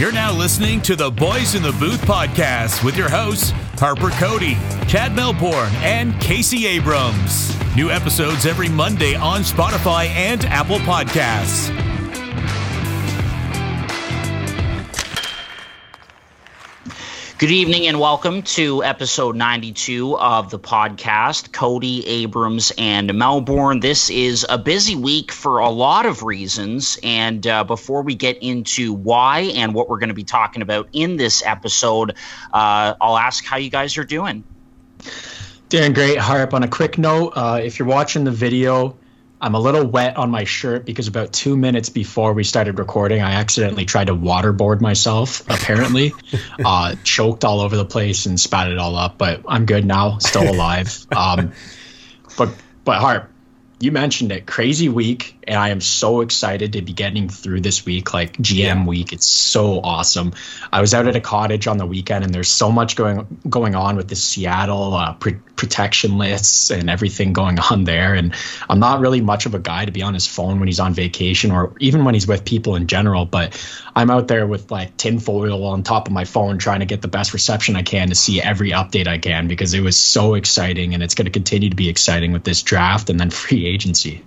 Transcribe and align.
You're 0.00 0.12
now 0.12 0.32
listening 0.32 0.80
to 0.82 0.96
the 0.96 1.10
Boys 1.10 1.54
in 1.54 1.62
the 1.62 1.72
Booth 1.72 2.00
podcast 2.00 2.82
with 2.82 2.96
your 2.96 3.10
hosts, 3.10 3.50
Harper 3.78 4.08
Cody, 4.10 4.54
Chad 4.88 5.14
Melbourne, 5.14 5.70
and 5.82 6.18
Casey 6.22 6.66
Abrams. 6.66 7.54
New 7.76 7.90
episodes 7.90 8.46
every 8.46 8.70
Monday 8.70 9.14
on 9.14 9.42
Spotify 9.42 10.06
and 10.06 10.46
Apple 10.46 10.78
Podcasts. 10.78 11.79
Good 17.40 17.52
evening 17.52 17.86
and 17.86 17.98
welcome 17.98 18.42
to 18.42 18.84
episode 18.84 19.34
92 19.34 20.18
of 20.18 20.50
the 20.50 20.58
podcast. 20.58 21.52
Cody, 21.52 22.06
Abrams, 22.06 22.70
and 22.76 23.14
Melbourne. 23.14 23.80
This 23.80 24.10
is 24.10 24.44
a 24.46 24.58
busy 24.58 24.94
week 24.94 25.32
for 25.32 25.60
a 25.60 25.70
lot 25.70 26.04
of 26.04 26.22
reasons. 26.22 26.98
And 27.02 27.46
uh, 27.46 27.64
before 27.64 28.02
we 28.02 28.14
get 28.14 28.42
into 28.42 28.92
why 28.92 29.52
and 29.54 29.72
what 29.72 29.88
we're 29.88 30.00
going 30.00 30.10
to 30.10 30.14
be 30.14 30.22
talking 30.22 30.60
about 30.60 30.90
in 30.92 31.16
this 31.16 31.42
episode, 31.42 32.10
uh, 32.52 32.92
I'll 33.00 33.16
ask 33.16 33.42
how 33.42 33.56
you 33.56 33.70
guys 33.70 33.96
are 33.96 34.04
doing. 34.04 34.44
Doing 35.70 35.94
great, 35.94 36.18
Harp. 36.18 36.52
On 36.52 36.62
a 36.62 36.68
quick 36.68 36.98
note, 36.98 37.30
uh, 37.30 37.58
if 37.64 37.78
you're 37.78 37.88
watching 37.88 38.24
the 38.24 38.30
video, 38.30 38.98
I'm 39.42 39.54
a 39.54 39.58
little 39.58 39.86
wet 39.86 40.18
on 40.18 40.30
my 40.30 40.44
shirt 40.44 40.84
because 40.84 41.08
about 41.08 41.32
two 41.32 41.56
minutes 41.56 41.88
before 41.88 42.34
we 42.34 42.44
started 42.44 42.78
recording, 42.78 43.22
I 43.22 43.32
accidentally 43.32 43.86
tried 43.86 44.08
to 44.08 44.14
waterboard 44.14 44.82
myself, 44.82 45.48
apparently. 45.48 46.12
uh, 46.64 46.96
choked 47.04 47.44
all 47.44 47.60
over 47.60 47.76
the 47.76 47.86
place 47.86 48.26
and 48.26 48.38
spat 48.38 48.70
it 48.70 48.78
all 48.78 48.96
up, 48.96 49.16
but 49.16 49.42
I'm 49.48 49.64
good 49.64 49.86
now, 49.86 50.18
still 50.18 50.48
alive. 50.48 51.06
Um, 51.16 51.52
but, 52.38 52.54
but 52.84 53.00
Harp, 53.00 53.30
you 53.80 53.92
mentioned 53.92 54.32
it, 54.32 54.46
crazy 54.46 54.88
week 54.88 55.36
and 55.50 55.58
I 55.58 55.70
am 55.70 55.80
so 55.80 56.20
excited 56.20 56.74
to 56.74 56.82
be 56.82 56.92
getting 56.92 57.28
through 57.28 57.62
this 57.62 57.84
week, 57.84 58.14
like 58.14 58.36
GM 58.36 58.56
yeah. 58.56 58.86
week. 58.86 59.12
It's 59.12 59.26
so 59.26 59.80
awesome. 59.80 60.32
I 60.72 60.80
was 60.80 60.94
out 60.94 61.08
at 61.08 61.16
a 61.16 61.20
cottage 61.20 61.66
on 61.66 61.76
the 61.76 61.86
weekend, 61.86 62.24
and 62.24 62.32
there's 62.32 62.48
so 62.48 62.70
much 62.70 62.94
going 62.94 63.26
going 63.48 63.74
on 63.74 63.96
with 63.96 64.06
the 64.06 64.14
Seattle 64.14 64.94
uh, 64.94 65.14
protection 65.14 66.18
lists 66.18 66.70
and 66.70 66.88
everything 66.88 67.32
going 67.32 67.58
on 67.72 67.82
there. 67.82 68.14
And 68.14 68.32
I'm 68.68 68.78
not 68.78 69.00
really 69.00 69.20
much 69.20 69.44
of 69.44 69.56
a 69.56 69.58
guy 69.58 69.84
to 69.84 69.90
be 69.90 70.02
on 70.02 70.14
his 70.14 70.24
phone 70.24 70.60
when 70.60 70.68
he's 70.68 70.78
on 70.78 70.94
vacation 70.94 71.50
or 71.50 71.74
even 71.80 72.04
when 72.04 72.14
he's 72.14 72.28
with 72.28 72.44
people 72.44 72.76
in 72.76 72.86
general. 72.86 73.26
But 73.26 73.60
I'm 73.96 74.08
out 74.08 74.28
there 74.28 74.46
with 74.46 74.70
like 74.70 74.96
tinfoil 74.98 75.64
on 75.64 75.82
top 75.82 76.06
of 76.06 76.12
my 76.12 76.26
phone, 76.26 76.58
trying 76.58 76.78
to 76.78 76.86
get 76.86 77.02
the 77.02 77.08
best 77.08 77.34
reception 77.34 77.74
I 77.74 77.82
can 77.82 78.08
to 78.10 78.14
see 78.14 78.40
every 78.40 78.70
update 78.70 79.08
I 79.08 79.18
can 79.18 79.48
because 79.48 79.74
it 79.74 79.80
was 79.80 79.96
so 79.96 80.34
exciting, 80.34 80.94
and 80.94 81.02
it's 81.02 81.16
going 81.16 81.26
to 81.26 81.32
continue 81.32 81.70
to 81.70 81.76
be 81.76 81.88
exciting 81.88 82.30
with 82.30 82.44
this 82.44 82.62
draft 82.62 83.10
and 83.10 83.18
then 83.18 83.30
free 83.40 83.66
agency. 83.66 84.22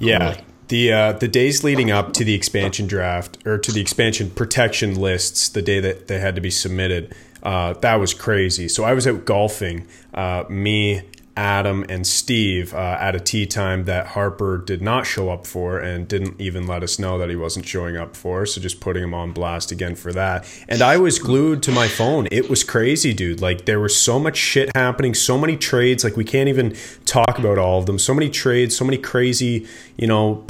Yeah, 0.00 0.40
the 0.68 0.92
uh, 0.92 1.12
the 1.12 1.28
days 1.28 1.62
leading 1.62 1.90
up 1.90 2.12
to 2.14 2.24
the 2.24 2.34
expansion 2.34 2.86
draft 2.86 3.38
or 3.46 3.58
to 3.58 3.72
the 3.72 3.80
expansion 3.80 4.30
protection 4.30 4.94
lists, 4.94 5.48
the 5.48 5.62
day 5.62 5.80
that 5.80 6.08
they 6.08 6.18
had 6.18 6.34
to 6.34 6.40
be 6.40 6.50
submitted, 6.50 7.14
uh, 7.42 7.74
that 7.74 7.96
was 7.96 8.14
crazy. 8.14 8.68
So 8.68 8.84
I 8.84 8.92
was 8.92 9.06
out 9.06 9.24
golfing. 9.24 9.86
Uh, 10.12 10.44
me, 10.48 11.02
Adam 11.36 11.84
and 11.90 12.06
Steve 12.06 12.72
uh, 12.72 12.96
at 12.98 13.14
a 13.14 13.20
tee 13.20 13.44
time 13.44 13.84
that 13.84 14.06
Harper 14.08 14.56
did 14.56 14.80
not 14.80 15.04
show 15.04 15.28
up 15.28 15.46
for 15.46 15.78
and 15.78 16.08
didn't 16.08 16.40
even 16.40 16.66
let 16.66 16.82
us 16.82 16.98
know 16.98 17.18
that 17.18 17.28
he 17.28 17.36
wasn't 17.36 17.66
showing 17.66 17.96
up 17.96 18.16
for. 18.16 18.46
So 18.46 18.58
just 18.58 18.80
putting 18.80 19.02
him 19.02 19.12
on 19.12 19.32
blast 19.32 19.70
again 19.70 19.96
for 19.96 20.12
that. 20.14 20.48
And 20.66 20.80
I 20.80 20.96
was 20.96 21.18
glued 21.18 21.62
to 21.64 21.72
my 21.72 21.88
phone. 21.88 22.26
It 22.30 22.48
was 22.48 22.64
crazy, 22.64 23.12
dude. 23.12 23.42
Like 23.42 23.66
there 23.66 23.80
was 23.80 23.94
so 23.94 24.18
much 24.18 24.38
shit 24.38 24.70
happening, 24.74 25.12
so 25.12 25.36
many 25.36 25.58
trades. 25.58 26.04
Like 26.04 26.16
we 26.16 26.24
can't 26.24 26.48
even 26.48 26.74
talk 27.04 27.38
about 27.38 27.58
all 27.58 27.78
of 27.80 27.86
them. 27.86 27.98
So 27.98 28.14
many 28.14 28.30
trades, 28.30 28.74
so 28.74 28.86
many 28.86 28.96
crazy, 28.96 29.66
you 29.98 30.06
know, 30.06 30.46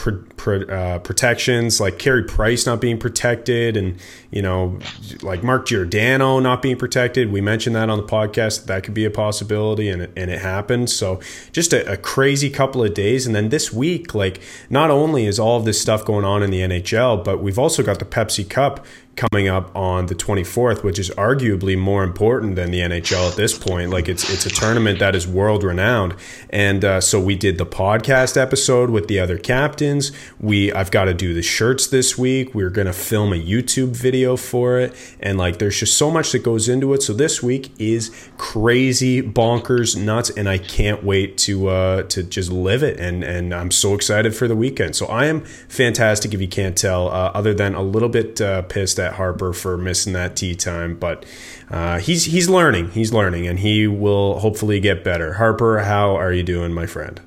uh, 0.46 1.00
protections. 1.00 1.80
Like 1.80 1.98
Carey 1.98 2.22
Price 2.22 2.64
not 2.64 2.80
being 2.80 2.98
protected, 2.98 3.76
and 3.76 3.98
you 4.30 4.42
know, 4.42 4.78
like 5.22 5.42
Mark 5.42 5.66
Giordano 5.66 6.38
not 6.38 6.62
being 6.62 6.76
protected. 6.76 7.32
We 7.32 7.40
mentioned 7.40 7.74
that 7.74 7.90
on 7.90 7.98
the 7.98 8.06
podcast. 8.06 8.66
That 8.66 8.84
could 8.84 8.94
be 8.94 9.04
a 9.04 9.10
possibility, 9.10 9.88
and 9.88 10.02
it, 10.02 10.12
and 10.16 10.30
it 10.30 10.40
happened 10.40 10.75
So 10.84 11.20
just 11.52 11.72
a, 11.72 11.92
a, 11.92 11.96
crazy 11.96 12.50
couple 12.50 12.82
of 12.82 12.92
days. 12.92 13.26
And 13.26 13.34
then 13.34 13.50
this 13.50 13.72
week, 13.72 14.14
like 14.14 14.40
not 14.68 14.90
only 14.90 15.26
is 15.26 15.38
all 15.38 15.58
of 15.58 15.64
this 15.64 15.80
stuff 15.80 16.04
going 16.04 16.24
on 16.24 16.42
in 16.42 16.50
the 16.50 16.60
NHL, 16.60 17.22
but 17.22 17.40
we've 17.40 17.58
also 17.58 17.82
got 17.82 17.98
the 18.00 18.04
Pepsi 18.04 18.48
Cup 18.48 18.84
coming 19.16 19.48
up 19.48 19.74
on 19.74 20.06
the 20.06 20.14
24th, 20.14 20.84
which 20.84 20.98
is 20.98 21.10
arguably 21.10 21.76
more 21.76 22.04
important 22.04 22.54
than 22.54 22.70
the 22.70 22.80
NHL 22.80 23.30
at 23.30 23.36
this 23.36 23.58
point. 23.58 23.90
Like 23.90 24.08
it's 24.08 24.30
it's 24.30 24.44
a 24.44 24.50
tournament 24.50 24.98
that 24.98 25.16
is 25.16 25.26
world 25.26 25.64
renowned, 25.64 26.14
and 26.50 26.84
uh, 26.84 27.00
so 27.00 27.18
we 27.18 27.34
did 27.34 27.58
the 27.58 27.66
podcast 27.66 28.36
episode 28.36 28.90
with 28.90 29.08
the 29.08 29.18
other 29.18 29.38
captains. 29.38 30.12
We 30.38 30.72
I've 30.72 30.90
got 30.90 31.06
to 31.06 31.14
do 31.14 31.32
the 31.32 31.42
shirts 31.42 31.86
this 31.86 32.18
week. 32.18 32.54
We're 32.54 32.70
gonna 32.70 32.92
film 32.92 33.32
a 33.32 33.36
YouTube 33.36 33.96
video 33.96 34.36
for 34.36 34.78
it, 34.78 34.94
and 35.20 35.38
like 35.38 35.58
there's 35.58 35.80
just 35.80 35.96
so 35.96 36.10
much 36.10 36.32
that 36.32 36.40
goes 36.40 36.68
into 36.68 36.92
it. 36.92 37.02
So 37.02 37.12
this 37.12 37.42
week 37.42 37.72
is 37.78 38.14
crazy, 38.36 39.22
bonkers, 39.22 39.96
nuts, 39.96 40.30
and 40.30 40.48
I 40.48 40.58
can't 40.58 41.02
wait 41.02 41.38
to 41.38 41.68
uh, 41.68 42.02
to 42.04 42.22
just 42.22 42.52
live 42.52 42.82
it. 42.82 43.00
And 43.00 43.24
and 43.24 43.54
I'm 43.54 43.70
so 43.70 43.94
excited 43.94 44.34
for 44.34 44.46
the 44.46 44.56
weekend. 44.56 44.94
So 44.94 45.06
I 45.06 45.26
am 45.26 45.40
fantastic. 45.68 46.34
If 46.34 46.40
you 46.40 46.48
can't 46.48 46.76
tell, 46.76 47.08
uh, 47.08 47.30
other 47.32 47.54
than 47.54 47.74
a 47.74 47.82
little 47.82 48.10
bit 48.10 48.40
uh, 48.40 48.62
pissed 48.62 48.98
Harper 49.14 49.52
for 49.52 49.76
missing 49.76 50.12
that 50.12 50.36
tee 50.36 50.54
time, 50.54 50.96
but 50.96 51.24
uh, 51.70 51.98
he's 51.98 52.24
he's 52.24 52.48
learning. 52.48 52.90
He's 52.90 53.12
learning, 53.12 53.46
and 53.46 53.58
he 53.58 53.86
will 53.86 54.38
hopefully 54.40 54.80
get 54.80 55.02
better. 55.04 55.34
Harper, 55.34 55.78
how 55.80 56.16
are 56.16 56.32
you 56.32 56.42
doing, 56.42 56.72
my 56.72 56.86
friend? 56.86 57.20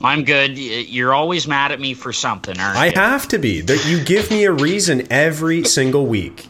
I'm 0.00 0.24
good. 0.24 0.56
You're 0.56 1.12
always 1.12 1.48
mad 1.48 1.72
at 1.72 1.80
me 1.80 1.94
for 1.94 2.12
something, 2.12 2.58
aren't 2.58 2.78
I 2.78 2.86
you? 2.86 2.92
have 2.92 3.26
to 3.28 3.38
be. 3.38 3.64
You 3.86 4.02
give 4.04 4.30
me 4.30 4.44
a 4.44 4.52
reason 4.52 5.06
every 5.10 5.64
single 5.64 6.06
week. 6.06 6.46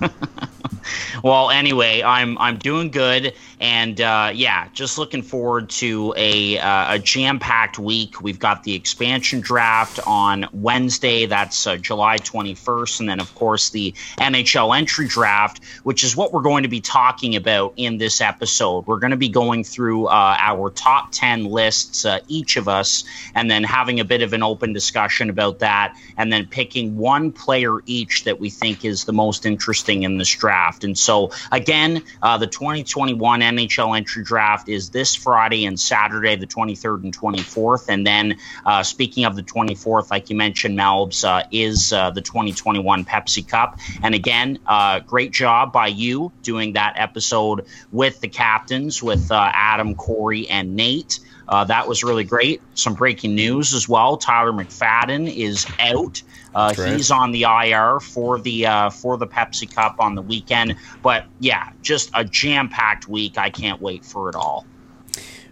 well, 1.22 1.50
anyway, 1.50 2.02
I'm 2.02 2.38
I'm 2.38 2.58
doing 2.58 2.90
good. 2.90 3.34
And 3.60 4.00
uh, 4.00 4.30
yeah, 4.34 4.68
just 4.72 4.98
looking 4.98 5.22
forward 5.22 5.70
to 5.70 6.14
a, 6.16 6.58
uh, 6.58 6.94
a 6.94 6.98
jam 6.98 7.40
packed 7.40 7.78
week. 7.78 8.20
We've 8.22 8.38
got 8.38 8.62
the 8.62 8.74
expansion 8.74 9.40
draft 9.40 9.98
on 10.06 10.46
Wednesday. 10.52 11.26
That's 11.26 11.66
uh, 11.66 11.76
July 11.76 12.18
21st. 12.18 13.00
And 13.00 13.08
then, 13.08 13.20
of 13.20 13.34
course, 13.34 13.70
the 13.70 13.92
NHL 14.18 14.76
entry 14.78 15.08
draft, 15.08 15.64
which 15.82 16.04
is 16.04 16.16
what 16.16 16.32
we're 16.32 16.42
going 16.42 16.62
to 16.62 16.68
be 16.68 16.80
talking 16.80 17.34
about 17.34 17.74
in 17.76 17.98
this 17.98 18.20
episode. 18.20 18.86
We're 18.86 19.00
going 19.00 19.10
to 19.10 19.16
be 19.16 19.28
going 19.28 19.64
through 19.64 20.06
uh, 20.06 20.36
our 20.38 20.70
top 20.70 21.08
10 21.10 21.46
lists, 21.46 22.04
uh, 22.04 22.20
each 22.28 22.56
of 22.56 22.68
us, 22.68 23.02
and 23.34 23.50
then 23.50 23.64
having 23.64 23.98
a 23.98 24.04
bit 24.04 24.22
of 24.22 24.34
an 24.34 24.44
open 24.44 24.72
discussion 24.72 25.30
about 25.30 25.60
that, 25.60 25.96
and 26.16 26.32
then 26.32 26.46
picking 26.46 26.96
one 26.96 27.32
player 27.32 27.78
each 27.86 28.24
that 28.24 28.38
we 28.38 28.50
think 28.50 28.84
is 28.84 29.04
the 29.04 29.12
most 29.12 29.46
interesting 29.46 30.04
in 30.04 30.18
this 30.18 30.32
draft. 30.32 30.84
And 30.84 30.96
so, 30.96 31.07
again, 31.50 32.02
uh, 32.22 32.38
the 32.38 32.46
2021 32.46 33.40
NHL 33.40 33.96
entry 33.96 34.24
draft 34.24 34.68
is 34.68 34.90
this 34.90 35.14
Friday 35.14 35.64
and 35.66 35.78
Saturday, 35.78 36.36
the 36.36 36.46
23rd 36.46 37.04
and 37.04 37.16
24th. 37.16 37.88
And 37.88 38.06
then, 38.06 38.36
uh, 38.64 38.82
speaking 38.82 39.24
of 39.24 39.36
the 39.36 39.42
24th, 39.42 40.10
like 40.10 40.30
you 40.30 40.36
mentioned, 40.36 40.78
Melbs, 40.78 41.24
uh, 41.24 41.46
is 41.50 41.92
uh, 41.92 42.10
the 42.10 42.22
2021 42.22 43.04
Pepsi 43.04 43.46
Cup. 43.46 43.78
And 44.02 44.14
again, 44.14 44.58
uh, 44.66 45.00
great 45.00 45.32
job 45.32 45.72
by 45.72 45.88
you 45.88 46.32
doing 46.42 46.74
that 46.74 46.94
episode 46.96 47.66
with 47.92 48.20
the 48.20 48.28
captains, 48.28 49.02
with 49.02 49.30
uh, 49.30 49.50
Adam, 49.54 49.94
Corey, 49.94 50.48
and 50.48 50.76
Nate. 50.76 51.20
Uh, 51.48 51.64
that 51.64 51.88
was 51.88 52.04
really 52.04 52.24
great. 52.24 52.60
Some 52.74 52.94
breaking 52.94 53.34
news 53.34 53.72
as 53.72 53.88
well. 53.88 54.16
Tyler 54.16 54.52
McFadden 54.52 55.34
is 55.34 55.66
out. 55.78 56.22
Uh, 56.54 56.74
right. 56.76 56.92
He's 56.92 57.10
on 57.10 57.32
the 57.32 57.42
IR 57.42 58.00
for 58.00 58.38
the 58.38 58.66
uh, 58.66 58.90
for 58.90 59.16
the 59.16 59.26
Pepsi 59.26 59.72
Cup 59.72 59.96
on 60.00 60.14
the 60.14 60.22
weekend. 60.22 60.76
But 61.02 61.26
yeah, 61.40 61.70
just 61.82 62.10
a 62.14 62.24
jam 62.24 62.68
packed 62.68 63.08
week. 63.08 63.38
I 63.38 63.50
can't 63.50 63.80
wait 63.80 64.04
for 64.04 64.28
it 64.28 64.34
all. 64.34 64.66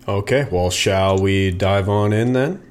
Okay, 0.08 0.46
well, 0.52 0.70
shall 0.70 1.18
we 1.18 1.50
dive 1.50 1.88
on 1.88 2.12
in 2.12 2.32
then? 2.32 2.62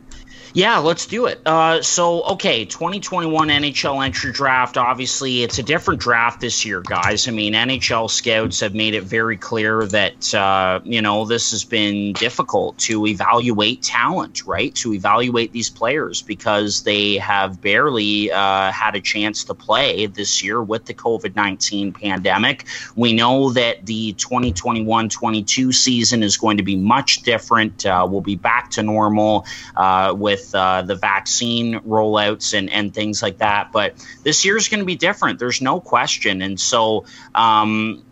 Yeah, 0.56 0.78
let's 0.78 1.06
do 1.06 1.26
it. 1.26 1.42
Uh, 1.46 1.82
so, 1.82 2.24
okay, 2.24 2.64
2021 2.64 3.50
NHL 3.50 4.06
entry 4.06 4.32
draft. 4.32 4.78
Obviously, 4.78 5.44
it's 5.44 5.60
a 5.60 5.64
different 5.64 6.00
draft 6.00 6.40
this 6.40 6.64
year, 6.64 6.80
guys. 6.80 7.28
I 7.28 7.32
mean, 7.32 7.52
NHL 7.52 8.10
scouts 8.10 8.62
have 8.62 8.74
made 8.74 8.94
it 8.94 9.04
very 9.04 9.36
clear 9.36 9.86
that, 9.88 10.34
uh, 10.34 10.80
you 10.86 11.02
know, 11.02 11.26
this 11.26 11.52
has 11.52 11.66
been 11.66 12.14
difficult 12.14 12.78
to 12.78 13.06
evaluate 13.06 13.82
talent, 13.82 14.46
right? 14.46 14.74
To 14.76 14.94
evaluate 14.94 15.52
these 15.52 15.70
players 15.70 16.22
because 16.22 16.84
they 16.84 17.18
have 17.18 17.60
barely 17.60 18.32
uh, 18.32 18.72
had 18.72 18.96
a 18.96 19.02
chance 19.02 19.44
to 19.44 19.54
play 19.54 20.06
this 20.06 20.42
year 20.42 20.64
with 20.64 20.86
the 20.86 20.94
COVID 20.94 21.36
19 21.36 21.92
pandemic. 21.92 22.64
We 22.96 23.12
know 23.12 23.52
that 23.52 23.86
the 23.86 24.14
2021 24.14 25.10
22 25.10 25.74
season 25.74 26.24
is 26.24 26.38
going 26.38 26.56
to 26.56 26.64
be 26.64 26.78
much 26.78 27.24
different. 27.24 27.86
Uh, 27.86 28.08
we'll 28.10 28.22
be 28.22 28.38
back 28.38 28.72
to 28.72 28.84
normal 28.84 29.46
uh, 29.76 30.14
with 30.16 30.45
with 30.46 30.56
uh, 30.56 30.82
the 30.84 30.96
vaccine 30.96 31.80
rollouts 31.82 32.58
and, 32.58 32.70
and 32.72 32.94
things 32.94 33.22
like 33.22 33.40
that. 33.40 33.72
But 33.72 33.96
this 34.24 34.46
year 34.46 34.58
is 34.58 34.68
going 34.68 34.80
to 34.80 34.86
be 34.86 34.96
different. 34.96 35.40
There's 35.40 35.62
no 35.62 35.80
question. 35.80 36.42
And 36.42 36.60
so, 36.60 37.06
um, 37.34 38.04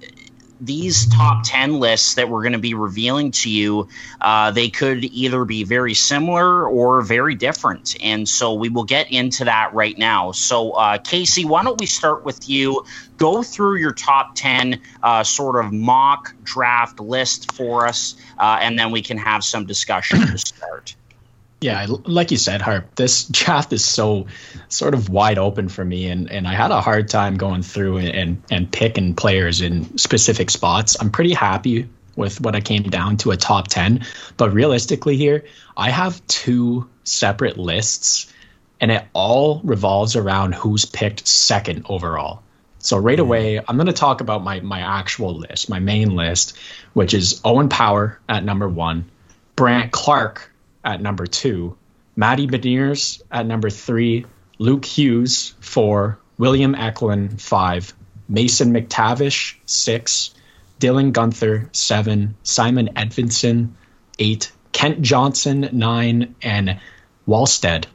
these 0.62 1.08
top 1.08 1.42
10 1.44 1.80
lists 1.80 2.14
that 2.14 2.30
we're 2.30 2.42
going 2.42 2.54
to 2.54 2.60
be 2.60 2.74
revealing 2.74 3.32
to 3.32 3.50
you, 3.50 3.90
uh, 4.22 4.50
they 4.52 4.70
could 4.70 5.04
either 5.04 5.44
be 5.44 5.66
very 5.66 5.94
similar 5.94 6.66
or 6.66 7.02
very 7.02 7.36
different. 7.36 7.98
And 8.02 8.30
so 8.30 8.54
we 8.54 8.70
will 8.70 8.86
get 8.86 9.12
into 9.12 9.44
that 9.44 9.74
right 9.74 9.98
now. 9.98 10.32
So, 10.32 10.72
uh, 10.72 11.00
Casey, 11.00 11.44
why 11.44 11.64
don't 11.64 11.78
we 11.82 11.86
start 11.86 12.24
with 12.24 12.48
you? 12.48 12.86
Go 13.18 13.44
through 13.44 13.76
your 13.76 13.92
top 13.92 14.36
10 14.36 14.80
uh, 15.02 15.24
sort 15.26 15.64
of 15.64 15.74
mock 15.74 16.34
draft 16.44 17.02
list 17.02 17.52
for 17.52 17.86
us, 17.86 18.16
uh, 18.38 18.60
and 18.62 18.80
then 18.80 18.92
we 18.92 19.02
can 19.02 19.18
have 19.18 19.44
some 19.44 19.66
discussion 19.66 20.22
to 20.28 20.38
start. 20.38 20.96
Yeah, 21.64 21.88
like 22.04 22.32
you 22.32 22.36
said, 22.36 22.62
Harp, 22.62 22.94
this 22.96 23.24
draft 23.32 23.72
is 23.72 23.86
so 23.86 24.28
sort 24.68 24.94
of 24.94 25.08
wide 25.08 25.38
open 25.38 25.70
for 25.70 25.86
me, 25.86 26.08
and, 26.08 26.30
and 26.30 26.46
I 26.46 26.54
had 26.54 26.72
a 26.72 26.82
hard 26.82 27.08
time 27.08 27.38
going 27.38 27.62
through 27.62 28.00
and, 28.00 28.44
and 28.52 28.70
picking 28.70 29.16
players 29.16 29.62
in 29.62 29.98
specific 29.98 30.50
spots. 30.50 30.98
I'm 31.00 31.10
pretty 31.10 31.34
happy 31.34 31.88
with 32.18 32.42
what 32.42 32.54
I 32.54 32.60
came 32.60 32.84
down 32.84 33.16
to 33.18 33.32
a 33.32 33.38
top 33.38 33.70
10, 33.70 34.06
but 34.36 34.52
realistically, 34.52 35.16
here, 35.16 35.46
I 35.78 35.90
have 35.90 36.26
two 36.28 36.90
separate 37.06 37.58
lists, 37.58 38.32
and 38.82 38.92
it 38.92 39.06
all 39.14 39.62
revolves 39.64 40.18
around 40.18 40.56
who's 40.56 40.84
picked 40.84 41.26
second 41.26 41.86
overall. 41.88 42.44
So 42.80 42.98
right 42.98 43.18
mm-hmm. 43.18 43.22
away, 43.22 43.60
I'm 43.60 43.78
going 43.78 43.88
to 43.88 43.94
talk 43.94 44.20
about 44.20 44.44
my 44.44 44.60
my 44.60 44.82
actual 44.82 45.34
list, 45.34 45.70
my 45.70 45.80
main 45.80 46.14
list, 46.18 46.58
which 46.92 47.14
is 47.14 47.40
Owen 47.46 47.70
Power 47.70 48.20
at 48.28 48.44
number 48.44 48.68
one, 48.68 49.10
Brandt 49.56 49.94
Clarke 49.94 50.53
at 50.84 51.02
number 51.02 51.26
two, 51.26 51.78
Matty 52.16 52.48
Beniers 52.48 53.22
at 53.32 53.46
number 53.46 53.70
three, 53.70 54.26
Luke 54.60 54.86
Hughes 54.86 55.56
four, 55.60 56.20
William 56.38 56.76
Eklund 56.76 57.42
five, 57.42 57.94
Mason 58.30 58.74
McTavish 58.74 59.56
six, 59.66 60.34
Dylan 60.80 61.12
Guenther 61.12 61.74
seven, 61.76 62.36
Simon 62.44 62.90
Edvinsson 62.96 63.70
eight, 64.20 64.52
Kent 64.72 65.02
Johnson 65.02 65.70
nine, 65.72 66.36
and 66.42 66.80
Wallstedt 67.28 67.86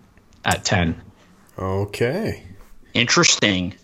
at 0.44 0.64
ten. 0.64 1.00
Okay. 1.58 2.44
Interesting. 2.94 3.75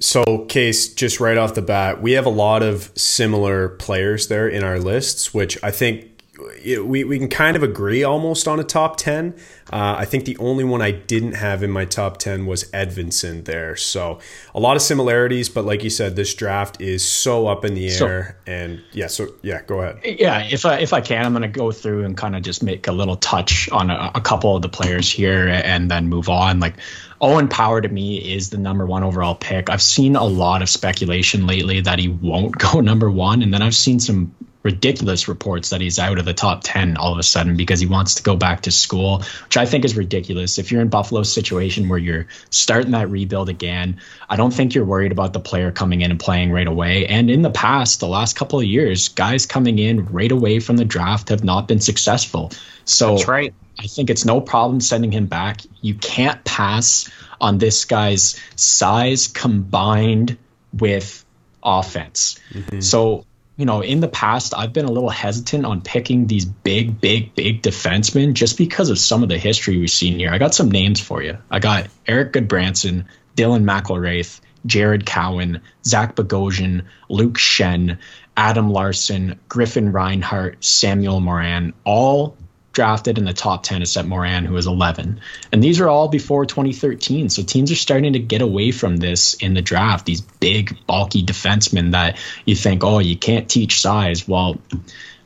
So, 0.00 0.46
case 0.48 0.92
just 0.92 1.20
right 1.20 1.38
off 1.38 1.54
the 1.54 1.62
bat, 1.62 2.02
we 2.02 2.12
have 2.12 2.26
a 2.26 2.30
lot 2.30 2.62
of 2.62 2.90
similar 2.96 3.68
players 3.68 4.26
there 4.26 4.48
in 4.48 4.64
our 4.64 4.80
lists, 4.80 5.32
which 5.32 5.62
I 5.62 5.70
think 5.70 6.11
we, 6.38 7.04
we 7.04 7.18
can 7.18 7.28
kind 7.28 7.56
of 7.56 7.62
agree 7.62 8.02
almost 8.04 8.48
on 8.48 8.58
a 8.58 8.64
top 8.64 8.96
10. 8.96 9.34
Uh, 9.70 9.96
I 9.98 10.06
think 10.06 10.24
the 10.24 10.36
only 10.38 10.64
one 10.64 10.80
I 10.80 10.90
didn't 10.90 11.32
have 11.32 11.62
in 11.62 11.70
my 11.70 11.84
top 11.84 12.16
10 12.16 12.46
was 12.46 12.64
Edvinsson 12.70 13.44
there. 13.44 13.76
So 13.76 14.18
a 14.54 14.60
lot 14.60 14.76
of 14.76 14.82
similarities, 14.82 15.50
but 15.50 15.66
like 15.66 15.84
you 15.84 15.90
said, 15.90 16.16
this 16.16 16.34
draft 16.34 16.80
is 16.80 17.06
so 17.06 17.48
up 17.48 17.66
in 17.66 17.74
the 17.74 17.88
air. 17.88 18.38
So, 18.46 18.50
and 18.50 18.82
yeah, 18.92 19.08
so 19.08 19.28
yeah, 19.42 19.60
go 19.62 19.82
ahead. 19.82 20.00
Yeah, 20.04 20.48
if 20.50 20.64
I, 20.64 20.78
if 20.78 20.94
I 20.94 21.02
can, 21.02 21.26
I'm 21.26 21.32
going 21.32 21.42
to 21.42 21.48
go 21.48 21.70
through 21.70 22.04
and 22.04 22.16
kind 22.16 22.34
of 22.34 22.42
just 22.42 22.62
make 22.62 22.88
a 22.88 22.92
little 22.92 23.16
touch 23.16 23.68
on 23.70 23.90
a, 23.90 24.12
a 24.14 24.20
couple 24.20 24.56
of 24.56 24.62
the 24.62 24.70
players 24.70 25.10
here 25.10 25.48
and 25.48 25.90
then 25.90 26.08
move 26.08 26.30
on. 26.30 26.60
Like 26.60 26.76
Owen 27.20 27.48
Power 27.48 27.82
to 27.82 27.88
me 27.88 28.16
is 28.34 28.48
the 28.48 28.58
number 28.58 28.86
one 28.86 29.04
overall 29.04 29.34
pick. 29.34 29.68
I've 29.68 29.82
seen 29.82 30.16
a 30.16 30.24
lot 30.24 30.62
of 30.62 30.70
speculation 30.70 31.46
lately 31.46 31.82
that 31.82 31.98
he 31.98 32.08
won't 32.08 32.56
go 32.72 32.80
number 32.80 33.10
one. 33.10 33.42
And 33.42 33.52
then 33.52 33.60
I've 33.60 33.74
seen 33.74 34.00
some 34.00 34.34
ridiculous 34.62 35.28
reports 35.28 35.70
that 35.70 35.80
he's 35.80 35.98
out 35.98 36.18
of 36.18 36.24
the 36.24 36.34
top 36.34 36.60
10 36.62 36.96
all 36.96 37.12
of 37.12 37.18
a 37.18 37.22
sudden 37.22 37.56
because 37.56 37.80
he 37.80 37.86
wants 37.86 38.14
to 38.16 38.22
go 38.22 38.36
back 38.36 38.62
to 38.62 38.70
school, 38.70 39.22
which 39.44 39.56
I 39.56 39.66
think 39.66 39.84
is 39.84 39.96
ridiculous. 39.96 40.58
If 40.58 40.70
you're 40.70 40.80
in 40.80 40.88
Buffalo's 40.88 41.32
situation 41.32 41.88
where 41.88 41.98
you're 41.98 42.26
starting 42.50 42.92
that 42.92 43.10
rebuild 43.10 43.48
again, 43.48 44.00
I 44.28 44.36
don't 44.36 44.52
think 44.52 44.74
you're 44.74 44.84
worried 44.84 45.12
about 45.12 45.32
the 45.32 45.40
player 45.40 45.72
coming 45.72 46.02
in 46.02 46.10
and 46.10 46.20
playing 46.20 46.52
right 46.52 46.66
away. 46.66 47.06
And 47.06 47.30
in 47.30 47.42
the 47.42 47.50
past, 47.50 48.00
the 48.00 48.08
last 48.08 48.36
couple 48.36 48.58
of 48.58 48.64
years, 48.64 49.08
guys 49.08 49.46
coming 49.46 49.78
in 49.78 50.06
right 50.06 50.30
away 50.30 50.60
from 50.60 50.76
the 50.76 50.84
draft 50.84 51.28
have 51.30 51.44
not 51.44 51.66
been 51.66 51.80
successful. 51.80 52.52
So 52.84 53.16
That's 53.16 53.28
right. 53.28 53.54
I 53.78 53.86
think 53.86 54.10
it's 54.10 54.24
no 54.24 54.40
problem 54.40 54.80
sending 54.80 55.10
him 55.10 55.26
back. 55.26 55.62
You 55.80 55.94
can't 55.94 56.44
pass 56.44 57.10
on 57.40 57.58
this 57.58 57.84
guy's 57.84 58.38
size 58.54 59.26
combined 59.26 60.38
with 60.72 61.24
offense. 61.62 62.38
Mm-hmm. 62.52 62.80
So 62.80 63.24
you 63.56 63.66
know, 63.66 63.82
in 63.82 64.00
the 64.00 64.08
past, 64.08 64.54
I've 64.56 64.72
been 64.72 64.86
a 64.86 64.90
little 64.90 65.10
hesitant 65.10 65.66
on 65.66 65.82
picking 65.82 66.26
these 66.26 66.44
big, 66.44 67.00
big, 67.00 67.34
big 67.34 67.62
defensemen 67.62 68.32
just 68.32 68.56
because 68.56 68.88
of 68.88 68.98
some 68.98 69.22
of 69.22 69.28
the 69.28 69.38
history 69.38 69.78
we've 69.78 69.90
seen 69.90 70.18
here. 70.18 70.30
I 70.30 70.38
got 70.38 70.54
some 70.54 70.70
names 70.70 71.00
for 71.00 71.22
you. 71.22 71.38
I 71.50 71.58
got 71.58 71.88
Erik 72.06 72.32
Gudbranson, 72.32 73.04
Dylan 73.36 73.64
McIlwraith, 73.64 74.40
Jared 74.64 75.04
Cowen, 75.04 75.60
Zach 75.84 76.14
Bogosian, 76.14 76.84
Luke 77.08 77.38
Schenn, 77.38 77.98
Adam 78.36 78.70
Larsson, 78.70 79.38
Griffin 79.48 79.92
Reinhart, 79.92 80.64
Samuel 80.64 81.20
Morin, 81.20 81.74
all 81.84 82.36
drafted 82.72 83.18
in 83.18 83.24
the 83.24 83.32
top 83.32 83.62
10 83.62 83.82
except 83.82 84.08
Morin, 84.08 84.44
who 84.44 84.54
was 84.54 84.66
11. 84.66 85.20
And 85.52 85.62
these 85.62 85.80
are 85.80 85.88
all 85.88 86.08
before 86.08 86.46
2013. 86.46 87.28
So 87.28 87.42
teams 87.42 87.70
are 87.70 87.76
starting 87.76 88.14
to 88.14 88.18
get 88.18 88.42
away 88.42 88.70
from 88.72 88.96
this 88.96 89.34
in 89.34 89.54
the 89.54 89.62
draft, 89.62 90.06
these 90.06 90.20
big, 90.20 90.76
bulky 90.86 91.24
defensemen 91.24 91.92
that 91.92 92.18
you 92.44 92.56
think, 92.56 92.82
oh, 92.84 92.98
you 92.98 93.16
can't 93.16 93.48
teach 93.48 93.80
size. 93.80 94.26
Well, 94.26 94.58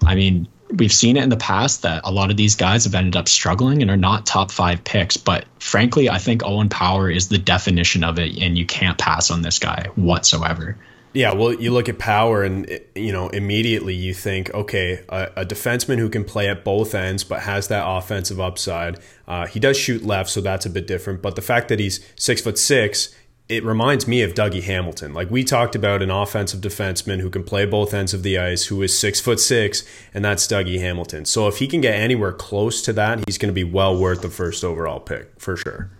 I 0.04 0.14
mean, 0.14 0.48
we've 0.70 0.92
seen 0.92 1.16
it 1.16 1.22
in 1.22 1.28
the 1.28 1.36
past 1.36 1.82
that 1.82 2.02
a 2.04 2.10
lot 2.10 2.30
of 2.30 2.36
these 2.36 2.56
guys 2.56 2.84
have 2.84 2.94
ended 2.94 3.16
up 3.16 3.28
struggling 3.28 3.82
and 3.82 3.90
are 3.90 3.96
not 3.96 4.26
top 4.26 4.50
five 4.50 4.84
picks. 4.84 5.16
But 5.16 5.44
frankly, 5.58 6.10
I 6.10 6.18
think 6.18 6.44
Owen 6.44 6.68
Power 6.68 7.10
is 7.10 7.28
the 7.28 7.38
definition 7.38 8.04
of 8.04 8.18
it, 8.18 8.38
and 8.38 8.58
you 8.58 8.66
can't 8.66 8.98
pass 8.98 9.30
on 9.30 9.42
this 9.42 9.58
guy 9.58 9.88
whatsoever. 9.94 10.76
Yeah, 11.16 11.32
well, 11.32 11.54
you 11.54 11.72
look 11.72 11.88
at 11.88 11.98
power, 11.98 12.44
and 12.44 12.68
you 12.94 13.10
know 13.10 13.30
immediately 13.30 13.94
you 13.94 14.12
think, 14.12 14.52
okay, 14.52 15.02
a, 15.08 15.30
a 15.36 15.46
defenseman 15.46 15.98
who 15.98 16.10
can 16.10 16.24
play 16.24 16.46
at 16.46 16.62
both 16.62 16.94
ends 16.94 17.24
but 17.24 17.40
has 17.40 17.68
that 17.68 17.84
offensive 17.88 18.38
upside. 18.38 18.98
Uh, 19.26 19.46
he 19.46 19.58
does 19.58 19.78
shoot 19.78 20.04
left, 20.04 20.28
so 20.28 20.42
that's 20.42 20.66
a 20.66 20.70
bit 20.70 20.86
different. 20.86 21.22
But 21.22 21.34
the 21.34 21.40
fact 21.40 21.68
that 21.68 21.80
he's 21.80 22.06
six 22.16 22.42
foot 22.42 22.58
six, 22.58 23.14
it 23.48 23.64
reminds 23.64 24.06
me 24.06 24.20
of 24.20 24.34
Dougie 24.34 24.62
Hamilton. 24.62 25.14
Like 25.14 25.30
we 25.30 25.42
talked 25.42 25.74
about 25.74 26.02
an 26.02 26.10
offensive 26.10 26.60
defenseman 26.60 27.20
who 27.20 27.30
can 27.30 27.44
play 27.44 27.64
both 27.64 27.94
ends 27.94 28.12
of 28.12 28.22
the 28.22 28.36
ice, 28.36 28.66
who 28.66 28.82
is 28.82 28.96
six 28.96 29.18
foot 29.18 29.40
six, 29.40 29.84
and 30.12 30.22
that's 30.22 30.46
Dougie 30.46 30.80
Hamilton. 30.80 31.24
So 31.24 31.48
if 31.48 31.56
he 31.58 31.66
can 31.66 31.80
get 31.80 31.94
anywhere 31.94 32.32
close 32.32 32.82
to 32.82 32.92
that, 32.92 33.26
he's 33.26 33.38
going 33.38 33.48
to 33.48 33.54
be 33.54 33.64
well 33.64 33.96
worth 33.98 34.20
the 34.20 34.28
first 34.28 34.62
overall 34.62 35.00
pick 35.00 35.40
for 35.40 35.56
sure. 35.56 35.90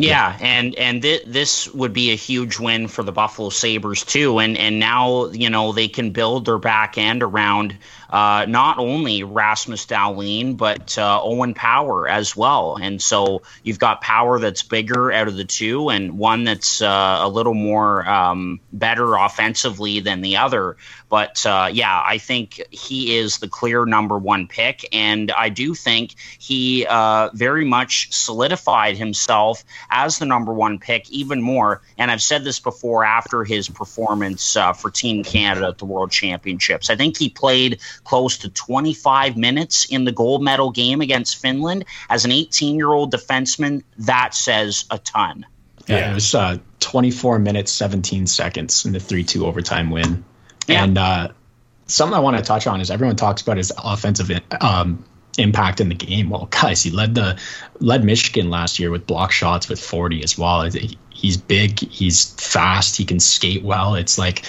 Yeah, 0.00 0.36
and 0.40 0.74
and 0.76 1.02
th- 1.02 1.24
this 1.26 1.72
would 1.74 1.92
be 1.92 2.10
a 2.12 2.16
huge 2.16 2.58
win 2.58 2.88
for 2.88 3.02
the 3.02 3.12
Buffalo 3.12 3.50
Sabres 3.50 4.04
too, 4.04 4.38
and 4.38 4.56
and 4.56 4.78
now 4.78 5.26
you 5.26 5.50
know 5.50 5.72
they 5.72 5.88
can 5.88 6.10
build 6.12 6.46
their 6.46 6.58
back 6.58 6.96
end 6.96 7.22
around 7.22 7.76
uh, 8.10 8.44
not 8.48 8.78
only 8.78 9.22
Rasmus 9.22 9.86
Dahlin, 9.86 10.56
but 10.56 10.98
uh, 10.98 11.20
Owen 11.22 11.54
Power 11.54 12.08
as 12.08 12.36
well. 12.36 12.76
And 12.80 13.00
so 13.00 13.42
you've 13.62 13.78
got 13.78 14.00
Power 14.00 14.38
that's 14.38 14.62
bigger 14.62 15.12
out 15.12 15.28
of 15.28 15.36
the 15.36 15.44
two, 15.44 15.88
and 15.90 16.18
one 16.18 16.44
that's 16.44 16.82
uh, 16.82 17.18
a 17.22 17.28
little 17.28 17.54
more 17.54 18.08
um, 18.08 18.60
better 18.72 19.14
offensively 19.16 20.00
than 20.00 20.20
the 20.20 20.38
other. 20.38 20.76
But 21.08 21.44
uh, 21.44 21.70
yeah, 21.72 22.02
I 22.04 22.18
think 22.18 22.60
he 22.70 23.16
is 23.16 23.38
the 23.38 23.48
clear 23.48 23.84
number 23.84 24.16
one 24.16 24.46
pick. 24.46 24.88
And 24.92 25.30
I 25.32 25.48
do 25.48 25.74
think 25.74 26.14
he 26.38 26.86
uh, 26.86 27.30
very 27.34 27.64
much 27.64 28.12
solidified 28.12 28.96
himself 28.96 29.64
as 29.90 30.18
the 30.18 30.26
number 30.26 30.52
one 30.52 30.78
pick 30.78 31.10
even 31.10 31.42
more. 31.42 31.82
And 31.98 32.10
I've 32.10 32.22
said 32.22 32.44
this 32.44 32.60
before 32.60 33.04
after 33.04 33.44
his 33.44 33.68
performance 33.68 34.56
uh, 34.56 34.72
for 34.72 34.90
Team 34.90 35.24
Canada 35.24 35.68
at 35.68 35.78
the 35.78 35.84
World 35.84 36.10
Championships. 36.10 36.90
I 36.90 36.96
think 36.96 37.18
he 37.18 37.28
played 37.28 37.80
close 38.04 38.38
to 38.38 38.48
25 38.48 39.36
minutes 39.36 39.84
in 39.86 40.04
the 40.04 40.12
gold 40.12 40.42
medal 40.42 40.70
game 40.70 41.00
against 41.00 41.36
Finland 41.36 41.84
as 42.08 42.24
an 42.24 42.32
18 42.32 42.76
year 42.76 42.90
old 42.90 43.12
defenseman. 43.12 43.82
That 43.98 44.34
says 44.34 44.84
a 44.90 44.98
ton. 44.98 45.46
Yeah, 45.86 45.98
yeah. 45.98 46.10
it 46.10 46.14
was 46.14 46.34
uh, 46.34 46.58
24 46.80 47.38
minutes, 47.38 47.72
17 47.72 48.26
seconds 48.26 48.84
in 48.84 48.92
the 48.92 49.00
3 49.00 49.24
2 49.24 49.46
overtime 49.46 49.90
win. 49.90 50.24
Yeah. 50.66 50.84
And 50.84 50.98
uh, 50.98 51.28
something 51.86 52.16
I 52.16 52.20
want 52.20 52.36
to 52.36 52.42
touch 52.42 52.66
on 52.66 52.80
is 52.80 52.90
everyone 52.90 53.16
talks 53.16 53.42
about 53.42 53.56
his 53.56 53.72
offensive 53.76 54.30
um, 54.60 55.04
impact 55.38 55.80
in 55.80 55.88
the 55.88 55.94
game. 55.94 56.30
Well, 56.30 56.46
guys, 56.50 56.82
he 56.82 56.90
led 56.90 57.14
the 57.14 57.38
led 57.80 58.04
Michigan 58.04 58.50
last 58.50 58.78
year 58.78 58.90
with 58.90 59.06
block 59.06 59.32
shots 59.32 59.68
with 59.68 59.80
40 59.80 60.22
as 60.22 60.38
well. 60.38 60.68
He's 61.12 61.36
big, 61.36 61.78
he's 61.78 62.32
fast, 62.34 62.96
he 62.96 63.04
can 63.04 63.20
skate 63.20 63.62
well. 63.62 63.94
It's 63.94 64.18
like 64.18 64.44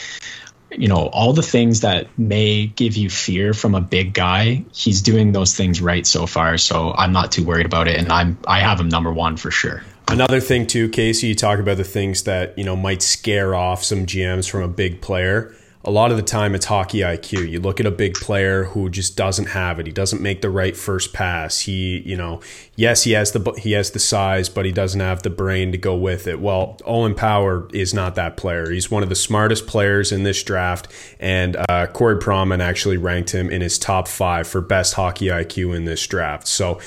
you 0.72 0.88
know 0.88 1.08
all 1.08 1.34
the 1.34 1.42
things 1.42 1.82
that 1.82 2.08
may 2.18 2.68
give 2.68 2.96
you 2.96 3.10
fear 3.10 3.54
from 3.54 3.76
a 3.76 3.82
big 3.82 4.14
guy 4.14 4.64
he's 4.74 5.02
doing 5.02 5.32
those 5.32 5.56
things 5.56 5.82
right 5.82 6.06
so 6.08 6.26
far 6.26 6.58
so 6.58 6.94
i'm 6.94 7.12
not 7.12 7.32
too 7.32 7.44
worried 7.44 7.66
about 7.66 7.88
it 7.88 7.98
and 7.98 8.12
i'm 8.12 8.38
i 8.48 8.60
have 8.60 8.80
him 8.80 8.90
number 8.90 9.12
one 9.12 9.38
for 9.38 9.52
sure. 9.52 9.84
Another 10.08 10.42
thing 10.42 10.68
too 10.68 10.90
casey 10.90 11.28
you 11.28 11.36
talk 11.36 11.60
about 11.60 11.78
the 11.78 11.86
things 11.86 12.24
that 12.24 12.58
you 12.58 12.64
know 12.64 12.76
might 12.76 13.02
scare 13.02 13.56
off 13.56 13.84
some 13.84 14.06
gms 14.06 14.50
from 14.50 14.62
a 14.62 14.68
big 14.68 15.02
player 15.02 15.56
a 15.84 15.92
lot 15.92 16.12
of 16.12 16.18
the 16.18 16.24
time 16.24 16.54
it's 16.54 16.66
hockey 16.66 17.00
IQ. 17.00 17.50
You 17.50 17.60
look 17.60 17.80
at 17.80 17.86
a 17.86 17.92
big 17.92 18.14
player 18.14 18.66
who 18.66 18.90
just 18.90 19.18
doesn't 19.18 19.48
have 19.48 19.80
it. 19.80 19.88
He 19.88 19.92
doesn't 19.92 20.22
make 20.22 20.42
the 20.42 20.50
right 20.50 20.78
first 20.78 21.12
pass. 21.12 21.62
He, 21.62 22.04
you 22.06 22.16
know, 22.16 22.40
yes, 22.76 23.04
he 23.04 23.12
has 23.14 23.32
the 23.32 23.52
he 23.54 23.72
has 23.72 23.92
the 23.92 24.00
size, 24.00 24.48
but 24.48 24.66
he 24.66 24.72
doesn't 24.72 25.00
have 25.00 25.24
the 25.24 25.30
brain 25.30 25.72
to 25.72 25.78
go 25.78 25.96
with 25.96 26.28
it. 26.28 26.40
Well, 26.40 26.78
Owen 26.86 27.16
Power 27.16 27.68
is 27.74 27.94
not 27.94 28.16
that 28.16 28.38
player. 28.38 28.70
He's 28.70 28.92
one 28.92 29.02
of 29.02 29.10
the 29.10 29.16
smartest 29.16 29.66
players 29.66 30.12
in 30.12 30.24
this 30.24 30.44
draft, 30.44 30.88
and 31.20 31.58
uh, 31.70 31.88
Corey 31.88 32.18
Pronman 32.18 32.60
actually 32.60 32.98
ranked 32.98 33.32
him 33.32 33.50
in 33.50 33.62
his 33.62 33.80
top 33.80 34.08
five 34.08 34.48
for 34.48 34.62
best 34.62 34.94
hockey 34.94 35.28
IQ 35.28 35.76
in 35.76 35.86
this 35.86 36.06
draft. 36.06 36.48
So 36.48 36.80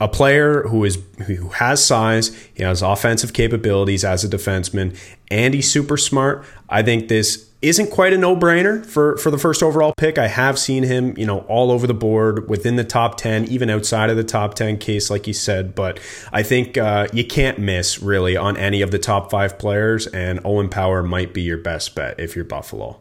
a 0.00 0.08
player 0.08 0.64
who 0.64 0.84
is 0.84 0.98
who 1.26 1.48
has 1.50 1.84
size, 1.84 2.36
he 2.52 2.62
has 2.62 2.82
offensive 2.82 3.32
capabilities 3.32 4.04
as 4.04 4.24
a 4.24 4.28
defenseman, 4.28 4.98
and 5.30 5.54
he's 5.54 5.70
super 5.70 5.96
smart. 5.96 6.44
I 6.68 6.82
think 6.82 7.08
this 7.08 7.48
isn't 7.64 7.90
quite 7.90 8.12
a 8.12 8.18
no-brainer 8.18 8.84
for 8.84 9.16
for 9.16 9.30
the 9.30 9.38
first 9.38 9.62
overall 9.62 9.92
pick. 9.96 10.18
I 10.18 10.28
have 10.28 10.58
seen 10.58 10.82
him, 10.82 11.16
you 11.16 11.26
know, 11.26 11.40
all 11.40 11.70
over 11.70 11.86
the 11.86 11.94
board 11.94 12.48
within 12.48 12.76
the 12.76 12.84
top 12.84 13.16
10, 13.16 13.46
even 13.46 13.70
outside 13.70 14.10
of 14.10 14.16
the 14.16 14.24
top 14.24 14.54
10 14.54 14.78
case 14.78 15.10
like 15.10 15.26
you 15.26 15.32
said, 15.32 15.74
but 15.74 15.98
I 16.32 16.42
think 16.42 16.76
uh, 16.76 17.08
you 17.12 17.24
can't 17.24 17.58
miss 17.58 18.00
really 18.00 18.36
on 18.36 18.56
any 18.56 18.82
of 18.82 18.90
the 18.90 18.98
top 18.98 19.30
5 19.30 19.58
players 19.58 20.06
and 20.08 20.40
Owen 20.44 20.68
Power 20.68 21.02
might 21.02 21.32
be 21.32 21.42
your 21.42 21.58
best 21.58 21.94
bet 21.94 22.18
if 22.20 22.36
you're 22.36 22.44
Buffalo. 22.44 23.00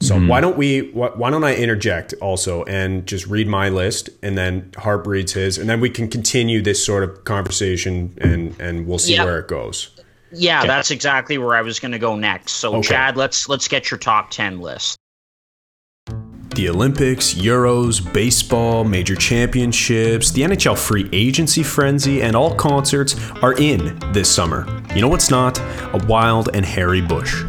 So 0.00 0.14
mm-hmm. 0.14 0.28
why 0.28 0.40
don't 0.40 0.56
we 0.56 0.90
why 0.92 1.30
don't 1.30 1.44
I 1.44 1.54
interject 1.54 2.14
also 2.22 2.64
and 2.64 3.06
just 3.06 3.26
read 3.26 3.46
my 3.46 3.68
list 3.68 4.08
and 4.22 4.36
then 4.36 4.72
Harp 4.78 5.06
reads 5.06 5.34
his 5.34 5.58
and 5.58 5.68
then 5.68 5.80
we 5.80 5.90
can 5.90 6.08
continue 6.08 6.62
this 6.62 6.84
sort 6.84 7.04
of 7.04 7.24
conversation 7.24 8.16
and 8.18 8.58
and 8.58 8.86
we'll 8.86 8.98
see 8.98 9.14
yep. 9.14 9.26
where 9.26 9.38
it 9.38 9.46
goes. 9.46 9.99
Yeah, 10.32 10.60
okay. 10.60 10.68
that's 10.68 10.90
exactly 10.90 11.38
where 11.38 11.54
I 11.54 11.62
was 11.62 11.80
going 11.80 11.92
to 11.92 11.98
go 11.98 12.16
next. 12.16 12.52
So, 12.52 12.76
okay. 12.76 12.88
Chad, 12.88 13.16
let's 13.16 13.48
let's 13.48 13.68
get 13.68 13.90
your 13.90 13.98
top 13.98 14.30
ten 14.30 14.60
list. 14.60 14.96
The 16.54 16.68
Olympics, 16.68 17.34
Euros, 17.34 18.12
baseball, 18.12 18.82
major 18.82 19.14
championships, 19.14 20.32
the 20.32 20.42
NHL 20.42 20.76
free 20.76 21.08
agency 21.12 21.62
frenzy, 21.62 22.22
and 22.22 22.34
all 22.34 22.54
concerts 22.54 23.14
are 23.40 23.54
in 23.54 23.98
this 24.12 24.28
summer. 24.28 24.66
You 24.94 25.00
know 25.00 25.08
what's 25.08 25.30
not? 25.30 25.58
A 25.60 26.04
wild 26.08 26.50
and 26.52 26.66
hairy 26.66 27.00
bush. 27.00 27.44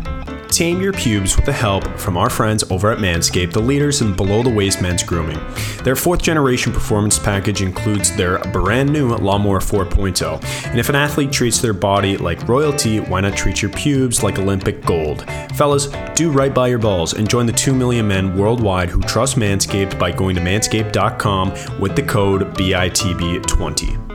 Tame 0.52 0.82
your 0.82 0.92
pubes 0.92 1.38
with 1.38 1.46
the 1.46 1.54
help 1.54 1.88
from 1.98 2.18
our 2.18 2.30
friends 2.30 2.70
over 2.70 2.92
at 2.92 2.98
Manscaped, 2.98 3.54
the 3.54 3.62
leaders 3.62 4.02
in 4.02 4.14
below 4.14 4.44
the 4.44 4.50
waist 4.50 4.82
men's 4.82 5.02
grooming. 5.02 5.40
Their 5.86 5.96
fourth 5.96 6.22
generation 6.22 6.74
performance 6.74 7.18
package 7.18 7.62
includes 7.62 8.14
their 8.18 8.38
brand 8.52 8.92
new 8.92 9.16
Lawnmower 9.16 9.60
4.0. 9.60 10.44
And 10.66 10.78
if 10.78 10.90
an 10.90 10.96
athlete 10.96 11.32
treats 11.32 11.62
their 11.62 11.74
body 11.74 12.18
like 12.18 12.50
royalty, 12.50 13.00
why 13.00 13.22
not 13.22 13.38
treat 13.38 13.62
your 13.62 13.72
pubes 13.72 14.24
like 14.24 14.40
Olympic 14.40 14.86
gold? 14.86 15.26
Fellas, 15.56 15.88
do 16.16 16.30
right 16.30 16.54
by 16.54 16.68
your 16.68 16.80
balls 16.80 17.14
and 17.14 17.30
join 17.30 17.46
the 17.46 17.54
2 17.54 17.74
million 17.74 18.06
men 18.06 18.38
worldwide 18.38 18.90
who 18.90 19.00
trust 19.04 19.38
Manscaped 19.38 19.98
by 19.98 20.12
going 20.12 20.36
to 20.36 20.42
manscaped.com 20.42 21.80
with 21.80 21.96
the 21.96 22.04
code 22.04 22.54
BITB20. 22.56 24.11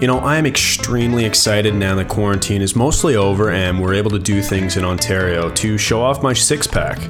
You 0.00 0.06
know, 0.06 0.20
I 0.20 0.36
am 0.36 0.46
extremely 0.46 1.24
excited 1.24 1.74
now 1.74 1.96
that 1.96 2.06
quarantine 2.06 2.62
is 2.62 2.76
mostly 2.76 3.16
over 3.16 3.50
and 3.50 3.82
we're 3.82 3.94
able 3.94 4.12
to 4.12 4.18
do 4.20 4.40
things 4.40 4.76
in 4.76 4.84
Ontario 4.84 5.50
to 5.54 5.76
show 5.76 6.00
off 6.00 6.22
my 6.22 6.32
six 6.32 6.68
pack 6.68 7.00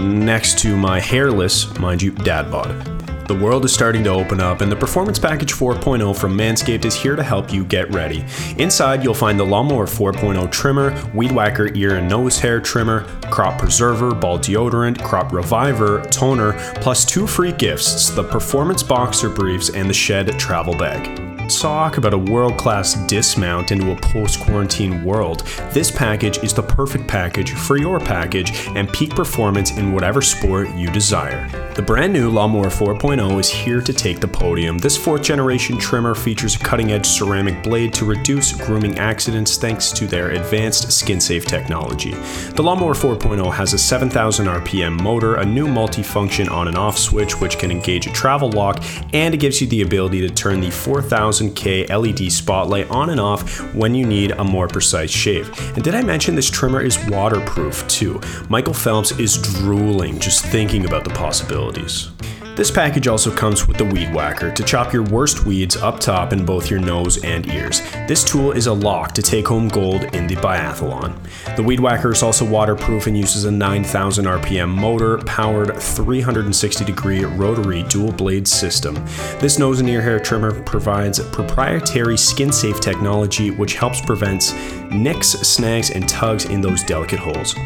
next 0.00 0.58
to 0.58 0.76
my 0.76 0.98
hairless, 0.98 1.78
mind 1.78 2.02
you, 2.02 2.10
dad 2.10 2.50
bod. 2.50 2.90
The 3.28 3.38
world 3.38 3.64
is 3.64 3.72
starting 3.72 4.02
to 4.04 4.10
open 4.10 4.40
up, 4.40 4.62
and 4.62 4.70
the 4.70 4.76
Performance 4.76 5.18
Package 5.18 5.52
4.0 5.52 6.14
from 6.18 6.36
Manscaped 6.36 6.84
is 6.84 6.94
here 6.94 7.14
to 7.14 7.22
help 7.22 7.52
you 7.52 7.64
get 7.64 7.88
ready. 7.94 8.24
Inside, 8.58 9.04
you'll 9.04 9.14
find 9.14 9.38
the 9.38 9.46
Lawnmower 9.46 9.86
4.0 9.86 10.50
trimmer, 10.50 10.92
Weed 11.14 11.30
Whacker 11.30 11.70
ear 11.74 11.96
and 11.96 12.08
nose 12.08 12.38
hair 12.40 12.60
trimmer, 12.60 13.06
crop 13.30 13.60
preserver, 13.60 14.12
ball 14.12 14.38
deodorant, 14.40 15.02
crop 15.02 15.32
reviver, 15.32 16.02
toner, 16.10 16.52
plus 16.82 17.04
two 17.04 17.28
free 17.28 17.52
gifts 17.52 18.10
the 18.10 18.24
Performance 18.24 18.82
Boxer 18.82 19.30
Briefs 19.30 19.70
and 19.70 19.88
the 19.88 19.94
Shed 19.94 20.36
Travel 20.38 20.76
Bag 20.76 21.33
talk 21.48 21.96
about 21.96 22.14
a 22.14 22.18
world 22.18 22.56
class 22.56 22.94
dismount 23.06 23.72
into 23.72 23.92
a 23.92 23.96
post 23.96 24.40
quarantine 24.40 25.04
world, 25.04 25.40
this 25.72 25.90
package 25.90 26.38
is 26.38 26.54
the 26.54 26.62
perfect 26.62 27.06
package 27.06 27.52
for 27.52 27.76
your 27.76 28.00
package 28.00 28.68
and 28.74 28.88
peak 28.92 29.10
performance 29.10 29.76
in 29.76 29.92
whatever 29.92 30.22
sport 30.22 30.68
you 30.74 30.90
desire. 30.90 31.48
The 31.74 31.82
brand 31.82 32.12
new 32.12 32.30
Lawnmower 32.30 32.66
4.0 32.66 33.38
is 33.40 33.50
here 33.50 33.80
to 33.80 33.92
take 33.92 34.20
the 34.20 34.28
podium. 34.28 34.78
This 34.78 34.96
fourth 34.96 35.22
generation 35.22 35.76
trimmer 35.76 36.14
features 36.14 36.54
a 36.54 36.58
cutting 36.60 36.92
edge 36.92 37.06
ceramic 37.06 37.62
blade 37.62 37.92
to 37.94 38.04
reduce 38.04 38.52
grooming 38.52 38.98
accidents 38.98 39.56
thanks 39.56 39.90
to 39.92 40.06
their 40.06 40.30
advanced 40.30 40.92
skin 40.92 41.20
safe 41.20 41.46
technology. 41.46 42.12
The 42.52 42.62
Lawnmower 42.62 42.94
4.0 42.94 43.52
has 43.52 43.72
a 43.72 43.78
7000 43.78 44.46
RPM 44.46 45.00
motor, 45.00 45.36
a 45.36 45.44
new 45.44 45.66
multifunction 45.66 46.50
on 46.50 46.68
and 46.68 46.76
off 46.76 46.96
switch 46.96 47.40
which 47.40 47.58
can 47.58 47.70
engage 47.70 48.06
a 48.06 48.12
travel 48.12 48.50
lock, 48.50 48.82
and 49.12 49.34
it 49.34 49.38
gives 49.38 49.60
you 49.60 49.66
the 49.66 49.82
ability 49.82 50.20
to 50.20 50.32
turn 50.32 50.60
the 50.60 50.70
4000 50.70 51.33
1000K 51.40 51.88
LED 51.88 52.30
spotlight 52.32 52.88
on 52.90 53.10
and 53.10 53.20
off 53.20 53.74
when 53.74 53.94
you 53.94 54.06
need 54.06 54.32
a 54.32 54.44
more 54.44 54.68
precise 54.68 55.10
shave. 55.10 55.48
And 55.74 55.82
did 55.82 55.94
I 55.94 56.02
mention 56.02 56.34
this 56.34 56.50
trimmer 56.50 56.80
is 56.80 56.98
waterproof 57.06 57.86
too? 57.88 58.20
Michael 58.48 58.74
Phelps 58.74 59.12
is 59.18 59.40
drooling 59.40 60.18
just 60.18 60.44
thinking 60.44 60.84
about 60.86 61.04
the 61.04 61.10
possibilities. 61.10 62.10
This 62.56 62.70
package 62.70 63.08
also 63.08 63.34
comes 63.34 63.66
with 63.66 63.78
the 63.78 63.84
Weed 63.84 64.14
Whacker 64.14 64.52
to 64.52 64.62
chop 64.62 64.92
your 64.92 65.02
worst 65.02 65.44
weeds 65.44 65.76
up 65.76 65.98
top 65.98 66.32
in 66.32 66.44
both 66.44 66.70
your 66.70 66.78
nose 66.78 67.22
and 67.24 67.48
ears. 67.48 67.80
This 68.06 68.22
tool 68.22 68.52
is 68.52 68.68
a 68.68 68.72
lock 68.72 69.10
to 69.14 69.22
take 69.22 69.48
home 69.48 69.66
gold 69.66 70.04
in 70.14 70.28
the 70.28 70.36
biathlon. 70.36 71.18
The 71.56 71.64
Weed 71.64 71.80
Whacker 71.80 72.12
is 72.12 72.22
also 72.22 72.48
waterproof 72.48 73.08
and 73.08 73.18
uses 73.18 73.44
a 73.44 73.50
9000 73.50 74.26
RPM 74.26 74.68
motor 74.68 75.18
powered 75.18 75.76
360 75.76 76.84
degree 76.84 77.24
rotary 77.24 77.82
dual 77.84 78.12
blade 78.12 78.46
system. 78.46 78.94
This 79.40 79.58
nose 79.58 79.80
and 79.80 79.88
ear 79.88 80.00
hair 80.00 80.20
trimmer 80.20 80.62
provides 80.62 81.18
proprietary 81.30 82.16
skin 82.16 82.52
safe 82.52 82.78
technology 82.80 83.50
which 83.50 83.74
helps 83.74 84.00
prevent 84.00 84.54
nicks, 84.92 85.30
snags, 85.30 85.90
and 85.90 86.08
tugs 86.08 86.44
in 86.44 86.60
those 86.60 86.84
delicate 86.84 87.18
holes. 87.18 87.56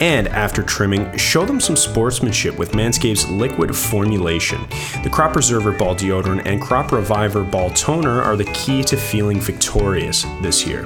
And 0.00 0.28
after 0.28 0.62
trimming, 0.62 1.14
show 1.16 1.44
them 1.44 1.60
some 1.60 1.76
sportsmanship 1.76 2.56
with 2.58 2.72
Manscaped's 2.72 3.28
liquid 3.28 3.76
formulation. 3.76 4.66
The 5.02 5.10
Crop 5.10 5.34
Preserver 5.34 5.72
Ball 5.72 5.94
Deodorant 5.94 6.46
and 6.46 6.60
Crop 6.60 6.90
Reviver 6.90 7.44
Ball 7.44 7.70
Toner 7.70 8.22
are 8.22 8.36
the 8.36 8.44
key 8.46 8.82
to 8.84 8.96
feeling 8.96 9.40
victorious 9.40 10.24
this 10.40 10.66
year. 10.66 10.84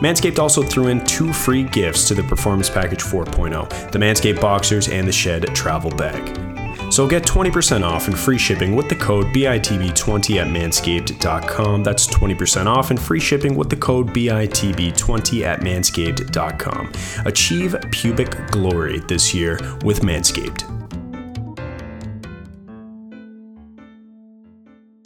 Manscaped 0.00 0.38
also 0.38 0.62
threw 0.62 0.86
in 0.86 1.04
two 1.04 1.32
free 1.32 1.64
gifts 1.64 2.06
to 2.08 2.14
the 2.14 2.22
Performance 2.22 2.70
Package 2.70 3.02
4.0 3.02 3.90
the 3.90 3.98
Manscaped 3.98 4.40
Boxers 4.40 4.88
and 4.88 5.06
the 5.06 5.12
Shed 5.12 5.54
Travel 5.54 5.90
Bag. 5.90 6.51
So 6.92 7.06
get 7.06 7.22
20% 7.22 7.84
off 7.84 8.06
and 8.06 8.18
free 8.18 8.36
shipping 8.36 8.76
with 8.76 8.90
the 8.90 8.94
code 8.94 9.28
BITB20 9.28 10.42
at 10.42 10.48
manscaped.com. 10.48 11.82
That's 11.82 12.06
20% 12.06 12.66
off 12.66 12.90
and 12.90 13.00
free 13.00 13.18
shipping 13.18 13.54
with 13.54 13.70
the 13.70 13.76
code 13.76 14.08
BITB20 14.08 15.42
at 15.42 15.60
manscaped.com. 15.60 16.92
Achieve 17.24 17.76
pubic 17.92 18.50
glory 18.50 18.98
this 19.08 19.32
year 19.32 19.58
with 19.86 20.02
Manscaped. 20.02 20.68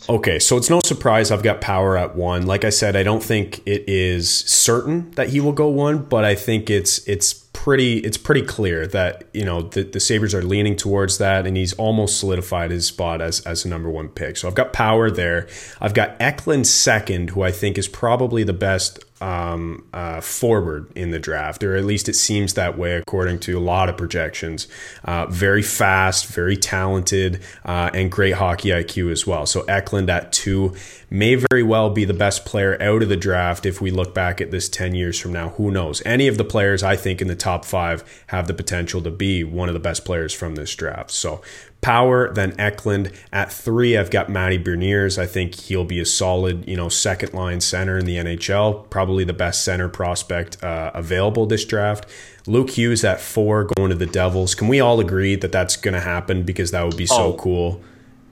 Okay, 0.09 0.41
so 0.41 0.57
it's 0.57 0.71
no 0.71 0.81
surprise 0.85 1.31
I've 1.31 1.45
got 1.45 1.61
power 1.61 1.97
at 1.97 2.17
one. 2.17 2.47
Like 2.47 2.65
I 2.65 2.71
said, 2.71 2.97
I 2.97 3.05
don't 3.05 3.23
think 3.23 3.61
it 3.65 3.89
is 3.89 4.29
certain 4.31 5.13
that 5.13 5.29
he 5.29 5.41
will 5.41 5.53
go 5.53 5.69
one, 5.69 6.03
but 6.05 6.25
I 6.25 6.35
think 6.35 6.69
it's 6.69 6.99
it's 7.07 7.46
pretty 7.67 7.99
it's 7.99 8.17
pretty 8.17 8.43
clear 8.43 8.87
that 8.87 9.25
you 9.35 9.45
know 9.45 9.61
the, 9.61 9.83
the 9.83 9.99
Sabres 9.99 10.33
are 10.33 10.43
leaning 10.43 10.77
towards 10.77 11.19
that, 11.19 11.49
and 11.49 11.57
he's 11.57 11.73
almost 11.73 12.21
solidified 12.21 12.71
his 12.71 12.87
spot 12.87 13.21
as 13.21 13.41
as 13.41 13.65
a 13.65 13.69
number 13.69 13.91
one 13.91 14.09
pick. 14.09 14.37
So 14.37 14.47
I've 14.47 14.55
got 14.55 14.73
Power 14.73 15.11
there. 15.11 15.49
I've 15.81 15.93
got 15.93 16.15
Eklund 16.21 16.69
second, 16.69 17.31
who 17.31 17.43
I 17.43 17.51
think 17.51 17.77
is 17.77 17.89
probably 17.89 18.45
the 18.45 18.53
best 18.53 19.01
um, 19.21 19.87
uh, 19.93 20.21
forward 20.21 20.91
in 20.95 21.11
the 21.11 21.19
draft, 21.19 21.63
or 21.63 21.77
at 21.77 21.85
least 21.85 22.09
it 22.09 22.15
seems 22.15 22.55
that 22.55 22.77
way 22.77 22.97
according 22.97 23.39
to 23.41 23.59
a 23.59 23.61
lot 23.61 23.89
of 23.89 23.97
projections. 23.97 24.69
Uh, 25.05 25.27
very 25.27 25.63
fast, 25.63 26.27
very 26.27 26.57
talented, 26.57 27.43
uh, 27.65 27.91
and 27.95 28.11
great 28.11 28.35
hockey 28.35 28.69
IQ 28.71 29.11
as 29.11 29.27
well. 29.27 29.47
So 29.47 29.63
Eklund 29.63 30.11
at 30.11 30.33
two 30.33 30.75
may 31.09 31.37
very 31.37 31.63
well 31.63 31.91
be 31.91 32.05
the 32.05 32.15
best 32.15 32.45
player 32.45 32.81
out 32.83 33.03
of 33.03 33.09
the 33.09 33.17
draft 33.17 33.65
if 33.65 33.81
we 33.81 33.91
look 33.91 34.15
back 34.15 34.41
at 34.41 34.51
this 34.51 34.69
10 34.69 34.95
years 34.95 35.19
from 35.19 35.33
now. 35.33 35.51
Who 35.51 35.71
knows? 35.71 36.03
Any 36.05 36.29
of 36.29 36.37
the 36.37 36.45
players 36.45 36.83
I 36.83 36.97
think 36.97 37.23
in 37.23 37.29
the 37.29 37.37
top 37.37 37.65
five 37.65 38.25
have 38.29 38.47
the 38.47 38.55
potential 38.55 39.01
to 39.03 39.11
be 39.11 39.45
one 39.45 39.69
of 39.69 39.75
the 39.75 39.81
best 39.81 40.05
players 40.05 40.35
from 40.35 40.57
this 40.57 40.75
draft. 40.75 41.11
So 41.11 41.43
Power, 41.87 42.33
then 42.33 42.53
Eklund. 42.59 43.13
At 43.33 43.53
three, 43.53 43.97
I've 43.97 44.11
got 44.11 44.29
Matty 44.29 44.59
Beniers. 44.59 45.19
I 45.19 45.27
think 45.27 45.55
he'll 45.55 45.85
be 45.85 46.01
a 46.01 46.05
solid, 46.05 46.67
you 46.67 46.77
know, 46.77 46.89
second 46.89 47.33
line 47.33 47.61
center 47.61 47.97
in 47.97 48.07
the 48.07 48.17
NHL. 48.17 48.91
Probably 48.91 49.23
the 49.23 49.33
best 49.33 49.63
center 49.63 49.89
prospect 49.89 50.61
uh, 50.65 50.91
available 50.95 51.47
this 51.47 51.65
draft. 51.65 52.11
Luke 52.49 52.71
Hughes 52.71 53.05
at 53.05 53.21
four, 53.21 53.63
going 53.77 53.91
to 53.91 53.95
the 53.95 54.05
Devils. 54.05 54.57
Can 54.57 54.67
we 54.67 54.81
all 54.81 54.99
agree 54.99 55.37
that 55.37 55.53
that's 55.53 55.77
going 55.77 55.95
to 55.95 56.01
happen 56.01 56.43
because 56.43 56.73
that 56.73 56.83
would 56.83 56.97
be 56.97 57.07
so 57.07 57.35
oh, 57.35 57.35
cool? 57.35 57.81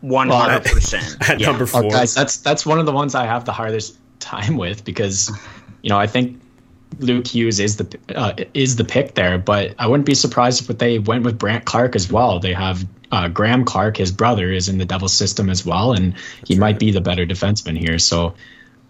One 0.01 0.31
hundred 0.31 0.65
percent. 0.65 1.17
At 1.21 1.39
yeah. 1.39 1.47
number 1.51 1.67
four, 1.67 1.85
oh, 1.85 1.91
guys, 1.91 2.13
that's 2.13 2.39
that's 2.39 2.67
one 2.67 2.81
of 2.81 2.87
the 2.87 2.93
ones 2.93 3.15
I 3.15 3.27
have 3.27 3.45
the 3.45 3.53
hardest 3.53 3.97
time 4.19 4.57
with 4.57 4.85
because, 4.85 5.31
you 5.81 5.91
know, 5.91 5.99
I 6.01 6.09
think 6.09 6.41
Luke 6.99 7.29
Hughes 7.29 7.61
is 7.61 7.77
the 7.77 7.99
uh, 8.17 8.35
is 8.53 8.75
the 8.75 8.85
pick 8.85 9.15
there, 9.15 9.39
but 9.39 9.77
I 9.79 9.87
wouldn't 9.87 10.07
be 10.07 10.17
surprised 10.17 10.69
if 10.69 10.77
they 10.77 10.99
went 10.99 11.23
with 11.23 11.39
Brandt 11.39 11.67
Clarke 11.67 11.95
as 11.95 12.11
well. 12.11 12.41
They 12.41 12.53
have 12.53 12.85
uh, 13.15 13.29
Graeme 13.29 13.65
Clarke, 13.65 13.97
his 13.97 14.13
brother, 14.13 14.51
is 14.51 14.69
in 14.69 14.79
the 14.79 14.85
Devils 14.85 15.13
system 15.13 15.49
as 15.49 15.65
well, 15.65 15.93
and 15.93 16.15
he 16.47 16.57
might 16.57 16.79
be 16.79 16.91
the 16.91 17.01
better 17.01 17.25
defenseman 17.25 17.79
here. 17.79 17.99
So 17.99 18.35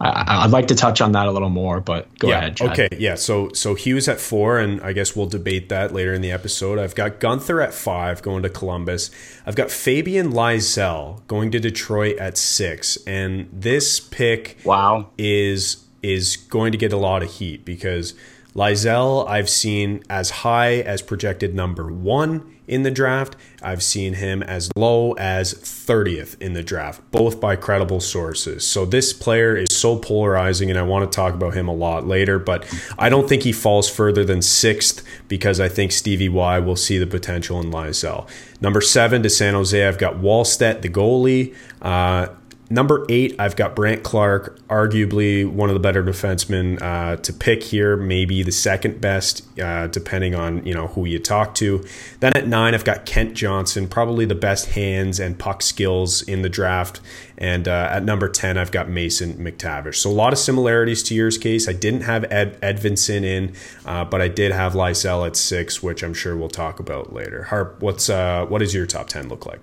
I, 0.00 0.44
would 0.44 0.52
like 0.52 0.68
to 0.68 0.74
touch 0.74 1.00
on 1.00 1.12
that 1.12 1.26
a 1.26 1.30
little 1.30 1.50
more, 1.50 1.80
but 1.80 2.18
go 2.18 2.28
yeah, 2.28 2.38
ahead. 2.38 2.56
Chad. 2.56 2.70
Okay, 2.70 2.88
yeah. 2.98 3.14
So 3.14 3.52
so 3.52 3.74
Hughes 3.74 4.08
at 4.08 4.20
four, 4.20 4.58
and 4.58 4.80
I 4.82 4.92
guess 4.92 5.14
we'll 5.14 5.26
debate 5.26 5.68
that 5.68 5.94
later 5.94 6.12
in 6.12 6.20
the 6.20 6.32
episode. 6.32 6.78
I've 6.78 6.94
got 6.94 7.20
Guenther 7.20 7.62
at 7.64 7.72
five, 7.72 8.20
going 8.20 8.42
to 8.42 8.48
Columbus. 8.48 9.10
I've 9.46 9.54
got 9.54 9.70
Fabian 9.70 10.32
Lysell 10.32 11.26
going 11.26 11.50
to 11.52 11.60
Detroit 11.60 12.16
at 12.18 12.36
six, 12.36 12.98
and 13.06 13.48
this 13.52 14.00
pick, 14.00 14.58
wow, 14.64 15.10
is 15.16 15.84
is 16.02 16.36
going 16.36 16.72
to 16.72 16.78
get 16.78 16.92
a 16.92 16.98
lot 16.98 17.22
of 17.22 17.30
heat 17.30 17.64
because 17.64 18.14
Lysell 18.54 19.26
I've 19.28 19.48
seen 19.48 20.02
as 20.10 20.30
high 20.30 20.74
as 20.80 21.02
projected 21.02 21.54
number 21.54 21.90
one 21.90 22.53
in 22.66 22.82
the 22.82 22.90
draft. 22.90 23.36
I've 23.62 23.82
seen 23.82 24.14
him 24.14 24.42
as 24.42 24.70
low 24.76 25.12
as 25.12 25.54
30th 25.54 26.40
in 26.40 26.52
the 26.52 26.62
draft, 26.62 27.00
both 27.10 27.40
by 27.40 27.56
credible 27.56 28.00
sources. 28.00 28.66
So 28.66 28.84
this 28.84 29.12
player 29.12 29.56
is 29.56 29.68
so 29.70 29.96
polarizing, 29.96 30.70
and 30.70 30.78
I 30.78 30.82
want 30.82 31.10
to 31.10 31.14
talk 31.14 31.34
about 31.34 31.54
him 31.54 31.68
a 31.68 31.74
lot 31.74 32.06
later, 32.06 32.38
but 32.38 32.66
I 32.98 33.08
don't 33.08 33.28
think 33.28 33.42
he 33.42 33.52
falls 33.52 33.88
further 33.88 34.24
than 34.24 34.42
sixth 34.42 35.04
because 35.28 35.60
I 35.60 35.68
think 35.68 35.92
Stevie 35.92 36.28
Y 36.28 36.58
will 36.58 36.76
see 36.76 36.98
the 36.98 37.06
potential 37.06 37.60
in 37.60 37.70
Lysell. 37.70 38.28
Number 38.60 38.80
seven 38.80 39.22
to 39.22 39.30
San 39.30 39.54
Jose, 39.54 39.86
I've 39.86 39.98
got 39.98 40.16
Wallstedt, 40.16 40.82
the 40.82 40.88
goalie. 40.88 41.54
Uh, 41.82 42.28
Number 42.70 43.04
eight, 43.10 43.36
I've 43.38 43.56
got 43.56 43.76
Brandt 43.76 44.02
Clarke, 44.02 44.58
arguably 44.68 45.46
one 45.46 45.68
of 45.68 45.74
the 45.74 45.80
better 45.80 46.02
defensemen 46.02 46.80
uh, 46.80 47.16
to 47.16 47.32
pick 47.32 47.62
here, 47.62 47.94
maybe 47.94 48.42
the 48.42 48.52
second 48.52 49.02
best, 49.02 49.42
uh, 49.60 49.86
depending 49.88 50.34
on 50.34 50.64
you 50.64 50.72
know 50.72 50.86
who 50.86 51.04
you 51.04 51.18
talk 51.18 51.54
to. 51.56 51.84
Then 52.20 52.32
at 52.34 52.48
nine, 52.48 52.74
I've 52.74 52.84
got 52.84 53.04
Kent 53.04 53.34
Johnson, 53.34 53.86
probably 53.86 54.24
the 54.24 54.34
best 54.34 54.70
hands 54.70 55.20
and 55.20 55.38
puck 55.38 55.60
skills 55.60 56.22
in 56.22 56.40
the 56.40 56.48
draft. 56.48 57.00
And 57.36 57.68
uh, 57.68 57.88
at 57.90 58.02
number 58.02 58.30
ten, 58.30 58.56
I've 58.56 58.72
got 58.72 58.88
Mason 58.88 59.34
McTavish. 59.34 59.96
So 59.96 60.08
a 60.08 60.12
lot 60.12 60.32
of 60.32 60.38
similarities 60.38 61.02
to 61.04 61.14
yours 61.14 61.36
case. 61.36 61.68
I 61.68 61.74
didn't 61.74 62.02
have 62.02 62.24
Ed 62.32 62.58
Edvinsson 62.62 63.24
in, 63.24 63.54
uh, 63.84 64.06
but 64.06 64.22
I 64.22 64.28
did 64.28 64.52
have 64.52 64.72
Lysell 64.72 65.26
at 65.26 65.36
six, 65.36 65.82
which 65.82 66.02
I'm 66.02 66.14
sure 66.14 66.34
we'll 66.34 66.48
talk 66.48 66.80
about 66.80 67.12
later. 67.12 67.42
Harp, 67.42 67.82
what's 67.82 68.08
uh, 68.08 68.46
what 68.46 68.60
does 68.60 68.74
your 68.74 68.86
top 68.86 69.08
ten 69.08 69.28
look 69.28 69.44
like? 69.44 69.60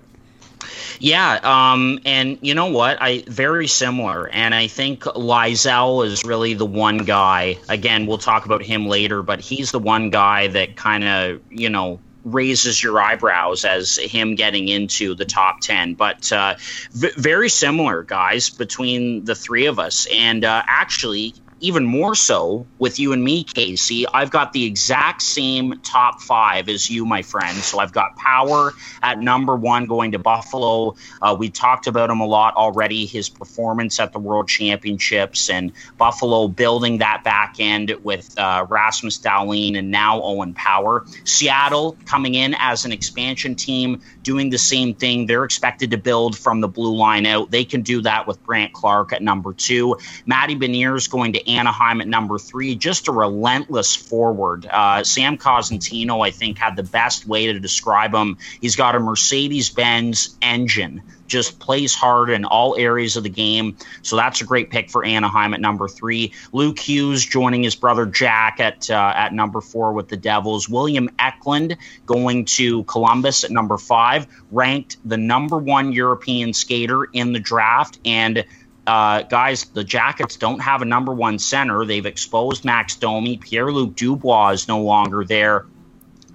Yeah, 0.98 1.40
um, 1.42 2.00
and 2.04 2.38
you 2.40 2.54
know 2.54 2.66
what? 2.66 2.98
I 3.00 3.24
very 3.26 3.66
similar, 3.66 4.28
and 4.28 4.54
I 4.54 4.66
think 4.66 5.02
Lysell 5.02 6.06
is 6.06 6.24
really 6.24 6.54
the 6.54 6.66
one 6.66 6.98
guy. 6.98 7.58
Again, 7.68 8.06
we'll 8.06 8.18
talk 8.18 8.46
about 8.46 8.62
him 8.62 8.86
later, 8.86 9.22
but 9.22 9.40
he's 9.40 9.72
the 9.72 9.78
one 9.78 10.10
guy 10.10 10.48
that 10.48 10.76
kind 10.76 11.04
of 11.04 11.40
you 11.50 11.68
know 11.68 12.00
raises 12.24 12.82
your 12.82 13.00
eyebrows 13.00 13.64
as 13.64 13.96
him 13.96 14.34
getting 14.34 14.68
into 14.68 15.14
the 15.14 15.24
top 15.24 15.60
10 15.60 15.94
but 15.94 16.30
uh, 16.32 16.54
v- 16.92 17.10
very 17.16 17.48
similar 17.48 18.02
guys 18.04 18.48
between 18.48 19.24
the 19.24 19.34
three 19.34 19.66
of 19.66 19.80
us 19.80 20.06
and 20.12 20.44
uh, 20.44 20.62
actually 20.66 21.34
even 21.62 21.84
more 21.84 22.14
so 22.14 22.66
with 22.78 22.98
you 22.98 23.12
and 23.12 23.22
me, 23.22 23.44
Casey. 23.44 24.06
I've 24.08 24.30
got 24.30 24.52
the 24.52 24.64
exact 24.64 25.22
same 25.22 25.78
top 25.80 26.20
five 26.20 26.68
as 26.68 26.90
you, 26.90 27.06
my 27.06 27.22
friend. 27.22 27.56
So 27.56 27.78
I've 27.78 27.92
got 27.92 28.16
Power 28.16 28.72
at 29.02 29.20
number 29.20 29.54
one 29.56 29.86
going 29.86 30.12
to 30.12 30.18
Buffalo. 30.18 30.96
Uh, 31.22 31.36
we 31.38 31.48
talked 31.48 31.86
about 31.86 32.10
him 32.10 32.20
a 32.20 32.26
lot 32.26 32.54
already, 32.56 33.06
his 33.06 33.28
performance 33.28 34.00
at 34.00 34.12
the 34.12 34.18
World 34.18 34.48
Championships 34.48 35.48
and 35.48 35.72
Buffalo 35.98 36.48
building 36.48 36.98
that 36.98 37.22
back 37.22 37.56
end 37.60 37.94
with 38.02 38.36
uh, 38.38 38.66
Rasmus 38.68 39.18
Dahlin 39.18 39.78
and 39.78 39.90
now 39.90 40.20
Owen 40.20 40.54
Power. 40.54 41.06
Seattle 41.24 41.96
coming 42.06 42.34
in 42.34 42.56
as 42.58 42.84
an 42.84 42.90
expansion 42.92 43.54
team, 43.54 44.00
doing 44.22 44.50
the 44.50 44.58
same 44.58 44.94
thing. 44.94 45.26
They're 45.26 45.44
expected 45.44 45.92
to 45.92 45.96
build 45.96 46.36
from 46.36 46.60
the 46.60 46.68
blue 46.68 46.96
line 46.96 47.24
out. 47.24 47.52
They 47.52 47.64
can 47.64 47.82
do 47.82 48.02
that 48.02 48.26
with 48.26 48.42
Brandt 48.42 48.72
Clarke 48.72 49.12
at 49.12 49.22
number 49.22 49.52
two. 49.52 49.96
Matty 50.26 50.56
Beniers 50.56 51.08
going 51.08 51.32
to 51.34 51.51
Anaheim 51.56 52.00
at 52.00 52.08
number 52.08 52.38
three. 52.38 52.74
Just 52.74 53.08
a 53.08 53.12
relentless 53.12 53.94
forward. 53.94 54.66
Uh, 54.66 55.04
Sam 55.04 55.38
Cosentino, 55.38 56.24
I 56.26 56.30
think, 56.30 56.58
had 56.58 56.76
the 56.76 56.82
best 56.82 57.26
way 57.26 57.46
to 57.46 57.60
describe 57.60 58.14
him. 58.14 58.38
He's 58.60 58.76
got 58.76 58.94
a 58.94 59.00
Mercedes 59.00 59.70
Benz 59.70 60.36
engine, 60.42 61.02
just 61.26 61.58
plays 61.58 61.94
hard 61.94 62.30
in 62.30 62.44
all 62.44 62.76
areas 62.76 63.16
of 63.16 63.22
the 63.22 63.30
game. 63.30 63.76
So 64.02 64.16
that's 64.16 64.40
a 64.40 64.44
great 64.44 64.70
pick 64.70 64.90
for 64.90 65.04
Anaheim 65.04 65.54
at 65.54 65.60
number 65.60 65.88
three. 65.88 66.32
Luke 66.52 66.78
Hughes 66.78 67.24
joining 67.24 67.62
his 67.62 67.74
brother 67.74 68.06
Jack 68.06 68.60
at 68.60 68.90
uh, 68.90 69.12
at 69.16 69.32
number 69.32 69.60
four 69.60 69.92
with 69.92 70.08
the 70.08 70.16
Devils. 70.16 70.68
William 70.68 71.08
Eklund 71.18 71.76
going 72.06 72.44
to 72.44 72.84
Columbus 72.84 73.44
at 73.44 73.50
number 73.50 73.78
five, 73.78 74.26
ranked 74.50 74.98
the 75.04 75.16
number 75.16 75.56
one 75.56 75.92
European 75.92 76.52
skater 76.52 77.04
in 77.04 77.32
the 77.32 77.40
draft 77.40 77.98
and 78.04 78.44
uh, 78.86 79.22
guys, 79.22 79.64
the 79.66 79.84
Jackets 79.84 80.36
don't 80.36 80.60
have 80.60 80.82
a 80.82 80.84
number 80.84 81.12
one 81.12 81.38
center. 81.38 81.84
They've 81.84 82.06
exposed 82.06 82.64
Max 82.64 82.96
Domi. 82.96 83.36
Pierre 83.36 83.70
Luc 83.70 83.94
Dubois 83.94 84.50
is 84.50 84.68
no 84.68 84.82
longer 84.82 85.24
there. 85.24 85.66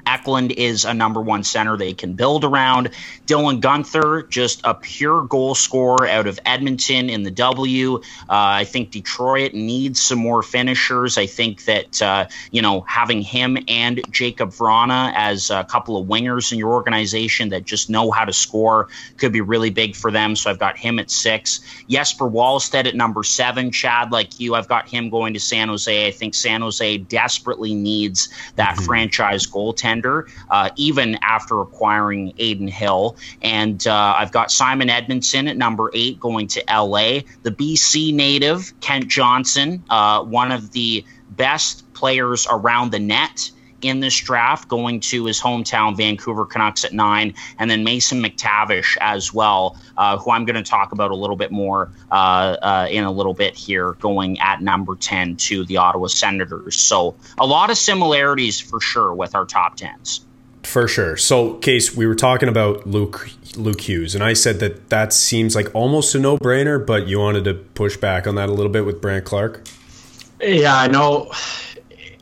Eklund 0.07 0.53
is 0.53 0.85
a 0.85 0.93
number 0.93 1.21
one 1.21 1.43
center 1.43 1.75
they 1.75 1.93
can 1.93 2.13
build 2.13 2.45
around. 2.45 2.91
Dylan 3.27 3.59
Guenther, 3.59 4.27
just 4.29 4.61
a 4.63 4.73
pure 4.73 5.23
goal 5.23 5.53
scorer 5.53 6.07
out 6.07 6.27
of 6.27 6.39
Edmonton 6.45 7.09
in 7.09 7.23
the 7.23 7.31
W. 7.31 7.95
Uh, 7.95 7.99
I 8.29 8.63
think 8.63 8.91
Detroit 8.91 9.53
needs 9.53 10.01
some 10.01 10.19
more 10.19 10.41
finishers. 10.41 11.17
I 11.17 11.25
think 11.25 11.65
that, 11.65 12.01
uh, 12.01 12.27
you 12.51 12.61
know, 12.61 12.81
having 12.87 13.21
him 13.21 13.57
and 13.67 13.97
Jakub 14.13 14.55
Vrana 14.57 15.11
as 15.13 15.49
a 15.49 15.65
couple 15.65 15.97
of 15.97 16.07
wingers 16.07 16.53
in 16.53 16.57
your 16.57 16.71
organization 16.71 17.49
that 17.49 17.65
just 17.65 17.89
know 17.89 18.09
how 18.09 18.23
to 18.23 18.33
score 18.33 18.87
could 19.17 19.33
be 19.33 19.41
really 19.41 19.71
big 19.71 19.95
for 19.95 20.09
them. 20.09 20.37
So 20.37 20.49
I've 20.49 20.59
got 20.59 20.77
him 20.77 20.99
at 20.99 21.11
six. 21.11 21.59
Jesper 21.89 22.29
Wallstedt 22.29 22.85
at 22.85 22.95
number 22.95 23.23
seven. 23.23 23.71
Chad, 23.71 24.13
like 24.13 24.39
you, 24.39 24.55
I've 24.55 24.69
got 24.69 24.87
him 24.87 25.09
going 25.09 25.33
to 25.33 25.39
San 25.41 25.67
Jose. 25.67 26.07
I 26.07 26.11
think 26.11 26.33
San 26.33 26.61
Jose 26.61 26.97
desperately 26.99 27.75
needs 27.75 28.29
that 28.55 28.75
mm-hmm. 28.75 28.85
franchise 28.85 29.45
goaltender 29.45 29.96
uh, 30.05 30.69
even 30.75 31.17
after 31.21 31.61
acquiring 31.61 32.33
Adin 32.39 32.67
Hill. 32.67 33.15
And 33.41 33.85
uh, 33.87 34.15
I've 34.17 34.31
got 34.31 34.51
Simon 34.51 34.89
Edvinsson 34.89 35.49
at 35.49 35.57
number 35.57 35.91
eight 35.93 36.19
going 36.19 36.47
to 36.47 36.63
LA. 36.69 37.21
The 37.43 37.51
BC 37.51 38.13
native, 38.13 38.79
Kent 38.81 39.07
Johnson, 39.07 39.83
uh, 39.89 40.23
one 40.23 40.51
of 40.51 40.71
the 40.71 41.05
best 41.29 41.91
players 41.93 42.47
around 42.49 42.91
the 42.91 42.99
net 42.99 43.51
in 43.81 43.99
this 43.99 44.19
draft, 44.19 44.67
going 44.67 44.99
to 44.99 45.25
his 45.25 45.39
hometown 45.39 45.95
Vancouver 45.95 46.45
Canucks 46.45 46.83
at 46.83 46.93
nine, 46.93 47.33
and 47.59 47.69
then 47.69 47.83
Mason 47.83 48.21
McTavish 48.21 48.97
as 48.99 49.33
well, 49.33 49.77
uh, 49.97 50.17
who 50.17 50.31
I'm 50.31 50.45
going 50.45 50.55
to 50.55 50.69
talk 50.69 50.91
about 50.91 51.11
a 51.11 51.15
little 51.15 51.35
bit 51.35 51.51
more 51.51 51.91
uh, 52.11 52.15
uh, 52.61 52.87
in 52.89 53.03
a 53.03 53.11
little 53.11 53.33
bit 53.33 53.55
here, 53.55 53.93
going 53.93 54.39
at 54.39 54.61
number 54.61 54.95
10 54.95 55.35
to 55.37 55.65
the 55.65 55.77
Ottawa 55.77 56.07
Senators. 56.07 56.75
So 56.75 57.15
a 57.37 57.45
lot 57.45 57.69
of 57.69 57.77
similarities 57.77 58.59
for 58.59 58.79
sure 58.79 59.13
with 59.13 59.35
our 59.35 59.45
top 59.45 59.75
tens. 59.77 60.21
For 60.63 60.87
sure. 60.87 61.15
So, 61.15 61.53
Case, 61.55 61.95
we 61.95 62.05
were 62.05 62.15
talking 62.15 62.49
about 62.49 62.85
Luke 62.85 63.29
Luke 63.55 63.79
Hughes, 63.79 64.15
and 64.15 64.23
I 64.23 64.33
said 64.33 64.59
that 64.59 64.89
that 64.89 65.13
seems 65.13 65.55
like 65.55 65.73
almost 65.73 66.13
a 66.13 66.19
no 66.19 66.37
brainer, 66.37 66.85
but 66.85 67.07
you 67.07 67.19
wanted 67.19 67.45
to 67.45 67.53
push 67.53 67.95
back 67.95 68.27
on 68.27 68.35
that 68.35 68.49
a 68.49 68.51
little 68.51 68.71
bit 68.71 68.85
with 68.85 68.99
Brandt 68.99 69.23
Clarke. 69.23 69.63
Yeah, 70.41 70.75
I 70.75 70.87
know. 70.87 71.31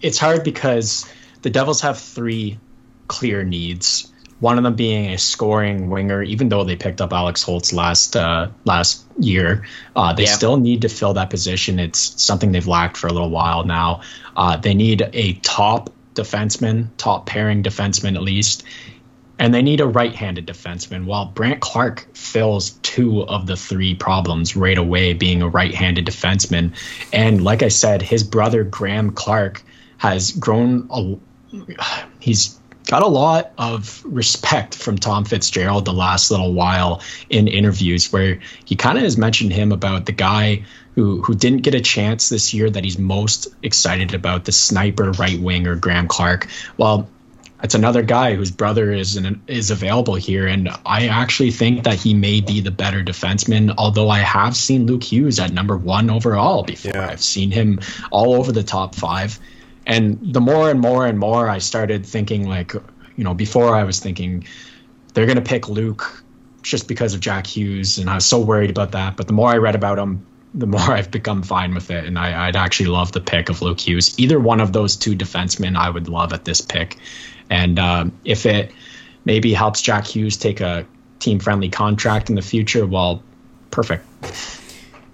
It's 0.01 0.19
hard 0.19 0.43
because 0.43 1.11
the 1.45 1.51
Devils 1.51 1.81
have 1.81 1.99
three 1.99 2.57
clear 3.07 3.43
needs. 3.43 4.11
One 4.39 4.57
of 4.57 4.63
them 4.63 4.73
being 4.73 5.13
a 5.13 5.19
scoring 5.19 5.91
winger, 5.91 6.23
even 6.23 6.49
though 6.49 6.63
they 6.63 6.75
picked 6.75 7.01
up 7.01 7.13
Alex 7.13 7.43
Holtz 7.43 7.71
last 7.71 8.15
uh, 8.15 8.47
last 8.65 9.05
year, 9.19 9.63
uh, 9.95 10.11
they 10.13 10.23
yeah. 10.23 10.31
still 10.31 10.57
need 10.57 10.81
to 10.81 10.89
fill 10.89 11.13
that 11.13 11.29
position. 11.29 11.79
It's 11.79 12.19
something 12.19 12.51
they've 12.51 12.65
lacked 12.65 12.97
for 12.97 13.05
a 13.05 13.13
little 13.13 13.29
while 13.29 13.63
now. 13.63 14.01
Uh, 14.35 14.57
they 14.57 14.73
need 14.73 15.07
a 15.13 15.33
top 15.33 15.91
defenseman, 16.15 16.87
top 16.97 17.27
pairing 17.27 17.61
defenseman 17.61 18.15
at 18.15 18.23
least, 18.23 18.63
and 19.37 19.53
they 19.53 19.61
need 19.61 19.81
a 19.81 19.87
right-handed 19.87 20.47
defenseman. 20.47 21.05
While 21.05 21.27
Brandt 21.27 21.59
Clarke 21.59 22.07
fills 22.15 22.71
two 22.81 23.21
of 23.21 23.45
the 23.45 23.55
three 23.55 23.93
problems 23.93 24.55
right 24.55 24.79
away, 24.79 25.13
being 25.13 25.43
a 25.43 25.47
right-handed 25.47 26.07
defenseman, 26.07 26.75
and 27.13 27.43
like 27.43 27.61
I 27.61 27.67
said, 27.67 28.01
his 28.01 28.23
brother 28.23 28.63
Graeme 28.63 29.11
Clarke 29.11 29.61
has 29.97 30.31
grown 30.31 30.87
a 30.89 31.17
he's 32.19 32.59
got 32.87 33.01
a 33.01 33.07
lot 33.07 33.51
of 33.57 34.03
respect 34.05 34.75
from 34.75 34.97
Tom 34.97 35.25
Fitzgerald 35.25 35.85
the 35.85 35.93
last 35.93 36.31
little 36.31 36.53
while 36.53 37.01
in 37.29 37.47
interviews 37.47 38.11
where 38.11 38.39
he 38.65 38.75
kind 38.75 38.97
of 38.97 39.03
has 39.03 39.17
mentioned 39.17 39.53
him 39.53 39.71
about 39.71 40.05
the 40.05 40.11
guy 40.11 40.63
who 40.93 41.21
who 41.21 41.35
didn't 41.35 41.61
get 41.61 41.75
a 41.75 41.81
chance 41.81 42.29
this 42.29 42.53
year 42.53 42.69
that 42.69 42.83
he's 42.83 42.97
most 42.97 43.47
excited 43.63 44.13
about 44.13 44.45
the 44.45 44.51
sniper 44.51 45.11
right 45.11 45.39
winger 45.39 45.75
Graeme 45.75 46.07
Clarke. 46.07 46.47
Well, 46.77 47.09
it's 47.63 47.73
another 47.73 48.03
guy 48.03 48.35
whose 48.35 48.51
brother 48.51 48.91
is 48.91 49.15
an, 49.15 49.41
is 49.47 49.71
available 49.71 50.15
here, 50.15 50.45
and 50.45 50.69
I 50.85 51.07
actually 51.07 51.51
think 51.51 51.85
that 51.85 51.95
he 51.95 52.13
may 52.13 52.41
be 52.41 52.59
the 52.59 52.69
better 52.69 53.03
defenseman. 53.03 53.73
Although 53.77 54.09
I 54.09 54.19
have 54.19 54.55
seen 54.55 54.85
Luke 54.85 55.03
Hughes 55.03 55.39
at 55.39 55.51
number 55.51 55.75
one 55.75 56.09
overall 56.09 56.63
before, 56.63 56.91
yeah. 56.93 57.09
I've 57.09 57.23
seen 57.23 57.51
him 57.51 57.79
all 58.11 58.35
over 58.35 58.51
the 58.51 58.63
top 58.63 58.93
five 58.93 59.39
And 59.87 60.19
the 60.21 60.41
more 60.41 60.69
and 60.69 60.79
more 60.79 61.05
and 61.05 61.19
more 61.19 61.49
I 61.49 61.59
started 61.59 62.05
thinking, 62.05 62.47
like, 62.47 62.73
you 62.73 63.23
know, 63.23 63.33
before 63.33 63.75
I 63.75 63.83
was 63.83 63.99
thinking 63.99 64.45
they're 65.13 65.25
going 65.25 65.37
to 65.37 65.41
pick 65.41 65.69
Luke 65.69 66.23
just 66.61 66.87
because 66.87 67.13
of 67.13 67.19
Jack 67.21 67.47
Hughes, 67.47 67.97
and 67.97 68.09
I 68.09 68.15
was 68.15 68.25
so 68.25 68.39
worried 68.39 68.69
about 68.69 68.91
that. 68.91 69.15
But 69.15 69.27
the 69.27 69.33
more 69.33 69.49
I 69.49 69.57
read 69.57 69.75
about 69.75 69.99
him, 69.99 70.25
the 70.53 70.65
more 70.65 70.91
I've 70.91 71.11
become 71.11 71.43
fine 71.43 71.73
with 71.73 71.91
it, 71.91 72.05
and 72.05 72.17
I, 72.17 72.47
would 72.47 72.55
actually 72.55 72.87
love 72.87 73.11
the 73.11 73.21
pick 73.21 73.49
of 73.49 73.61
Luke 73.61 73.79
Hughes. 73.79 74.17
Either 74.17 74.39
one 74.39 74.59
of 74.59 74.73
those 74.73 74.95
two 74.95 75.15
defensemen, 75.15 75.77
I 75.77 75.89
would 75.89 76.09
love 76.09 76.33
at 76.33 76.45
this 76.45 76.61
pick. 76.61 76.97
And 77.49 77.77
um, 77.77 78.11
if 78.25 78.45
it 78.45 78.71
maybe 79.25 79.53
helps 79.53 79.81
Jack 79.81 80.07
Hughes 80.07 80.37
take 80.37 80.59
a 80.61 80.85
team-friendly 81.19 81.69
contract 81.69 82.29
in 82.29 82.35
the 82.35 82.41
future, 82.41 82.85
well, 82.85 83.21
perfect. 83.69 84.05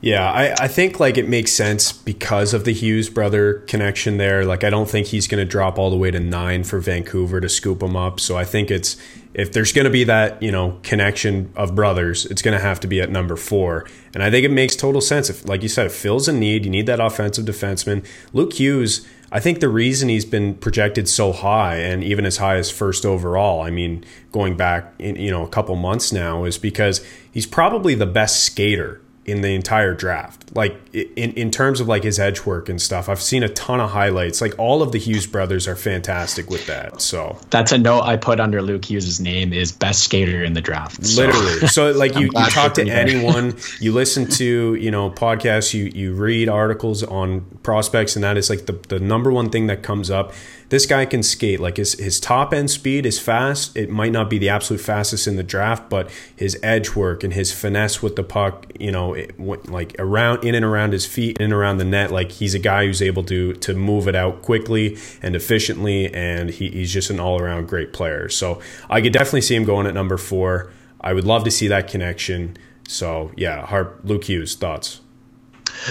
Yeah, 0.02 0.32
I, 0.32 0.54
I 0.54 0.68
think 0.68 1.00
like 1.00 1.18
it 1.18 1.30
makes 1.30 1.52
sense 1.52 1.92
because 1.92 2.56
of 2.56 2.66
the 2.66 2.74
Hughes 2.74 3.08
brother 3.08 3.60
connection 3.68 4.18
there. 4.18 4.44
Like 4.44 4.64
I 4.64 4.72
don't 4.72 4.90
think 4.90 5.08
he's 5.08 5.28
going 5.28 5.40
to 5.40 5.50
drop 5.50 5.78
all 5.78 5.92
the 5.92 5.96
way 5.96 6.10
to 6.10 6.20
nine 6.20 6.64
for 6.64 6.80
Vancouver 6.80 7.40
to 7.40 7.48
scoop 7.48 7.84
him 7.84 7.96
up. 7.96 8.20
So 8.20 8.36
I 8.36 8.44
think 8.44 8.72
it's 8.72 8.98
if 9.36 9.54
there's 9.54 9.72
going 9.72 9.86
to 9.86 9.92
be 9.92 10.04
that 10.06 10.42
you 10.42 10.52
know 10.52 10.80
connection 10.82 11.54
of 11.56 11.76
brothers, 11.76 12.26
it's 12.26 12.42
going 12.42 12.58
to 12.58 12.64
have 12.64 12.80
to 12.80 12.88
be 12.88 13.00
at 13.00 13.12
number 13.12 13.36
four. 13.36 13.88
And 14.16 14.24
I 14.24 14.32
think 14.32 14.44
it 14.44 14.52
makes 14.52 14.76
total 14.76 15.02
sense. 15.02 15.30
If 15.30 15.48
like 15.48 15.62
you 15.62 15.70
said, 15.70 15.86
it 15.86 15.92
fills 15.92 16.28
a 16.28 16.34
need. 16.34 16.66
You 16.66 16.72
need 16.72 16.88
that 16.88 17.00
offensive 17.00 17.46
defenseman. 17.46 18.06
Luke 18.34 18.54
Hughes. 18.54 19.08
I 19.34 19.40
think 19.40 19.62
the 19.62 19.70
reason 19.70 20.10
he's 20.10 20.26
been 20.26 20.56
projected 20.56 21.08
so 21.08 21.32
high 21.32 21.78
and 21.78 22.04
even 22.04 22.26
as 22.26 22.36
high 22.36 22.58
as 22.58 22.70
first 22.70 23.06
overall, 23.06 23.62
I 23.62 23.70
mean, 23.70 24.04
going 24.34 24.58
back 24.58 24.94
in, 25.00 25.16
you 25.16 25.32
know 25.32 25.46
a 25.46 25.48
couple 25.48 25.74
months 25.78 26.12
now, 26.12 26.44
is 26.44 26.58
because 26.58 27.06
he's 27.32 27.46
probably 27.46 27.96
the 27.96 28.06
best 28.06 28.44
skater 28.44 29.00
in 29.24 29.42
the 29.42 29.54
entire 29.54 29.94
draft. 29.94 30.56
Like 30.56 30.76
in, 30.94 31.32
in 31.34 31.52
terms 31.52 31.80
of 31.80 31.88
like 31.88 32.04
his 32.04 32.20
edge 32.20 32.46
work 32.46 32.70
and 32.70 32.82
stuff, 32.82 33.08
I've 33.08 33.22
seen 33.22 33.44
a 33.44 33.50
ton 33.50 33.80
of 33.80 33.92
highlights. 33.92 34.42
Like 34.42 34.58
all 34.58 34.82
of 34.82 34.92
the 34.92 34.98
Hughes 34.98 35.28
brothers 35.28 35.68
are 35.68 35.76
fantastic 35.76 36.50
with 36.50 36.66
that. 36.66 37.02
So 37.02 37.38
that's 37.52 37.72
a 37.72 37.78
note 37.78 38.02
I 38.02 38.18
put 38.18 38.40
under 38.40 38.62
Luke 38.62 38.86
Hughes's 38.86 39.20
name 39.20 39.54
is 39.54 39.72
best 39.72 40.04
skater 40.04 40.44
in 40.44 40.54
the 40.54 40.62
draft. 40.62 41.06
So. 41.06 41.22
Literally. 41.22 41.52
So 41.72 41.92
like 41.92 42.16
you, 42.16 42.30
you 42.36 42.46
talk 42.50 42.74
to 42.76 42.88
anyone, 42.88 43.56
you 43.80 43.94
listen 43.94 44.28
to, 44.32 44.76
you 44.76 44.92
know, 44.92 45.10
podcasts, 45.10 45.74
you, 45.74 45.86
you 45.86 46.14
read 46.14 46.50
articles 46.50 47.02
on 47.02 47.42
prospects 47.64 48.16
and 48.16 48.24
that 48.24 48.36
is 48.36 48.50
like 48.50 48.66
the, 48.66 48.74
the 48.90 49.00
number 49.00 49.32
one 49.32 49.50
thing 49.50 49.68
that 49.68 49.84
comes 49.84 50.12
up 50.12 50.34
this 50.72 50.86
guy 50.86 51.06
can 51.06 51.22
skate. 51.22 51.60
Like 51.60 51.76
his 51.76 52.00
his 52.00 52.18
top 52.18 52.54
end 52.54 52.72
speed 52.72 53.06
is 53.06 53.20
fast. 53.20 53.76
It 53.76 53.90
might 53.90 54.14
not 54.14 54.30
be 54.30 54.38
the 54.38 54.48
absolute 54.48 54.80
fastest 54.80 55.28
in 55.28 55.36
the 55.36 55.44
draft, 55.44 55.90
but 55.90 56.10
his 56.34 56.58
edge 56.64 56.96
work 56.96 57.26
and 57.26 57.34
his 57.34 57.52
finesse 57.52 58.02
with 58.02 58.16
the 58.16 58.24
puck, 58.24 58.68
you 58.80 58.90
know, 58.90 59.14
it, 59.14 59.38
like 59.38 59.94
around 60.00 60.46
in 60.46 60.56
and 60.56 60.64
around 60.64 60.94
his 60.94 61.06
feet, 61.06 61.38
in 61.40 61.44
and 61.44 61.54
around 61.54 61.78
the 61.78 61.84
net. 61.84 62.10
Like 62.10 62.32
he's 62.32 62.54
a 62.54 62.60
guy 62.60 62.86
who's 62.86 63.02
able 63.02 63.24
to 63.26 63.52
to 63.54 63.74
move 63.74 64.08
it 64.08 64.16
out 64.16 64.44
quickly 64.44 64.98
and 65.22 65.36
efficiently, 65.36 66.12
and 66.14 66.50
he, 66.50 66.70
he's 66.70 66.94
just 66.94 67.10
an 67.10 67.20
all 67.20 67.42
around 67.42 67.68
great 67.68 67.92
player. 67.92 68.30
So 68.30 68.62
I 68.90 69.02
could 69.02 69.12
definitely 69.12 69.42
see 69.42 69.56
him 69.56 69.66
going 69.66 69.88
at 69.88 69.94
number 69.94 70.16
four. 70.16 70.72
I 71.02 71.12
would 71.12 71.26
love 71.26 71.44
to 71.44 71.52
see 71.52 71.68
that 71.68 71.90
connection. 71.90 72.56
So 72.88 73.32
yeah, 73.36 73.66
Harp, 73.66 74.00
Luke 74.06 74.24
Hughes, 74.24 74.56
thoughts. 74.56 75.02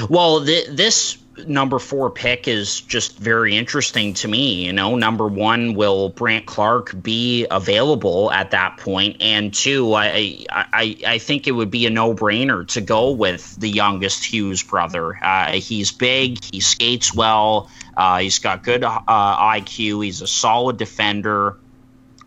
Well, 0.09 0.43
th- 0.43 0.69
this 0.69 1.19
number 1.47 1.79
four 1.79 2.11
pick 2.11 2.49
is 2.49 2.81
just 2.81 3.19
very 3.19 3.57
interesting 3.57 4.15
to 4.15 4.29
me. 4.29 4.67
You 4.67 4.73
know, 4.73 4.97
number 4.97 5.27
one, 5.27 5.75
will 5.75 6.09
Brandt 6.09 6.47
Clarke 6.47 7.01
be 7.03 7.47
available 7.51 8.31
at 8.31 8.53
that 8.53 8.79
point? 8.79 9.19
And 9.21 9.53
two, 9.53 9.95
I 9.95 10.45
I, 10.51 10.97
I 11.07 11.19
think 11.19 11.47
it 11.47 11.53
would 11.53 11.71
be 11.71 11.87
a 11.87 11.91
no 11.91 12.15
brainer 12.15 12.67
to 12.69 12.81
go 12.81 13.11
with 13.11 13.57
the 13.57 13.69
youngest 13.69 14.25
Hughes 14.25 14.63
brother. 14.63 15.19
Uh, 15.23 15.53
he's 15.53 15.93
big, 15.93 16.43
he 16.53 16.61
skates 16.61 17.15
well, 17.15 17.71
uh, 17.97 18.19
he's 18.19 18.39
got 18.39 18.63
good 18.63 18.85
uh, 18.85 19.01
IQ, 19.07 20.05
he's 20.05 20.23
a 20.23 20.27
solid 20.27 20.77
defender. 20.77 21.57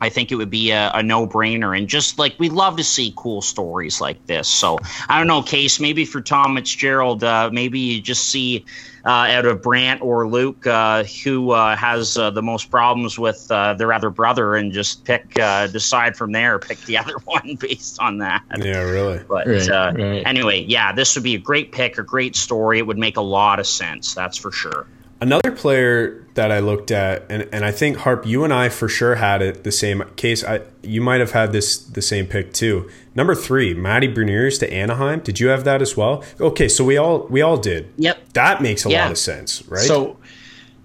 I 0.03 0.09
think 0.09 0.33
it 0.33 0.35
would 0.35 0.49
be 0.49 0.71
a, 0.71 0.91
a 0.93 1.01
no 1.01 1.25
brainer. 1.25 1.77
And 1.77 1.87
just 1.87 2.19
like 2.19 2.35
we 2.37 2.49
love 2.49 2.75
to 2.75 2.83
see 2.83 3.13
cool 3.15 3.41
stories 3.41 4.01
like 4.01 4.27
this. 4.27 4.49
So 4.49 4.77
I 5.07 5.17
don't 5.17 5.27
know, 5.27 5.41
Case, 5.41 5.79
maybe 5.79 6.03
for 6.03 6.19
Tom 6.19 6.57
Fitzgerald, 6.57 7.23
uh, 7.23 7.49
maybe 7.53 7.79
you 7.79 8.01
just 8.01 8.25
see 8.29 8.65
uh, 9.05 9.09
out 9.09 9.45
of 9.45 9.61
Brandt 9.61 10.01
or 10.01 10.27
Luke 10.27 10.67
uh, 10.67 11.05
who 11.05 11.51
uh, 11.51 11.77
has 11.77 12.17
uh, 12.17 12.31
the 12.31 12.41
most 12.41 12.69
problems 12.69 13.17
with 13.17 13.47
uh, 13.49 13.75
their 13.75 13.93
other 13.93 14.09
brother 14.09 14.55
and 14.55 14.73
just 14.73 15.05
pick, 15.05 15.35
decide 15.35 16.17
from 16.17 16.33
there, 16.33 16.59
pick 16.59 16.79
the 16.81 16.97
other 17.01 17.15
one 17.23 17.55
based 17.55 17.97
on 18.01 18.17
that. 18.17 18.43
Yeah, 18.57 18.81
really. 18.81 19.23
But 19.25 19.47
right, 19.47 19.69
right. 19.69 20.23
anyway, 20.25 20.65
yeah, 20.67 20.91
this 20.91 21.15
would 21.15 21.23
be 21.23 21.35
a 21.35 21.39
great 21.39 21.71
pick, 21.71 21.97
a 21.97 22.03
great 22.03 22.35
story. 22.35 22.79
It 22.79 22.87
would 22.87 22.97
make 22.97 23.15
a 23.15 23.21
lot 23.21 23.61
of 23.61 23.67
sense. 23.67 24.13
That's 24.13 24.37
for 24.37 24.51
sure. 24.51 24.85
Another 25.21 25.52
player 25.52 26.26
that 26.34 26.52
I 26.52 26.60
looked 26.60 26.91
at, 26.91 27.26
and, 27.30 27.47
and 27.52 27.63
I 27.63 27.71
think 27.71 27.97
Harp, 27.97 28.26
you 28.26 28.43
and 28.43 28.52
I 28.52 28.69
for 28.69 28.89
sure 28.89 29.15
had 29.15 29.41
it 29.41 29.63
the 29.63 29.71
same 29.71 30.04
case. 30.15 30.43
I 30.43 30.62
you 30.82 31.02
might 31.02 31.19
have 31.19 31.32
had 31.32 31.54
this 31.54 31.78
the 31.78 32.02
same 32.02 32.26
pick 32.26 32.54
too. 32.54 32.89
Number 33.15 33.36
three, 33.36 33.73
Matty 33.73 34.08
Beniers 34.08 34.60
to 34.60 34.73
Anaheim. 34.73 35.19
Did 35.19 35.39
you 35.39 35.47
have 35.49 35.63
that 35.63 35.82
as 35.82 35.95
well? 35.95 36.23
Okay, 36.39 36.67
so 36.67 36.84
we 36.84 36.97
all 36.97 37.28
we 37.28 37.41
all 37.41 37.58
did. 37.58 37.91
Yep, 37.97 38.34
that 38.34 38.62
makes 38.62 38.86
a 38.86 38.89
yeah. 38.89 39.04
lot 39.04 39.12
of 39.12 39.17
sense, 39.17 39.65
right? 39.67 39.82
So, 39.82 40.17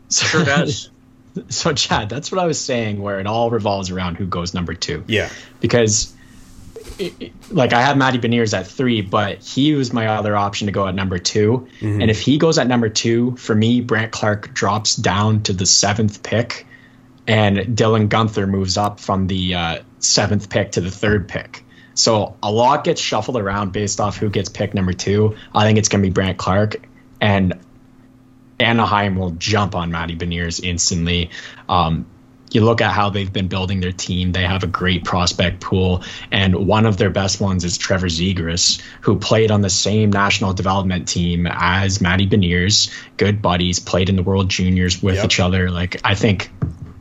so 0.09 0.27
sure 0.27 0.45
does. 0.45 0.91
so 1.49 1.73
Chad, 1.73 2.09
that's 2.09 2.31
what 2.31 2.41
I 2.41 2.47
was 2.47 2.61
saying, 2.61 3.01
where 3.01 3.19
it 3.19 3.27
all 3.27 3.51
revolves 3.51 3.91
around 3.91 4.17
who 4.17 4.27
goes 4.27 4.55
number 4.55 4.75
two. 4.75 5.05
Yeah, 5.09 5.31
because 5.61 6.15
like 7.51 7.73
I 7.73 7.83
have 7.83 7.97
Matty 7.97 8.19
Beniers 8.19 8.57
at 8.57 8.67
three, 8.67 9.01
but 9.03 9.43
he 9.43 9.75
was 9.75 9.93
my 9.93 10.07
other 10.07 10.37
option 10.37 10.67
to 10.67 10.73
go 10.73 10.87
at 10.87 10.95
number 10.95 11.19
2 11.19 11.69
mm-hmm. 11.81 12.01
And 12.01 12.11
if 12.11 12.21
he 12.21 12.39
goes 12.39 12.59
at 12.59 12.67
number 12.67 12.89
two, 12.89 13.37
for 13.37 13.55
me, 13.55 13.81
Brandt 13.81 14.13
Clarke 14.13 14.53
drops 14.55 14.97
down 14.97 15.43
to 15.45 15.53
the 15.53 15.67
seventh 15.67 16.23
pick, 16.23 16.67
and 17.27 17.59
Dylan 17.59 18.09
Guenther 18.09 18.49
moves 18.49 18.77
up 18.77 19.01
from 19.01 19.27
the 19.27 19.55
uh, 19.55 19.79
seventh 19.99 20.51
pick 20.51 20.73
to 20.73 20.81
the 20.81 20.91
third 20.91 21.29
pick. 21.29 21.65
So 21.95 22.37
a 22.43 22.51
lot 22.51 22.85
gets 22.85 23.01
shuffled 23.01 23.37
around 23.37 23.73
based 23.73 24.01
off 24.01 24.17
who 24.17 24.31
gets 24.31 24.49
picked 24.49 24.75
number 24.75 24.93
two. 24.93 25.37
I 25.53 25.65
think 25.65 25.79
it's 25.79 25.89
going 25.89 26.03
to 26.03 26.09
be 26.09 26.13
Brandt 26.13 26.39
Clarke, 26.39 26.87
and 27.21 27.59
Anaheim 28.61 29.17
will 29.17 29.33
jump 29.33 29.75
on 29.75 29.91
Matty 29.91 30.17
Beniers 30.17 30.63
instantly. 30.63 31.31
Um, 31.69 32.07
you 32.53 32.65
look 32.65 32.81
at 32.81 32.93
how 32.93 33.11
they've 33.11 33.33
been 33.33 33.49
building 33.49 33.81
their 33.81 33.93
team. 33.93 34.33
They 34.33 34.43
have 34.43 34.63
a 34.63 34.67
great 34.67 35.05
prospect 35.05 35.61
pool, 35.61 36.03
and 36.31 36.67
one 36.67 36.87
of 36.87 36.97
their 36.97 37.11
best 37.11 37.41
ones 37.41 37.65
is 37.65 37.77
Trevor 37.77 38.09
Zegras, 38.09 38.81
who 39.01 39.19
played 39.19 39.51
on 39.51 39.61
the 39.61 39.71
same 39.71 40.11
national 40.11 40.55
development 40.55 41.09
team 41.09 41.47
as 41.51 42.01
Matty 42.01 42.27
Beniers. 42.27 42.91
Good 43.17 43.43
buddies, 43.43 43.79
played 43.79 44.09
in 44.09 44.17
the 44.17 44.23
World 44.23 44.49
Juniors 44.49 45.03
with 45.03 45.17
yep. 45.17 45.27
each 45.27 45.41
other. 45.41 45.71
Like 45.71 46.01
I 46.05 46.15
think 46.15 46.51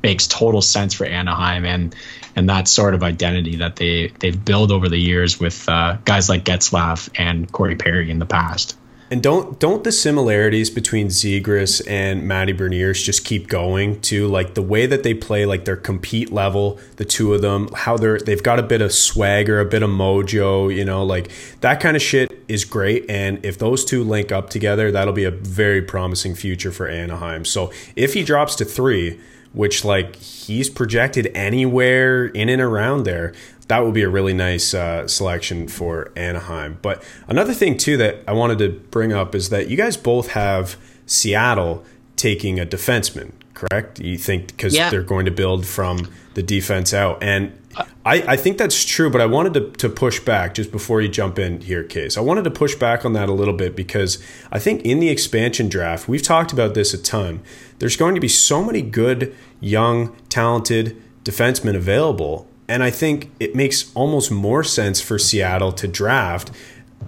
makes 0.04 0.28
total 0.28 0.62
sense 0.62 0.94
for 0.94 1.06
Anaheim 1.06 1.66
and 1.66 1.96
and 2.36 2.50
that 2.50 2.68
sort 2.68 2.94
of 2.94 3.04
identity 3.04 3.58
that 3.58 3.76
they 3.76 4.12
they've 4.20 4.46
built 4.46 4.72
over 4.72 4.88
the 4.90 4.98
years 4.98 5.40
with 5.40 5.68
uh, 5.68 5.98
guys 6.06 6.30
like 6.30 6.46
Getzlaf 6.46 7.10
and 7.18 7.52
Corey 7.52 7.76
Perry 7.76 8.12
in 8.12 8.20
the 8.20 8.26
past. 8.26 8.78
And 9.10 9.24
don't 9.24 9.58
don't 9.60 9.84
the 9.86 9.91
similarities 9.91 10.70
between 10.70 11.08
Zegras 11.08 11.82
and 11.88 12.28
Matty 12.28 12.54
Beniers 12.54 13.04
just 13.04 13.24
keep 13.24 13.48
going 13.48 14.02
too? 14.02 14.28
Like 14.28 14.54
the 14.54 14.62
way 14.62 14.86
that 14.86 15.04
they 15.04 15.13
play, 15.13 15.46
like 15.46 15.63
their 15.63 15.78
compete 15.78 16.32
level, 16.32 16.78
the 16.98 17.06
two 17.06 17.34
of 17.34 17.41
them, 17.41 17.70
how 17.74 17.96
they're 17.96 18.20
they've 18.20 18.43
got 18.43 18.60
a 18.60 18.63
bit 18.63 18.82
of 18.82 18.91
swagger, 18.91 19.62
a 19.62 19.65
bit 19.65 19.82
of 19.82 19.89
mojo, 19.89 20.74
you 20.74 20.84
know, 20.84 21.06
like 21.06 21.32
that 21.62 21.80
kind 21.80 21.96
of 21.96 22.02
shit 22.02 22.43
is 22.50 22.65
great. 22.65 23.10
And 23.10 23.43
if 23.46 23.58
those 23.58 23.86
two 23.86 24.04
link 24.04 24.32
up 24.32 24.50
together, 24.50 24.91
that'll 24.91 25.13
be 25.13 25.24
a 25.24 25.32
very 25.32 25.82
promising 25.82 26.36
future 26.36 26.72
for 26.72 26.88
Anaheim. 26.88 27.46
So 27.46 27.72
if 27.96 28.13
he 28.13 28.24
drops 28.24 28.56
to 28.56 28.65
three, 28.65 29.20
which 29.54 29.86
like 29.86 30.15
he's 30.17 30.70
projected 30.70 31.32
anywhere 31.34 32.26
in 32.26 32.50
and 32.50 32.62
around 32.62 33.04
there, 33.04 33.34
that 33.67 33.84
would 33.84 33.93
be 33.93 34.03
a 34.03 34.10
really 34.10 34.34
nice 34.34 34.73
uh, 34.73 35.08
selection 35.08 35.67
for 35.67 36.12
Anaheim. 36.15 36.77
But 36.82 37.03
another 37.27 37.53
thing 37.53 37.77
too 37.77 37.97
that 37.97 38.23
I 38.27 38.34
wanted 38.34 38.60
to 38.60 38.69
bring 38.69 39.13
up 39.13 39.36
is 39.36 39.49
that 39.49 39.69
you 39.69 39.77
guys 39.77 39.97
both 39.97 40.30
have 40.30 40.77
Seattle 41.06 41.84
taking 42.15 42.60
a 42.60 42.65
defenseman, 42.65 43.32
correct? 43.53 43.99
You 43.99 44.17
think 44.17 44.47
because 44.47 44.75
yeah. 44.75 44.89
they're 44.89 45.03
going 45.03 45.25
to 45.25 45.32
build 45.32 45.65
from 45.65 46.08
the 46.34 46.43
defense 46.43 46.93
out, 46.93 47.21
and 47.21 47.58
I, 48.06 48.23
I 48.34 48.36
think 48.38 48.58
that's 48.58 48.86
true. 48.86 49.10
But 49.10 49.21
I 49.21 49.25
wanted 49.25 49.53
to, 49.56 49.71
to 49.71 49.89
push 49.89 50.19
back 50.19 50.53
just 50.53 50.71
before 50.71 51.01
you 51.01 51.10
jump 51.10 51.38
in 51.38 51.62
here, 51.62 51.84
Case. 51.84 52.17
I 52.17 52.21
wanted 52.21 52.43
to 52.45 52.51
push 52.51 52.75
back 52.75 53.06
on 53.06 53.13
that 53.13 53.27
a 53.27 53.34
little 53.34 53.53
bit 53.53 53.75
because 53.75 54.23
I 54.51 54.60
think 54.60 54.84
in 54.84 54.99
the 54.99 55.10
expansion 55.10 55.67
draft, 55.67 56.08
we've 56.08 56.23
talked 56.23 56.53
about 56.53 56.73
this 56.73 56.93
a 56.93 56.97
ton. 56.97 57.41
There's 57.80 57.97
going 57.97 58.15
to 58.15 58.21
be 58.21 58.30
so 58.30 58.63
many 58.63 58.82
good, 58.82 59.36
young, 59.60 60.15
talented 60.30 61.01
defensemen 61.23 61.75
available 61.75 62.47
and 62.67 62.84
I 62.84 62.89
think 62.89 63.32
it 63.39 63.56
makes 63.56 63.93
almost 63.95 64.32
more 64.32 64.63
sense 64.63 64.99
for 65.01 65.17
Seattle 65.17 65.71
to 65.73 65.88
draft 65.88 66.51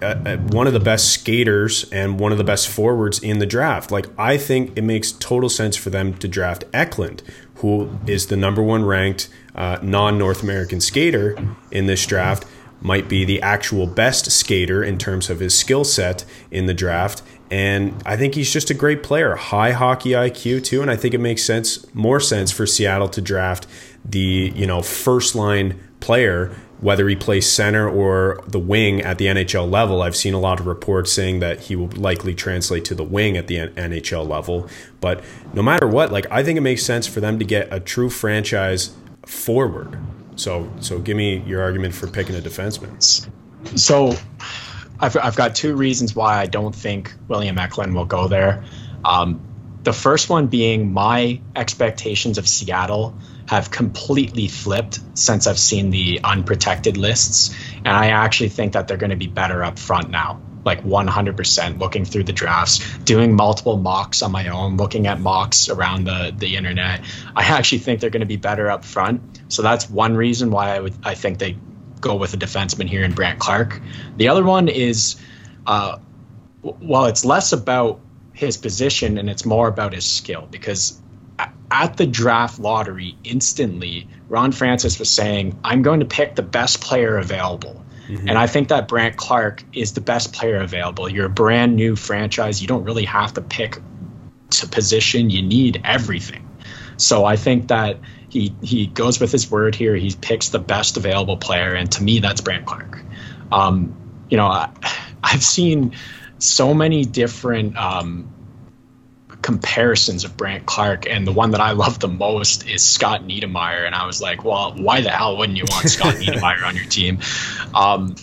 uh, 0.02 0.18
uh, 0.24 0.36
one 0.38 0.66
of 0.66 0.72
the 0.72 0.80
best 0.80 1.12
skaters 1.12 1.84
and 1.90 2.18
one 2.18 2.32
of 2.32 2.38
the 2.38 2.44
best 2.44 2.68
forwards 2.68 3.18
in 3.18 3.38
the 3.38 3.44
draft. 3.44 3.90
Like, 3.90 4.06
I 4.18 4.38
think 4.38 4.76
it 4.76 4.82
makes 4.82 5.12
total 5.12 5.50
sense 5.50 5.76
for 5.76 5.90
them 5.90 6.14
to 6.18 6.28
draft 6.28 6.64
Eklund, 6.72 7.22
who 7.56 7.98
is 8.06 8.28
the 8.28 8.36
number 8.36 8.62
one 8.62 8.84
ranked 8.84 9.28
uh, 9.54 9.78
non 9.82 10.16
North 10.16 10.42
American 10.42 10.80
skater 10.80 11.36
in 11.70 11.84
this 11.84 12.06
draft, 12.06 12.46
might 12.80 13.08
be 13.08 13.26
the 13.26 13.42
actual 13.42 13.86
best 13.86 14.30
skater 14.30 14.82
in 14.82 14.96
terms 14.96 15.28
of 15.28 15.40
his 15.40 15.58
skill 15.58 15.84
set 15.84 16.24
in 16.50 16.64
the 16.64 16.72
draft. 16.72 17.22
And 17.50 18.00
I 18.06 18.16
think 18.16 18.36
he's 18.36 18.50
just 18.50 18.70
a 18.70 18.74
great 18.74 19.02
player, 19.02 19.34
high 19.34 19.72
hockey 19.72 20.10
IQ 20.10 20.64
too. 20.64 20.80
And 20.80 20.90
I 20.90 20.96
think 20.96 21.12
it 21.12 21.18
makes 21.18 21.42
sense, 21.42 21.84
more 21.92 22.20
sense 22.20 22.52
for 22.52 22.64
Seattle 22.64 23.08
to 23.08 23.20
draft 23.20 23.66
the 24.04 24.52
you 24.54 24.66
know 24.66 24.82
first 24.82 25.34
line 25.34 25.78
player 26.00 26.54
whether 26.80 27.06
he 27.08 27.16
plays 27.16 27.50
center 27.50 27.88
or 27.88 28.42
the 28.46 28.58
wing 28.58 29.02
at 29.02 29.18
the 29.18 29.26
NHL 29.26 29.70
level. 29.70 30.02
I've 30.02 30.16
seen 30.16 30.32
a 30.32 30.40
lot 30.40 30.60
of 30.60 30.66
reports 30.66 31.12
saying 31.12 31.40
that 31.40 31.60
he 31.60 31.76
will 31.76 31.88
likely 31.88 32.34
translate 32.34 32.86
to 32.86 32.94
the 32.94 33.04
wing 33.04 33.36
at 33.36 33.46
the 33.46 33.56
NHL 33.56 34.26
level. 34.26 34.66
But 35.00 35.22
no 35.52 35.62
matter 35.62 35.86
what, 35.86 36.10
like 36.10 36.26
I 36.30 36.42
think 36.42 36.56
it 36.56 36.62
makes 36.62 36.82
sense 36.82 37.06
for 37.06 37.20
them 37.20 37.38
to 37.38 37.44
get 37.44 37.72
a 37.72 37.80
true 37.80 38.08
franchise 38.08 38.94
forward. 39.26 39.98
So, 40.36 40.70
so 40.80 40.98
give 40.98 41.16
me 41.16 41.42
your 41.46 41.60
argument 41.60 41.94
for 41.94 42.06
picking 42.06 42.34
a 42.34 42.40
defenseman. 42.40 43.28
So, 43.78 44.14
I've 44.98 45.16
I've 45.16 45.36
got 45.36 45.54
two 45.54 45.76
reasons 45.76 46.14
why 46.14 46.38
I 46.38 46.46
don't 46.46 46.74
think 46.74 47.12
William 47.28 47.58
Eklund 47.58 47.94
will 47.94 48.06
go 48.06 48.28
there. 48.28 48.64
Um, 49.04 49.40
the 49.82 49.92
first 49.92 50.28
one 50.28 50.46
being 50.46 50.92
my 50.92 51.40
expectations 51.56 52.38
of 52.38 52.48
Seattle 52.48 53.14
have 53.50 53.68
completely 53.68 54.46
flipped 54.46 55.00
since 55.14 55.48
I've 55.48 55.58
seen 55.58 55.90
the 55.90 56.20
unprotected 56.22 56.96
lists. 56.96 57.52
And 57.78 57.88
I 57.88 58.10
actually 58.10 58.50
think 58.50 58.74
that 58.74 58.86
they're 58.86 58.96
going 58.96 59.10
to 59.10 59.16
be 59.16 59.26
better 59.26 59.64
up 59.64 59.76
front 59.76 60.08
now, 60.08 60.40
like 60.64 60.84
100% 60.84 61.80
looking 61.80 62.04
through 62.04 62.22
the 62.22 62.32
drafts, 62.32 62.78
doing 62.98 63.34
multiple 63.34 63.76
mocks 63.76 64.22
on 64.22 64.30
my 64.30 64.46
own, 64.50 64.76
looking 64.76 65.08
at 65.08 65.18
mocks 65.18 65.68
around 65.68 66.04
the, 66.04 66.32
the 66.38 66.54
internet. 66.54 67.00
I 67.34 67.42
actually 67.42 67.78
think 67.78 68.00
they're 68.00 68.10
going 68.10 68.20
to 68.20 68.26
be 68.26 68.36
better 68.36 68.70
up 68.70 68.84
front. 68.84 69.40
So 69.48 69.62
that's 69.62 69.90
one 69.90 70.14
reason 70.16 70.52
why 70.52 70.76
I 70.76 70.78
would 70.78 70.94
I 71.02 71.16
think 71.16 71.40
they 71.40 71.56
go 72.00 72.14
with 72.14 72.32
a 72.34 72.36
defenseman 72.36 72.86
here 72.86 73.02
in 73.02 73.14
Brandt 73.14 73.40
Clarke. 73.40 73.80
The 74.16 74.28
other 74.28 74.44
one 74.44 74.68
is, 74.68 75.16
uh, 75.66 75.98
while 76.62 77.06
it's 77.06 77.24
less 77.24 77.52
about 77.52 77.98
his 78.32 78.56
position 78.56 79.18
and 79.18 79.28
it's 79.28 79.44
more 79.44 79.66
about 79.66 79.92
his 79.92 80.06
skill 80.06 80.46
because 80.48 81.02
at 81.70 81.96
the 81.96 82.06
draft 82.06 82.58
lottery 82.58 83.16
instantly 83.24 84.08
ron 84.28 84.52
francis 84.52 84.98
was 84.98 85.10
saying 85.10 85.58
i'm 85.64 85.82
going 85.82 86.00
to 86.00 86.06
pick 86.06 86.34
the 86.34 86.42
best 86.42 86.80
player 86.80 87.16
available. 87.16 87.82
Mm-hmm. 88.08 88.28
and 88.28 88.38
i 88.38 88.46
think 88.46 88.68
that 88.68 88.88
brandt 88.88 89.16
Clarke 89.16 89.62
is 89.72 89.92
the 89.92 90.00
best 90.00 90.32
player 90.32 90.56
available. 90.56 91.08
You're 91.08 91.26
a 91.26 91.30
brand 91.30 91.76
new 91.76 91.94
franchise. 91.94 92.60
You 92.60 92.66
don't 92.66 92.82
really 92.82 93.04
have 93.04 93.34
to 93.34 93.40
pick 93.40 93.78
to 94.50 94.66
position. 94.66 95.30
You 95.30 95.42
need 95.42 95.80
everything. 95.84 96.48
So 96.96 97.24
i 97.24 97.36
think 97.36 97.68
that 97.68 97.98
he 98.28 98.52
he 98.62 98.86
goes 98.86 99.20
with 99.20 99.30
his 99.30 99.48
word 99.50 99.76
here. 99.76 99.94
He 99.94 100.12
picks 100.20 100.48
the 100.48 100.58
best 100.58 100.96
available 100.96 101.36
player. 101.36 101.72
And 101.74 101.90
to 101.92 102.02
me 102.02 102.18
that's 102.18 102.40
brandt 102.40 102.66
Clarke. 102.66 103.00
um, 103.52 103.94
you 104.28 104.36
know 104.36 104.46
I, 104.46 104.70
i've 105.22 105.44
seen 105.44 105.94
so 106.38 106.72
many 106.74 107.04
different 107.04 107.76
um, 107.76 108.32
comparisons 109.50 110.22
of 110.22 110.36
Brandt 110.36 110.64
Clarke, 110.64 111.08
and 111.10 111.26
the 111.26 111.32
one 111.32 111.50
that 111.50 111.60
I 111.60 111.72
love 111.72 111.98
the 111.98 112.06
most 112.06 112.68
is 112.68 112.84
Scott 112.84 113.24
Niedermayer. 113.24 113.84
And 113.84 113.96
I 113.96 114.06
was 114.06 114.22
like, 114.22 114.44
well, 114.44 114.76
why 114.76 115.00
the 115.00 115.10
hell 115.10 115.36
wouldn't 115.36 115.58
you 115.58 115.64
want 115.68 115.88
Scott 115.90 116.14
Niedermayer 116.20 116.62
on 116.64 116.76
your 116.76 116.84
team? 116.84 117.18
Um, 117.74 118.14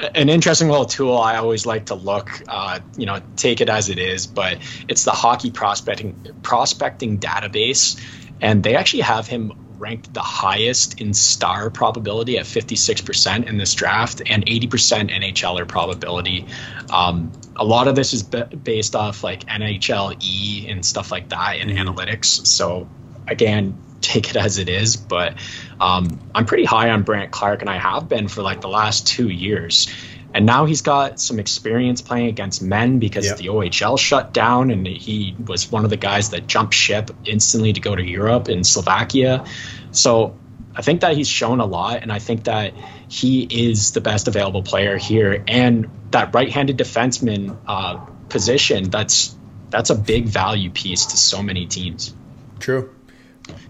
an 0.00 0.28
interesting 0.28 0.68
little 0.68 0.86
tool 0.86 1.16
I 1.16 1.36
always 1.36 1.66
like 1.66 1.86
to 1.86 1.94
look, 1.94 2.28
uh, 2.48 2.80
you 2.96 3.06
know, 3.06 3.20
take 3.36 3.60
it 3.60 3.68
as 3.68 3.90
it 3.90 4.00
is, 4.00 4.26
but 4.26 4.58
it's 4.88 5.04
the 5.04 5.12
hockey 5.12 5.52
prospecting 5.52 6.16
prospecting 6.42 7.18
database, 7.18 8.02
and 8.40 8.64
they 8.64 8.74
actually 8.74 9.02
have 9.02 9.28
him 9.28 9.52
ranked 9.82 10.14
the 10.14 10.20
highest 10.20 11.00
in 11.00 11.12
star 11.12 11.68
probability 11.68 12.38
at 12.38 12.46
56% 12.46 13.48
in 13.48 13.56
this 13.58 13.74
draft 13.74 14.22
and 14.24 14.46
80% 14.46 15.10
NHLer 15.10 15.66
probability. 15.66 16.46
Um, 16.88 17.32
a 17.56 17.64
lot 17.64 17.88
of 17.88 17.96
this 17.96 18.14
is 18.14 18.22
based 18.22 18.94
off 18.94 19.24
like 19.24 19.44
NHL 19.46 20.22
E 20.22 20.68
and 20.68 20.86
stuff 20.86 21.10
like 21.10 21.30
that 21.30 21.56
in 21.56 21.68
analytics. 21.68 22.46
So 22.46 22.88
again, 23.26 23.76
take 24.00 24.30
it 24.30 24.36
as 24.36 24.58
it 24.58 24.68
is. 24.68 24.96
But 24.96 25.34
um, 25.80 26.20
I'm 26.32 26.46
pretty 26.46 26.64
high 26.64 26.90
on 26.90 27.02
Brandt 27.02 27.32
Clarke, 27.32 27.62
and 27.62 27.68
I 27.68 27.78
have 27.78 28.08
been 28.08 28.28
for 28.28 28.42
like 28.42 28.60
the 28.60 28.68
last 28.68 29.06
two 29.06 29.28
years. 29.28 29.88
And 30.34 30.46
now 30.46 30.64
he's 30.64 30.82
got 30.82 31.20
some 31.20 31.38
experience 31.38 32.00
playing 32.00 32.28
against 32.28 32.62
men 32.62 32.98
because 32.98 33.26
yep. 33.26 33.36
the 33.36 33.46
OHL 33.46 33.98
shut 33.98 34.32
down, 34.32 34.70
and 34.70 34.86
he 34.86 35.36
was 35.46 35.70
one 35.70 35.84
of 35.84 35.90
the 35.90 35.96
guys 35.96 36.30
that 36.30 36.46
jumped 36.46 36.74
ship 36.74 37.10
instantly 37.24 37.72
to 37.72 37.80
go 37.80 37.94
to 37.94 38.02
Europe 38.02 38.48
and 38.48 38.66
Slovakia. 38.66 39.44
So 39.90 40.38
I 40.74 40.82
think 40.82 41.02
that 41.02 41.16
he's 41.16 41.28
shown 41.28 41.60
a 41.60 41.66
lot, 41.66 42.02
and 42.02 42.10
I 42.10 42.18
think 42.18 42.44
that 42.44 42.72
he 43.08 43.42
is 43.42 43.92
the 43.92 44.00
best 44.00 44.26
available 44.26 44.62
player 44.62 44.96
here. 44.96 45.44
And 45.46 45.90
that 46.12 46.34
right-handed 46.34 46.78
defenseman 46.78 47.56
uh, 47.66 47.96
position, 48.28 48.90
that's 48.90 49.36
that's 49.68 49.90
a 49.90 49.94
big 49.94 50.26
value 50.26 50.70
piece 50.70 51.06
to 51.06 51.16
so 51.16 51.42
many 51.42 51.66
teams. 51.66 52.14
True. 52.58 52.94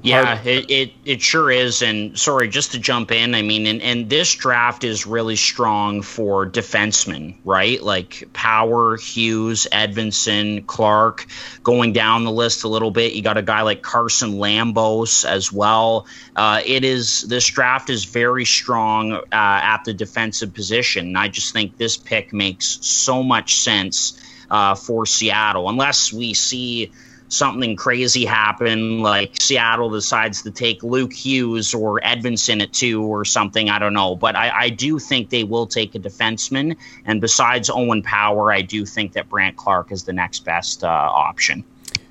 Yeah, 0.05 0.43
it, 0.43 0.69
it, 0.69 0.93
it 1.05 1.23
sure 1.23 1.51
is. 1.51 1.81
And 1.81 2.19
sorry, 2.19 2.49
just 2.49 2.73
to 2.73 2.81
jump 2.81 3.12
in, 3.12 3.37
I 3.37 3.43
mean, 3.43 3.67
and, 3.67 3.81
and 3.81 4.11
this 4.11 4.35
draft 4.35 4.83
is 4.83 5.07
really 5.07 5.37
strong 5.37 6.03
for 6.03 6.45
defensemen, 6.45 7.37
right? 7.45 7.81
Like 7.81 8.29
Power, 8.33 8.97
Hughes, 8.97 9.69
Edvinsson, 9.73 10.67
Clarke. 10.67 11.27
going 11.62 11.93
down 11.93 12.25
the 12.25 12.33
list 12.33 12.65
a 12.65 12.69
little 12.69 12.91
bit. 12.91 13.12
You 13.12 13.23
got 13.23 13.37
a 13.37 13.43
guy 13.43 13.62
like 13.62 13.83
Carson 13.83 14.33
Lambos 14.35 15.25
as 15.25 15.53
well. 15.53 16.07
Uh, 16.35 16.61
it 16.67 16.85
is 16.85 17.23
this 17.23 17.47
draft 17.47 17.88
is 17.88 18.05
very 18.05 18.45
strong 18.45 19.12
uh, 19.12 19.23
at 19.33 19.85
the 19.85 19.95
defensive 19.95 20.53
position. 20.53 21.17
I 21.17 21.29
just 21.29 21.53
think 21.53 21.77
this 21.77 21.97
pick 21.97 22.33
makes 22.33 22.67
so 22.85 23.23
much 23.23 23.57
sense 23.57 24.21
uh, 24.51 24.75
for 24.75 25.07
Seattle, 25.07 25.69
unless 25.69 26.12
we 26.12 26.35
see 26.35 26.91
something 27.33 27.77
crazy 27.77 28.25
happen, 28.25 29.01
like 29.01 29.40
Seattle 29.40 29.90
decides 29.90 30.42
to 30.42 30.51
take 30.51 30.83
Luke 30.83 31.12
Hughes 31.12 31.75
or 31.75 32.01
Edvinsson 32.01 32.62
at 32.62 32.73
two 32.73 33.03
or 33.03 33.25
something. 33.25 33.71
I 33.71 33.79
don't 33.79 33.95
know. 33.95 34.14
But 34.14 34.37
I, 34.37 34.51
I 34.51 34.68
do 34.68 34.99
think 34.99 35.31
they 35.31 35.45
will 35.45 35.66
take 35.66 35.95
a 35.95 35.99
defenseman. 35.99 36.77
And 37.05 37.21
besides 37.21 37.71
Owen 37.71 38.03
Power, 38.03 38.53
I 38.53 38.61
do 38.61 38.85
think 38.85 39.14
that 39.14 39.29
Brandt 39.29 39.57
Clarke 39.57 39.90
is 39.92 40.05
the 40.05 40.12
next 40.12 40.40
best 40.45 40.85
uh, 40.85 40.88
option. 40.88 41.64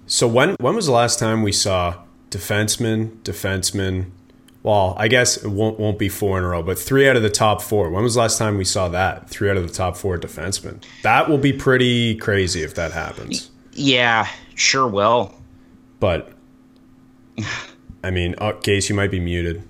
So 0.08 0.28
when 0.28 0.56
when 0.60 0.76
was 0.76 0.88
the 0.88 0.92
last 0.92 1.20
time 1.20 1.44
we 1.44 1.52
saw 1.52 1.96
defenseman, 2.32 3.18
defenseman? 3.22 4.08
Well, 4.64 4.94
I 4.98 5.08
guess 5.08 5.38
it 5.38 5.50
won't 5.50 5.80
won't 5.80 5.98
be 5.98 6.10
four 6.10 6.38
in 6.38 6.44
a 6.44 6.48
row, 6.48 6.64
but 6.64 6.78
three 6.78 7.08
out 7.08 7.16
of 7.16 7.24
the 7.24 7.30
top 7.30 7.62
four. 7.62 7.90
When 7.90 8.04
was 8.04 8.16
the 8.16 8.22
last 8.22 8.38
time 8.38 8.58
we 8.58 8.66
saw 8.66 8.90
that? 8.90 9.30
Three 9.30 9.50
out 9.50 9.58
of 9.58 9.68
the 9.68 9.74
top 9.74 9.96
four 9.96 10.18
defensemen. 10.18 10.84
That 11.04 11.30
will 11.30 11.38
be 11.38 11.54
pretty 11.54 12.16
crazy 12.16 12.62
if 12.64 12.76
that 12.76 12.92
happens. 12.92 13.51
Yeah, 13.74 14.28
Sure 14.62 14.88
will. 14.88 15.34
But 16.00 16.34
I 18.04 18.12
mean, 18.12 18.36
uh, 18.38 18.54
Case, 18.54 18.90
you 18.90 18.96
might 18.96 19.10
be 19.12 19.20
muted. 19.20 19.68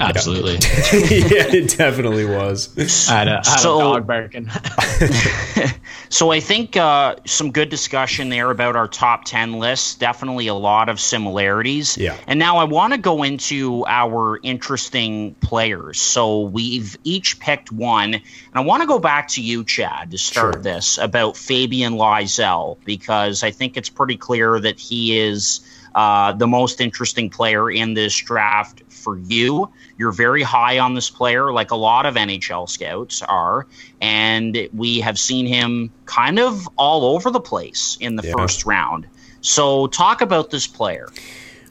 Absolutely. 0.00 0.58
Yeah, 1.10 1.46
it 1.46 1.76
definitely 1.76 2.24
was. 2.24 3.08
I 3.08 3.18
had 3.18 3.28
a, 3.28 3.30
I 3.32 3.34
had 3.36 3.60
so, 3.60 3.78
a 3.78 3.82
dog 3.82 4.06
barking. 4.06 4.48
so 6.08 6.30
I 6.30 6.40
think 6.40 6.76
uh, 6.76 7.16
some 7.26 7.52
good 7.52 7.68
discussion 7.68 8.28
there 8.28 8.50
about 8.50 8.76
our 8.76 8.88
top 8.88 9.24
10 9.24 9.54
lists. 9.54 9.94
Definitely 9.94 10.46
a 10.46 10.54
lot 10.54 10.88
of 10.88 10.98
similarities. 10.98 11.96
Yeah. 11.96 12.16
And 12.26 12.38
now 12.38 12.58
I 12.58 12.64
want 12.64 12.92
to 12.92 12.98
go 12.98 13.22
into 13.22 13.84
our 13.86 14.40
interesting 14.42 15.34
players. 15.36 16.00
So 16.00 16.40
we've 16.40 16.96
each 17.04 17.38
picked 17.40 17.70
one. 17.70 18.14
And 18.14 18.22
I 18.54 18.60
want 18.60 18.82
to 18.82 18.86
go 18.86 18.98
back 18.98 19.28
to 19.28 19.42
you, 19.42 19.64
Chad, 19.64 20.10
to 20.10 20.18
start 20.18 20.54
sure. 20.56 20.62
this 20.62 20.98
about 20.98 21.36
Fabian 21.36 21.94
Lysell, 21.94 22.78
because 22.84 23.42
I 23.42 23.50
think 23.50 23.76
it's 23.76 23.90
pretty 23.90 24.16
clear 24.16 24.58
that 24.60 24.78
he 24.78 25.18
is– 25.18 25.60
uh, 25.94 26.32
the 26.32 26.46
most 26.46 26.80
interesting 26.80 27.30
player 27.30 27.70
in 27.70 27.94
this 27.94 28.16
draft 28.16 28.82
for 29.00 29.18
you. 29.18 29.70
You're 29.98 30.12
very 30.12 30.42
high 30.42 30.78
on 30.78 30.94
this 30.94 31.10
player, 31.10 31.52
like 31.52 31.70
a 31.70 31.76
lot 31.76 32.06
of 32.06 32.14
NHL 32.14 32.68
scouts 32.68 33.22
are. 33.22 33.66
And 34.00 34.68
we 34.72 35.00
have 35.00 35.18
seen 35.18 35.46
him 35.46 35.90
kind 36.06 36.38
of 36.38 36.68
all 36.76 37.04
over 37.16 37.30
the 37.30 37.40
place 37.40 37.96
in 38.00 38.16
the 38.16 38.26
yeah. 38.26 38.34
first 38.36 38.66
round. 38.66 39.06
So, 39.42 39.86
talk 39.86 40.20
about 40.20 40.50
this 40.50 40.66
player. 40.66 41.08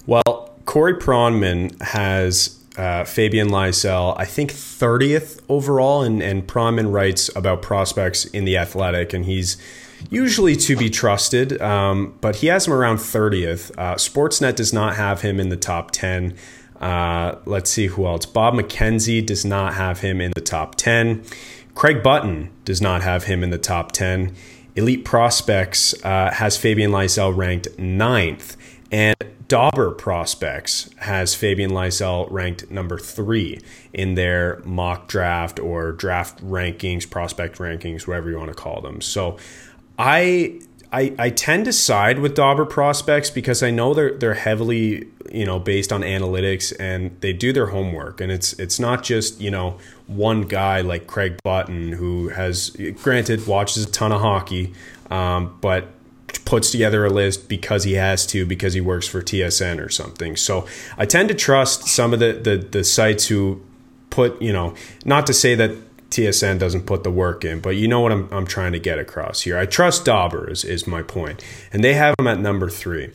Well, 0.08 0.56
Corey 0.66 0.96
Pronman 0.96 1.80
has 1.82 2.60
uh, 2.78 3.04
Fabian 3.04 3.50
Lysell, 3.50 4.16
I 4.18 4.26
think 4.26 4.52
30th 4.52 5.42
overall, 5.50 6.02
and, 6.02 6.24
and 6.24 6.48
Pronman 6.48 6.92
writes 6.92 7.30
about 7.36 7.62
prospects 7.62 8.26
in 8.26 8.46
The 8.46 8.58
Athletic, 8.58 9.14
and 9.14 9.26
he's 9.26 9.58
usually 10.10 10.56
to 10.56 10.78
be 10.78 10.90
trusted, 10.90 11.62
um, 11.62 12.18
but 12.22 12.38
he 12.38 12.48
has 12.48 12.68
him 12.68 12.74
around 12.74 12.98
30th. 12.98 13.72
Uh, 13.78 13.96
Sportsnet 13.96 14.56
does 14.56 14.72
not 14.72 14.96
have 14.96 15.22
him 15.22 15.40
in 15.40 15.50
the 15.50 15.58
top 15.58 15.92
10. 15.92 16.36
Uh, 16.80 17.36
let's 17.46 17.70
see 17.70 17.88
who 17.88 18.06
else. 18.06 18.26
Bob 18.26 18.54
McKenzie 18.54 19.26
does 19.26 19.46
not 19.46 19.74
have 19.74 20.00
him 20.00 20.22
in 20.22 20.32
the 20.36 20.42
top 20.42 20.76
10. 20.76 21.24
Craig 21.76 22.02
Button 22.02 22.50
does 22.66 22.82
not 22.82 23.04
have 23.04 23.26
him 23.26 23.44
in 23.44 23.50
the 23.50 23.58
top 23.58 23.92
10. 23.92 24.36
Elite 24.76 25.04
Prospects 25.04 25.94
uh, 26.06 26.32
has 26.32 26.58
Fabian 26.58 26.92
Lysell 26.92 27.36
ranked 27.36 27.78
ninth. 27.78 28.56
And 28.92 29.16
Dobber 29.48 29.92
Prospects 29.92 30.90
has 30.98 31.36
Fabian 31.36 31.72
Lysell 31.72 32.28
ranked 32.32 32.70
number 32.72 32.98
three 32.98 33.60
in 33.94 34.16
their 34.16 34.62
mock 34.64 35.08
draft 35.08 35.60
or 35.60 35.92
draft 35.92 36.44
rankings, 36.44 37.10
prospect 37.10 37.58
rankings, 37.58 38.08
whatever 38.08 38.30
you 38.30 38.38
want 38.38 38.50
to 38.50 38.56
call 38.56 38.82
them. 38.82 39.02
So 39.02 39.38
I 39.98 40.62
I, 40.92 41.14
I 41.20 41.30
tend 41.30 41.66
to 41.66 41.74
side 41.74 42.20
with 42.20 42.34
Dobber 42.34 42.66
prospects 42.66 43.30
because 43.30 43.62
I 43.62 43.70
know 43.70 43.94
they're 43.94 44.14
they're 44.14 44.34
heavily 44.34 45.08
you 45.32 45.46
know 45.46 45.60
based 45.60 45.94
on 45.94 46.02
analytics 46.02 46.74
and 46.80 47.16
they 47.22 47.34
do 47.34 47.54
their 47.54 47.68
homework 47.68 48.20
and 48.20 48.32
it's 48.32 48.54
it's 48.54 48.80
not 48.80 49.04
just 49.04 49.40
you 49.40 49.52
know 49.52 49.78
one 50.08 50.44
guy 50.44 50.82
like 50.82 51.06
Craig 51.06 51.38
Button 51.44 51.92
who 51.92 52.30
has 52.30 52.72
granted 53.04 53.46
watches 53.46 53.86
a 53.86 53.92
ton 53.92 54.12
of 54.12 54.22
hockey 54.22 54.74
um, 55.12 55.58
but 55.62 55.88
puts 56.46 56.72
together 56.72 57.06
a 57.06 57.10
list 57.10 57.48
because 57.48 57.84
he 57.84 57.94
has 57.94 58.26
to 58.28 58.46
because 58.46 58.74
he 58.74 58.82
works 58.82 59.08
for 59.08 59.22
TSN 59.22 59.84
or 59.84 59.90
something. 59.90 60.36
So 60.36 60.68
I 60.98 61.06
tend 61.06 61.30
to 61.30 61.36
trust 61.36 61.88
some 61.88 62.14
of 62.14 62.20
the 62.20 62.34
the, 62.34 62.58
the 62.58 62.84
sites 62.84 63.28
who 63.28 63.62
put 64.10 64.42
you 64.42 64.52
know 64.52 64.74
not 65.06 65.28
to 65.28 65.34
say 65.34 65.56
that 65.56 65.72
TSN 66.10 66.60
doesn't 66.60 66.86
put 66.86 67.04
the 67.04 67.12
work 67.12 67.46
in, 67.46 67.60
but 67.60 67.76
you 67.76 67.88
know 67.88 68.00
what 68.00 68.12
I'm, 68.12 68.28
I'm 68.32 68.46
trying 68.46 68.72
to 68.74 68.80
get 68.80 69.00
across 69.00 69.42
here. 69.42 69.58
I 69.58 69.66
trust 69.66 70.06
Dobber 70.06 70.50
is, 70.50 70.64
is 70.64 70.88
my 70.88 71.02
point, 71.02 71.44
and 71.72 71.84
they 71.84 71.94
have 71.94 72.16
him 72.20 72.28
at 72.28 72.40
number 72.40 72.70
three. 72.70 73.12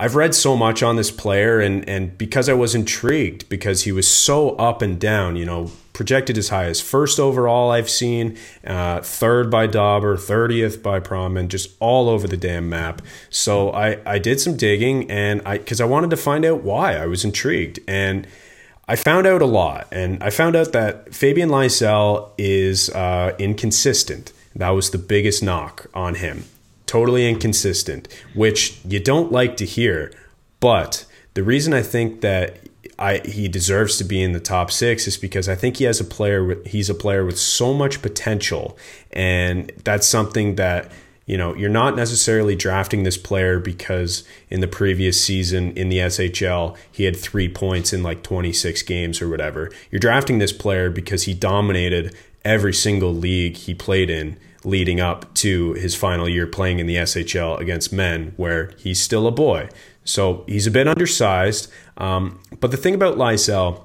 I've 0.00 0.14
read 0.14 0.34
so 0.34 0.56
much 0.56 0.82
on 0.82 0.96
this 0.96 1.10
player, 1.10 1.60
and 1.60 1.86
and 1.86 2.16
because 2.16 2.48
I 2.48 2.54
was 2.54 2.74
intrigued, 2.74 3.46
because 3.50 3.82
he 3.82 3.92
was 3.92 4.08
so 4.08 4.52
up 4.52 4.80
and 4.80 4.98
down, 4.98 5.36
you 5.36 5.44
know, 5.44 5.72
projected 5.92 6.38
as 6.38 6.48
high 6.48 6.64
as 6.64 6.80
first 6.80 7.20
overall 7.20 7.70
I've 7.70 7.90
seen, 7.90 8.38
uh, 8.66 9.02
third 9.02 9.50
by 9.50 9.66
Dobber, 9.66 10.16
thirtieth 10.16 10.82
by 10.82 11.00
Pronman, 11.00 11.48
just 11.48 11.76
all 11.80 12.08
over 12.08 12.26
the 12.26 12.38
damn 12.38 12.70
map. 12.70 13.02
So 13.28 13.72
I 13.72 13.98
I 14.06 14.18
did 14.18 14.40
some 14.40 14.56
digging, 14.56 15.10
and 15.10 15.42
I 15.44 15.58
because 15.58 15.82
I 15.82 15.84
wanted 15.84 16.08
to 16.08 16.16
find 16.16 16.46
out 16.46 16.62
why 16.62 16.96
I 16.96 17.04
was 17.04 17.22
intrigued, 17.22 17.80
and 17.86 18.26
I 18.90 18.96
found 18.96 19.26
out 19.26 19.40
a 19.40 19.46
lot, 19.46 19.86
and 19.92 20.20
I 20.20 20.30
found 20.30 20.56
out 20.56 20.72
that 20.72 21.14
Fabian 21.14 21.48
Lysell 21.48 22.30
is 22.36 22.90
uh, 22.90 23.34
inconsistent. 23.38 24.32
That 24.56 24.70
was 24.70 24.90
the 24.90 24.98
biggest 24.98 25.42
knock 25.42 25.86
on 25.94 26.16
him 26.16 26.44
totally 26.90 27.28
inconsistent, 27.28 28.08
which 28.34 28.80
you 28.84 28.98
don't 28.98 29.30
like 29.30 29.56
to 29.56 29.64
hear. 29.64 30.12
But 30.58 31.06
the 31.34 31.44
reason 31.44 31.72
I 31.72 31.82
think 31.82 32.20
that 32.22 32.68
I, 32.98 33.18
he 33.18 33.46
deserves 33.46 33.96
to 33.98 34.04
be 34.04 34.20
in 34.20 34.32
the 34.32 34.40
top 34.40 34.72
six 34.72 35.06
is 35.06 35.16
because 35.16 35.48
I 35.48 35.54
think 35.54 35.76
he 35.76 35.84
has 35.84 36.00
a 36.00 36.04
player. 36.04 36.42
With, 36.44 36.66
he's 36.66 36.90
a 36.90 36.94
player 36.94 37.24
with 37.24 37.38
so 37.38 37.72
much 37.72 38.02
potential, 38.02 38.76
and 39.12 39.70
that's 39.84 40.08
something 40.08 40.56
that 40.56 40.90
you 41.30 41.36
know 41.38 41.54
you're 41.54 41.70
not 41.70 41.94
necessarily 41.94 42.56
drafting 42.56 43.04
this 43.04 43.16
player 43.16 43.60
because 43.60 44.24
in 44.48 44.60
the 44.60 44.66
previous 44.66 45.22
season 45.22 45.70
in 45.76 45.88
the 45.88 45.98
SHL 45.98 46.76
he 46.90 47.04
had 47.04 47.16
three 47.16 47.48
points 47.48 47.92
in 47.92 48.02
like 48.02 48.24
26 48.24 48.82
games 48.82 49.22
or 49.22 49.28
whatever. 49.28 49.70
You're 49.90 50.00
drafting 50.00 50.38
this 50.38 50.52
player 50.52 50.90
because 50.90 51.22
he 51.22 51.34
dominated 51.34 52.16
every 52.44 52.74
single 52.74 53.14
league 53.14 53.56
he 53.56 53.74
played 53.74 54.10
in 54.10 54.38
leading 54.64 55.00
up 55.00 55.32
to 55.34 55.72
his 55.74 55.94
final 55.94 56.28
year 56.28 56.46
playing 56.46 56.80
in 56.80 56.86
the 56.86 56.96
SHL 56.96 57.58
against 57.60 57.92
men, 57.92 58.34
where 58.36 58.72
he's 58.78 59.00
still 59.00 59.26
a 59.26 59.30
boy. 59.30 59.68
So 60.04 60.44
he's 60.46 60.66
a 60.66 60.70
bit 60.70 60.88
undersized. 60.88 61.70
Um, 61.96 62.40
but 62.58 62.70
the 62.70 62.76
thing 62.76 62.94
about 62.94 63.16
Lysell 63.16 63.84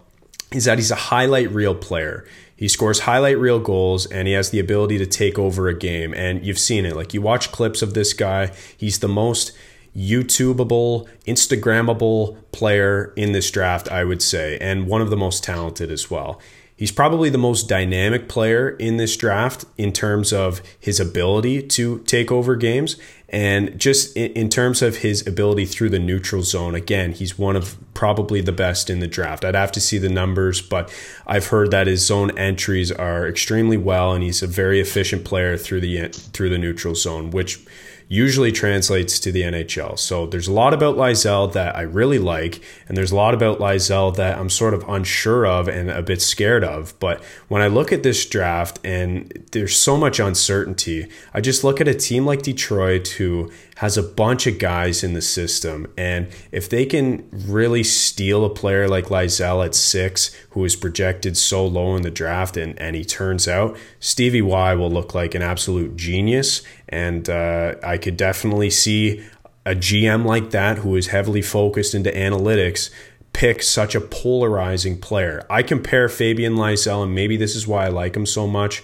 is 0.51 0.65
that 0.65 0.77
he's 0.77 0.91
a 0.91 0.95
highlight 0.95 1.51
reel 1.51 1.75
player. 1.75 2.25
He 2.55 2.67
scores 2.67 3.01
highlight 3.01 3.37
reel 3.37 3.59
goals 3.59 4.05
and 4.05 4.27
he 4.27 4.33
has 4.33 4.49
the 4.49 4.59
ability 4.59 4.97
to 4.97 5.05
take 5.05 5.37
over 5.37 5.67
a 5.67 5.77
game. 5.77 6.13
And 6.13 6.45
you've 6.45 6.59
seen 6.59 6.85
it. 6.85 6.95
Like 6.95 7.13
you 7.13 7.21
watch 7.21 7.51
clips 7.51 7.81
of 7.81 7.93
this 7.93 8.13
guy, 8.13 8.51
he's 8.77 8.99
the 8.99 9.07
most 9.07 9.51
YouTubeable, 9.95 11.07
Instagrammable 11.25 12.37
player 12.51 13.13
in 13.15 13.31
this 13.31 13.49
draft, 13.49 13.89
I 13.89 14.03
would 14.03 14.21
say, 14.21 14.57
and 14.59 14.87
one 14.87 15.01
of 15.01 15.09
the 15.09 15.17
most 15.17 15.43
talented 15.43 15.89
as 15.89 16.09
well. 16.11 16.39
He's 16.77 16.91
probably 16.91 17.29
the 17.29 17.37
most 17.37 17.69
dynamic 17.69 18.27
player 18.27 18.71
in 18.71 18.97
this 18.97 19.15
draft 19.15 19.63
in 19.77 19.93
terms 19.93 20.33
of 20.33 20.61
his 20.77 20.99
ability 20.99 21.63
to 21.63 21.99
take 21.99 22.31
over 22.31 22.57
games. 22.57 22.97
And 23.29 23.79
just 23.79 24.15
in, 24.15 24.49
terms 24.49 24.81
of 24.81 24.97
his 24.97 25.25
ability 25.25 25.65
through 25.65 25.89
the 25.89 25.99
neutral 25.99 26.43
zone, 26.43 26.75
again, 26.75 27.13
he's 27.13 27.39
one 27.39 27.55
of 27.55 27.75
probably 27.93 28.41
the 28.41 28.51
best 28.51 28.89
in 28.89 28.99
the 28.99 29.07
draft. 29.07 29.43
I'd 29.43 29.55
have 29.55 29.71
to 29.73 29.81
see 29.81 29.97
the 29.97 30.09
numbers, 30.09 30.61
but 30.61 30.93
I've 31.25 31.47
heard 31.47 31.71
that 31.71 31.87
his 31.87 32.05
zone 32.05 32.37
entries 32.37 32.91
are 32.91 33.27
extremely 33.27 33.77
well, 33.77 34.13
and 34.13 34.23
he's 34.23 34.43
a 34.43 34.47
very 34.47 34.79
efficient 34.79 35.25
player 35.25 35.57
through 35.57 35.81
the 35.81 36.09
through 36.09 36.49
the 36.49 36.57
neutral 36.57 36.93
zone, 36.93 37.31
which 37.31 37.65
usually 38.07 38.51
translates 38.51 39.19
to 39.19 39.31
the 39.31 39.41
NHL. 39.41 39.97
So 39.97 40.25
there's 40.27 40.47
a 40.47 40.53
lot 40.53 40.73
about 40.73 40.95
Lysell 40.95 41.51
that 41.53 41.75
I 41.75 41.81
really 41.81 42.19
like, 42.19 42.61
and 42.87 42.95
there's 42.95 43.11
a 43.11 43.15
lot 43.15 43.33
about 43.33 43.59
Lysell 43.59 44.15
that 44.15 44.37
I'm 44.37 44.49
sort 44.49 44.73
of 44.73 44.83
unsure 44.87 45.45
of 45.45 45.67
and 45.67 45.89
a 45.89 46.01
bit 46.01 46.21
scared 46.21 46.63
of. 46.63 46.97
But 46.99 47.23
when 47.47 47.61
I 47.61 47.67
look 47.67 47.91
at 47.91 48.03
this 48.03 48.25
draft 48.25 48.79
and 48.83 49.45
there's 49.51 49.75
so 49.75 49.97
much 49.97 50.19
uncertainty, 50.19 51.07
I 51.33 51.41
just 51.41 51.63
look 51.63 51.81
at 51.81 51.87
a 51.87 51.95
team 51.95 52.25
like 52.25 52.43
Detroit 52.43 53.07
who 53.07 53.51
has 53.75 53.97
a 53.97 54.03
bunch 54.03 54.47
of 54.47 54.57
guys 54.57 55.03
in 55.03 55.13
the 55.13 55.21
system. 55.21 55.91
And 55.97 56.27
if 56.51 56.69
they 56.69 56.85
can 56.85 57.27
really 57.31 57.83
steal 57.83 58.45
a 58.45 58.49
player 58.49 58.87
like 58.87 59.05
Lysell 59.05 59.65
at 59.65 59.75
six, 59.75 60.33
who 60.51 60.63
is 60.63 60.75
projected 60.75 61.35
so 61.35 61.65
low 61.65 61.95
in 61.95 62.01
the 62.01 62.11
draft, 62.11 62.55
and, 62.55 62.79
and 62.79 62.95
he 62.95 63.03
turns 63.03 63.47
out, 63.47 63.77
Stevie 63.99 64.41
Y 64.41 64.73
will 64.75 64.91
look 64.91 65.13
like 65.13 65.35
an 65.35 65.41
absolute 65.41 65.97
genius. 65.97 66.61
And 66.87 67.29
uh, 67.29 67.75
I 67.83 67.97
could 67.97 68.15
definitely 68.15 68.69
see 68.69 69.25
a 69.65 69.75
GM 69.75 70.25
like 70.25 70.51
that 70.51 70.79
who 70.79 70.95
is 70.95 71.07
heavily 71.07 71.41
focused 71.41 71.93
into 71.93 72.11
analytics 72.11 72.91
pick 73.35 73.61
such 73.61 73.95
a 73.95 73.99
polarizing 73.99 74.97
player. 74.97 75.45
I 75.49 75.61
compare 75.61 76.07
Fabian 76.07 76.55
Lysell, 76.55 77.03
and 77.03 77.13
maybe 77.13 77.35
this 77.35 77.53
is 77.53 77.67
why 77.67 77.85
I 77.85 77.89
like 77.89 78.15
him 78.15 78.25
so 78.25 78.47
much, 78.47 78.81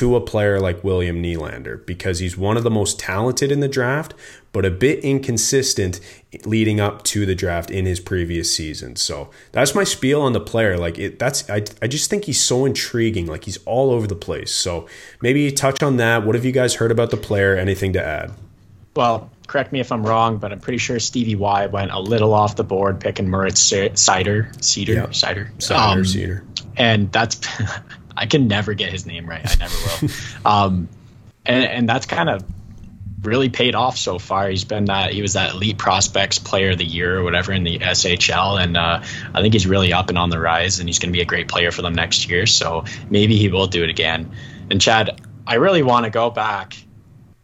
to 0.00 0.16
a 0.16 0.20
player 0.20 0.58
like 0.58 0.82
William 0.82 1.22
Nylander 1.22 1.84
because 1.84 2.20
he's 2.20 2.34
one 2.34 2.56
of 2.56 2.62
the 2.62 2.70
most 2.70 2.98
talented 2.98 3.52
in 3.52 3.60
the 3.60 3.68
draft, 3.68 4.14
but 4.50 4.64
a 4.64 4.70
bit 4.70 5.04
inconsistent 5.04 6.00
leading 6.46 6.80
up 6.80 7.04
to 7.04 7.26
the 7.26 7.34
draft 7.34 7.70
in 7.70 7.84
his 7.84 8.00
previous 8.00 8.50
season. 8.50 8.96
So 8.96 9.28
that's 9.52 9.74
my 9.74 9.84
spiel 9.84 10.22
on 10.22 10.32
the 10.32 10.40
player. 10.40 10.78
Like 10.78 10.98
it, 10.98 11.18
that's 11.18 11.50
I, 11.50 11.64
I 11.82 11.86
just 11.86 12.08
think 12.08 12.24
he's 12.24 12.40
so 12.40 12.64
intriguing. 12.64 13.26
Like 13.26 13.44
he's 13.44 13.58
all 13.66 13.90
over 13.90 14.06
the 14.06 14.14
place. 14.14 14.52
So 14.52 14.88
maybe 15.20 15.52
touch 15.52 15.82
on 15.82 15.98
that. 15.98 16.24
What 16.24 16.34
have 16.34 16.46
you 16.46 16.52
guys 16.52 16.76
heard 16.76 16.90
about 16.90 17.10
the 17.10 17.18
player? 17.18 17.54
Anything 17.54 17.92
to 17.92 18.02
add? 18.02 18.32
Well, 18.96 19.30
correct 19.48 19.70
me 19.70 19.80
if 19.80 19.92
I'm 19.92 20.02
wrong, 20.02 20.38
but 20.38 20.50
I'm 20.50 20.60
pretty 20.60 20.78
sure 20.78 20.98
Stevie 20.98 21.36
Y 21.36 21.66
went 21.66 21.90
a 21.90 22.00
little 22.00 22.32
off 22.32 22.56
the 22.56 22.64
board 22.64 23.00
picking 23.00 23.28
Moritz 23.28 23.70
Seider, 23.70 24.64
Cedar, 24.64 24.94
yep. 24.94 25.14
Cider, 25.14 25.52
Cider, 25.58 25.98
um, 25.98 26.04
Cedar, 26.06 26.42
and 26.78 27.12
that's 27.12 27.46
I 28.16 28.26
can 28.26 28.48
never 28.48 28.74
get 28.74 28.92
his 28.92 29.06
name 29.06 29.28
right. 29.28 29.42
I 29.44 29.54
never 29.56 29.76
will. 29.76 30.10
um, 30.50 30.88
and 31.46 31.64
and 31.64 31.88
that's 31.88 32.06
kind 32.06 32.28
of 32.28 32.44
really 33.22 33.48
paid 33.48 33.74
off 33.74 33.98
so 33.98 34.18
far. 34.18 34.48
He's 34.48 34.64
been 34.64 34.86
that 34.86 35.12
he 35.12 35.22
was 35.22 35.34
that 35.34 35.54
elite 35.54 35.78
prospects 35.78 36.38
player 36.38 36.70
of 36.70 36.78
the 36.78 36.84
year 36.84 37.18
or 37.18 37.22
whatever 37.22 37.52
in 37.52 37.64
the 37.64 37.78
SHL, 37.78 38.62
and 38.62 38.76
uh, 38.76 39.02
I 39.34 39.42
think 39.42 39.54
he's 39.54 39.66
really 39.66 39.92
up 39.92 40.08
and 40.08 40.18
on 40.18 40.30
the 40.30 40.38
rise, 40.38 40.80
and 40.80 40.88
he's 40.88 40.98
going 40.98 41.10
to 41.10 41.16
be 41.16 41.22
a 41.22 41.26
great 41.26 41.48
player 41.48 41.70
for 41.70 41.82
them 41.82 41.94
next 41.94 42.28
year. 42.28 42.46
So 42.46 42.84
maybe 43.10 43.36
he 43.36 43.48
will 43.48 43.66
do 43.66 43.82
it 43.84 43.90
again. 43.90 44.30
And 44.70 44.80
Chad, 44.80 45.20
I 45.46 45.54
really 45.54 45.82
want 45.82 46.04
to 46.04 46.10
go 46.10 46.30
back 46.30 46.76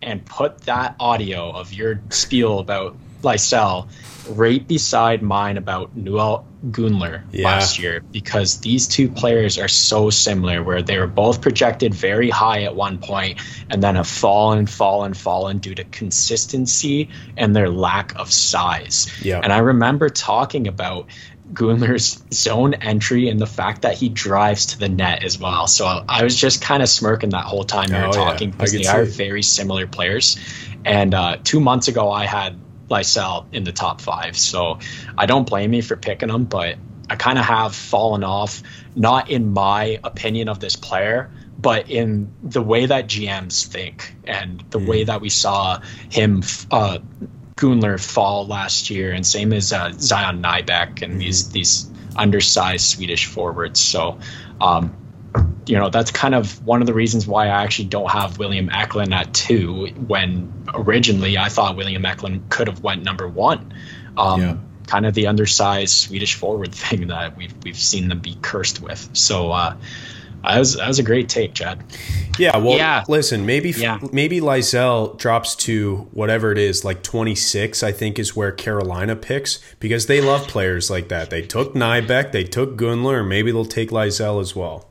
and 0.03 0.25
put 0.25 0.63
that 0.63 0.97
audio 1.01 1.51
of 1.51 1.73
your 1.73 2.01
spiel 2.11 2.59
about 2.59 2.97
Lysell 3.23 3.89
right 4.29 4.67
beside 4.67 5.23
mine 5.23 5.57
about 5.57 5.97
Noel 5.97 6.47
Gunler 6.71 7.23
yeah. 7.33 7.45
last 7.45 7.79
year 7.79 8.01
because 8.01 8.61
these 8.61 8.89
two 8.89 9.09
players 9.09 9.59
are 9.59 9.69
so 9.69 10.11
similar 10.11 10.63
where 10.63 10.83
they 10.83 10.99
were 10.99 11.07
both 11.07 11.41
projected 11.41 11.95
very 11.95 12.31
high 12.31 12.63
at 12.63 12.75
one 12.75 12.99
point 12.99 13.41
and 13.71 13.83
then 13.83 13.95
have 13.97 14.09
fallen, 14.09 14.67
fallen, 14.67 15.15
fallen 15.15 15.59
due 15.59 15.75
to 15.75 15.85
consistency 15.85 17.09
and 17.37 17.55
their 17.55 17.69
lack 17.69 18.19
of 18.19 18.33
size. 18.33 19.09
Yeah. 19.23 19.41
And 19.43 19.53
I 19.53 19.59
remember 19.59 20.09
talking 20.09 20.67
about 20.67 21.09
Gunler's 21.53 22.25
zone 22.33 22.75
entry 22.75 23.29
and 23.29 23.41
the 23.41 23.47
fact 23.47 23.83
that 23.83 23.95
he 23.95 24.09
drives 24.09 24.67
to 24.67 24.79
the 24.79 24.89
net 24.89 25.23
as 25.25 25.39
well. 25.39 25.67
So 25.69 25.87
I 25.87 26.25
was 26.25 26.35
just 26.35 26.61
kind 26.61 26.83
of 26.83 26.89
smirking 26.89 27.31
that 27.31 27.45
whole 27.45 27.65
time 27.65 27.91
you 27.91 27.97
were 27.97 28.09
oh, 28.09 28.13
talking 28.13 28.49
yeah. 28.49 28.57
because 28.57 28.73
they 28.73 28.87
are 28.87 29.05
very 29.05 29.43
similar 29.43 29.87
players. 29.87 30.37
And 30.85 31.15
uh, 31.15 31.39
two 31.43 31.61
months 31.61 31.89
ago, 31.89 32.11
I 32.11 32.27
had 32.27 32.59
Lysell 32.89 33.47
in 33.53 33.65
the 33.65 33.73
top 33.73 34.01
five. 34.01 34.37
So 34.37 34.79
I 35.17 35.27
don't 35.27 35.49
blame 35.49 35.73
you 35.73 35.83
for 35.83 35.97
picking 35.97 36.29
him, 36.29 36.45
but 36.45 36.77
I 37.09 37.17
kind 37.17 37.39
of 37.39 37.45
have 37.45 37.75
fallen 37.75 38.25
off, 38.25 38.63
not 38.95 39.31
in 39.31 39.53
my 39.53 40.01
opinion 40.03 40.49
of 40.49 40.61
this 40.61 40.77
player, 40.77 41.31
but 41.59 41.91
in 41.91 42.33
the 42.43 42.63
way 42.63 42.87
that 42.87 43.07
GMs 43.07 43.67
think 43.67 44.15
and 44.25 44.65
the 44.71 44.79
mm. 44.79 44.87
way 44.87 45.05
that 45.05 45.21
we 45.21 45.31
saw 45.31 45.81
him, 46.11 46.43
uh, 46.71 46.99
Gunler 47.57 47.99
fall 47.99 48.47
last 48.47 48.91
year, 48.91 49.13
and 49.13 49.27
same 49.27 49.53
as 49.53 49.73
uh, 49.73 49.91
Zion 49.93 50.43
Nybeck 50.43 51.03
and 51.03 51.15
mm. 51.15 51.19
these 51.19 51.51
these 51.51 51.91
undersized 52.15 52.87
Swedish 52.87 53.27
forwards. 53.27 53.81
So 53.81 54.19
um, 54.61 54.95
you 55.67 55.77
know 55.77 55.91
that's 55.91 56.11
kind 56.11 56.35
of 56.35 56.65
one 56.65 56.81
of 56.81 56.87
the 56.87 56.95
reasons 56.95 57.27
why 57.27 57.47
I 57.47 57.63
actually 57.63 57.87
don't 57.87 58.11
have 58.11 58.39
William 58.39 58.71
Eklund 58.71 59.13
at 59.13 59.35
two 59.35 59.87
when 60.07 60.53
originally 60.75 61.39
I 61.39 61.49
thought 61.49 61.77
William 61.77 62.05
Eklund 62.05 62.49
could 62.51 62.69
have 62.69 62.83
went 62.83 63.03
number 63.03 63.29
one. 63.29 63.75
Um, 64.17 64.41
yeah. 64.41 64.57
kind 64.87 65.05
of 65.05 65.15
the 65.15 65.27
undersized 65.27 65.95
Swedish 65.95 66.35
forward 66.35 66.75
thing 66.75 67.09
that 67.09 67.37
we've 67.37 67.55
we've 67.65 67.79
seen 67.79 68.09
them 68.09 68.21
be 68.21 68.37
cursed 68.41 68.81
with. 68.81 69.11
So 69.13 69.51
uh, 69.51 69.77
that 70.45 70.59
was 70.59 70.77
that 70.77 70.87
was 70.87 70.99
a 70.99 71.03
great 71.03 71.29
take, 71.29 71.55
Chad. 71.55 71.83
Yeah, 72.39 72.59
well, 72.59 72.77
yeah. 72.77 73.05
listen, 73.09 73.47
maybe 73.47 73.71
yeah. 73.71 73.99
maybe 74.13 74.41
Lysell 74.41 75.19
drops 75.19 75.57
to 75.57 76.09
whatever 76.13 76.53
it 76.53 76.59
is, 76.59 76.85
like 76.85 77.03
26, 77.03 77.83
I 77.83 77.93
think 77.93 78.19
is 78.19 78.37
where 78.37 78.53
Carolina 78.53 79.17
picks 79.17 79.59
because 79.81 80.07
they 80.07 80.21
love 80.21 80.47
players 80.47 80.91
like 80.91 81.09
that. 81.09 81.31
They 81.31 81.43
took 81.43 81.75
Nybeck, 81.75 82.33
they 82.33 82.45
took 82.45 82.77
Gunler, 82.77 83.21
and 83.21 83.29
maybe 83.29 83.51
they'll 83.51 83.65
take 83.65 83.91
Lysell 83.91 84.41
as 84.41 84.55
well. 84.55 84.89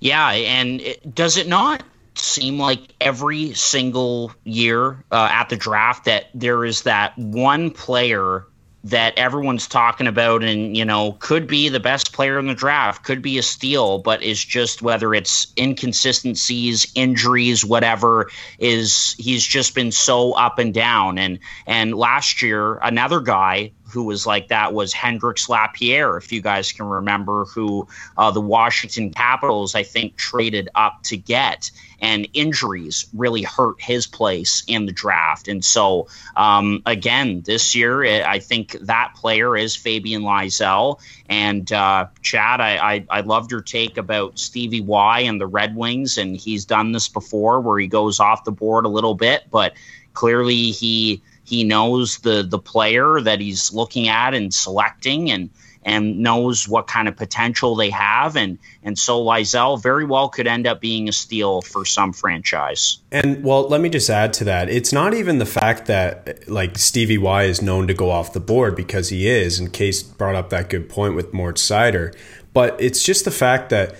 Yeah, 0.00 0.30
and 0.30 0.80
it, 0.80 1.14
does 1.14 1.36
it 1.36 1.48
not 1.48 1.82
seem 2.14 2.58
like 2.58 2.80
every 3.00 3.52
single 3.54 4.32
year 4.44 5.04
uh, 5.12 5.28
at 5.30 5.48
the 5.48 5.56
draft 5.56 6.06
that 6.06 6.26
there 6.34 6.64
is 6.64 6.82
that 6.82 7.16
one 7.18 7.70
player 7.70 8.46
that 8.86 9.18
everyone's 9.18 9.66
talking 9.66 10.06
about 10.06 10.44
and 10.44 10.76
you 10.76 10.84
know 10.84 11.16
could 11.18 11.48
be 11.48 11.68
the 11.68 11.80
best 11.80 12.12
player 12.12 12.38
in 12.38 12.46
the 12.46 12.54
draft 12.54 13.02
could 13.02 13.20
be 13.20 13.36
a 13.36 13.42
steal 13.42 13.98
but 13.98 14.22
is 14.22 14.42
just 14.42 14.80
whether 14.80 15.12
it's 15.12 15.52
inconsistencies 15.58 16.90
injuries 16.94 17.64
whatever 17.64 18.30
is 18.60 19.16
he's 19.18 19.44
just 19.44 19.74
been 19.74 19.90
so 19.90 20.32
up 20.32 20.60
and 20.60 20.72
down. 20.72 21.18
And 21.18 21.40
and 21.66 21.94
last 21.96 22.42
year 22.42 22.76
another 22.76 23.20
guy 23.20 23.72
who 23.96 24.04
was 24.04 24.26
like 24.26 24.48
that 24.48 24.74
was 24.74 24.92
Hendrix 24.92 25.48
Lapierre, 25.48 26.18
if 26.18 26.30
you 26.30 26.42
guys 26.42 26.70
can 26.70 26.84
remember, 26.84 27.46
who 27.46 27.88
uh, 28.18 28.30
the 28.30 28.42
Washington 28.42 29.10
Capitals, 29.10 29.74
I 29.74 29.84
think, 29.84 30.16
traded 30.16 30.68
up 30.74 31.02
to 31.04 31.16
get. 31.16 31.70
And 31.98 32.28
injuries 32.34 33.06
really 33.14 33.40
hurt 33.40 33.80
his 33.80 34.06
place 34.06 34.64
in 34.66 34.84
the 34.84 34.92
draft. 34.92 35.48
And 35.48 35.64
so, 35.64 36.08
um, 36.36 36.82
again, 36.84 37.40
this 37.46 37.74
year, 37.74 38.04
I 38.22 38.38
think 38.38 38.72
that 38.82 39.14
player 39.14 39.56
is 39.56 39.74
Fabian 39.74 40.20
Lysell. 40.20 41.00
And 41.30 41.72
uh, 41.72 42.08
Chad, 42.20 42.60
I, 42.60 42.76
I, 42.76 43.06
I 43.08 43.20
loved 43.22 43.50
your 43.50 43.62
take 43.62 43.96
about 43.96 44.38
Stevie 44.38 44.82
Y 44.82 45.20
and 45.20 45.40
the 45.40 45.46
Red 45.46 45.74
Wings. 45.74 46.18
And 46.18 46.36
he's 46.36 46.66
done 46.66 46.92
this 46.92 47.08
before 47.08 47.62
where 47.62 47.78
he 47.78 47.86
goes 47.86 48.20
off 48.20 48.44
the 48.44 48.52
board 48.52 48.84
a 48.84 48.90
little 48.90 49.14
bit, 49.14 49.44
but 49.50 49.72
clearly 50.12 50.70
he 50.70 51.22
he 51.46 51.64
knows 51.64 52.18
the 52.18 52.42
the 52.42 52.58
player 52.58 53.20
that 53.20 53.40
he's 53.40 53.72
looking 53.72 54.08
at 54.08 54.34
and 54.34 54.52
selecting 54.52 55.30
and 55.30 55.50
and 55.86 56.18
knows 56.18 56.68
what 56.68 56.88
kind 56.88 57.06
of 57.06 57.16
potential 57.16 57.76
they 57.76 57.90
have 57.90 58.36
and 58.36 58.58
and 58.82 58.98
so 58.98 59.24
Lysell 59.24 59.80
very 59.80 60.04
well 60.04 60.28
could 60.28 60.46
end 60.46 60.66
up 60.66 60.80
being 60.80 61.08
a 61.08 61.12
steal 61.12 61.62
for 61.62 61.84
some 61.84 62.12
franchise. 62.12 62.98
And 63.12 63.42
well, 63.44 63.68
let 63.68 63.80
me 63.80 63.88
just 63.88 64.10
add 64.10 64.32
to 64.34 64.44
that. 64.44 64.68
It's 64.68 64.92
not 64.92 65.14
even 65.14 65.38
the 65.38 65.46
fact 65.46 65.86
that 65.86 66.48
like 66.48 66.76
Stevie 66.76 67.18
Y 67.18 67.44
is 67.44 67.62
known 67.62 67.86
to 67.86 67.94
go 67.94 68.10
off 68.10 68.32
the 68.32 68.40
board 68.40 68.76
because 68.76 69.08
he 69.08 69.28
is, 69.28 69.58
and 69.58 69.72
Case 69.72 70.02
brought 70.02 70.34
up 70.34 70.50
that 70.50 70.68
good 70.68 70.88
point 70.88 71.14
with 71.14 71.32
Moritz 71.32 71.68
Seider, 71.68 72.14
but 72.52 72.80
it's 72.80 73.02
just 73.02 73.24
the 73.24 73.30
fact 73.30 73.70
that 73.70 73.94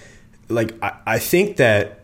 like 0.49 0.75
I, 0.83 0.99
I 1.07 1.19
think 1.19 1.57
that 1.57 2.01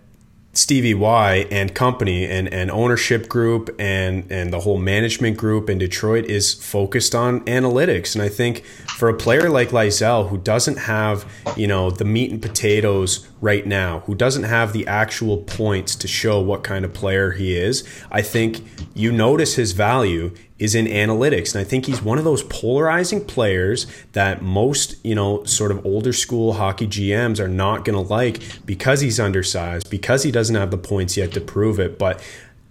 Stevie 0.55 0.93
Y 0.93 1.47
and 1.51 1.75
company 1.75 2.27
and, 2.27 2.53
and 2.53 2.71
ownership 2.71 3.27
group 3.29 3.75
and, 3.79 4.31
and 4.31 4.53
the 4.53 4.61
whole 4.61 4.77
management 4.77 5.39
group 5.39 5.71
in 5.71 5.79
Detroit 5.79 6.27
is 6.27 6.53
focused 6.53 7.15
on 7.15 7.41
analytics. 7.47 8.15
And 8.15 8.23
I 8.23 8.29
think 8.29 8.65
for 8.99 9.09
a 9.09 9.15
player 9.15 9.49
like 9.49 9.71
Lysell 9.71 10.29
who 10.29 10.37
doesn't 10.37 10.77
have, 10.77 11.25
you 11.57 11.67
know, 11.67 11.91
the 11.91 12.05
meat 12.05 12.31
and 12.31 12.43
potatoes 12.43 13.27
right 13.41 13.67
now, 13.67 14.01
who 14.01 14.15
doesn't 14.15 14.45
have 14.45 14.75
the 14.75 14.87
actual 14.87 15.39
points 15.39 15.97
to 15.97 16.07
show 16.07 16.39
what 16.39 16.63
kind 16.63 16.85
of 16.85 16.93
player 16.93 17.33
he 17.33 17.57
is, 17.57 17.89
I 18.11 18.21
think 18.21 18.63
you 18.95 19.11
notice 19.11 19.55
his 19.55 19.73
value 19.73 20.35
is 20.63 20.77
in 20.77 20.87
analytics. 20.87 21.55
And 21.55 21.61
I 21.61 21.65
think 21.65 21.87
he's 21.87 22.01
one 22.01 22.19
of 22.19 22.25
those 22.25 22.45
polarizing 22.45 23.25
players 23.25 23.87
that 24.13 24.43
most, 24.43 24.95
you 25.05 25.15
know, 25.15 25.43
sort 25.45 25.73
of 25.73 25.85
older 25.85 26.13
school 26.13 26.53
hockey 26.53 26.87
GMs 26.87 27.41
are 27.41 27.49
not 27.49 27.85
going 27.85 27.97
to 27.97 28.13
like 28.13 28.65
because 28.65 29.01
he's 29.01 29.19
undersized, 29.19 29.91
because 29.91 30.23
he 30.23 30.31
doesn't 30.31 30.55
have 30.55 30.71
the 30.71 30.79
points 30.79 31.17
yet 31.17 31.33
to 31.33 31.41
prove 31.41 31.81
it. 31.81 31.99
But 31.99 32.23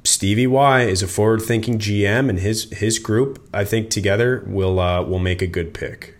Stevie 0.03 0.47
Y 0.47 0.83
is 0.83 1.03
a 1.03 1.07
forward-thinking 1.07 1.77
GM, 1.77 2.29
and 2.29 2.39
his 2.39 2.71
his 2.71 2.97
group, 2.97 3.47
I 3.53 3.65
think, 3.65 3.89
together 3.89 4.43
will 4.47 4.79
uh, 4.79 5.03
will 5.03 5.19
make 5.19 5.41
a 5.41 5.47
good 5.47 5.73
pick. 5.73 6.15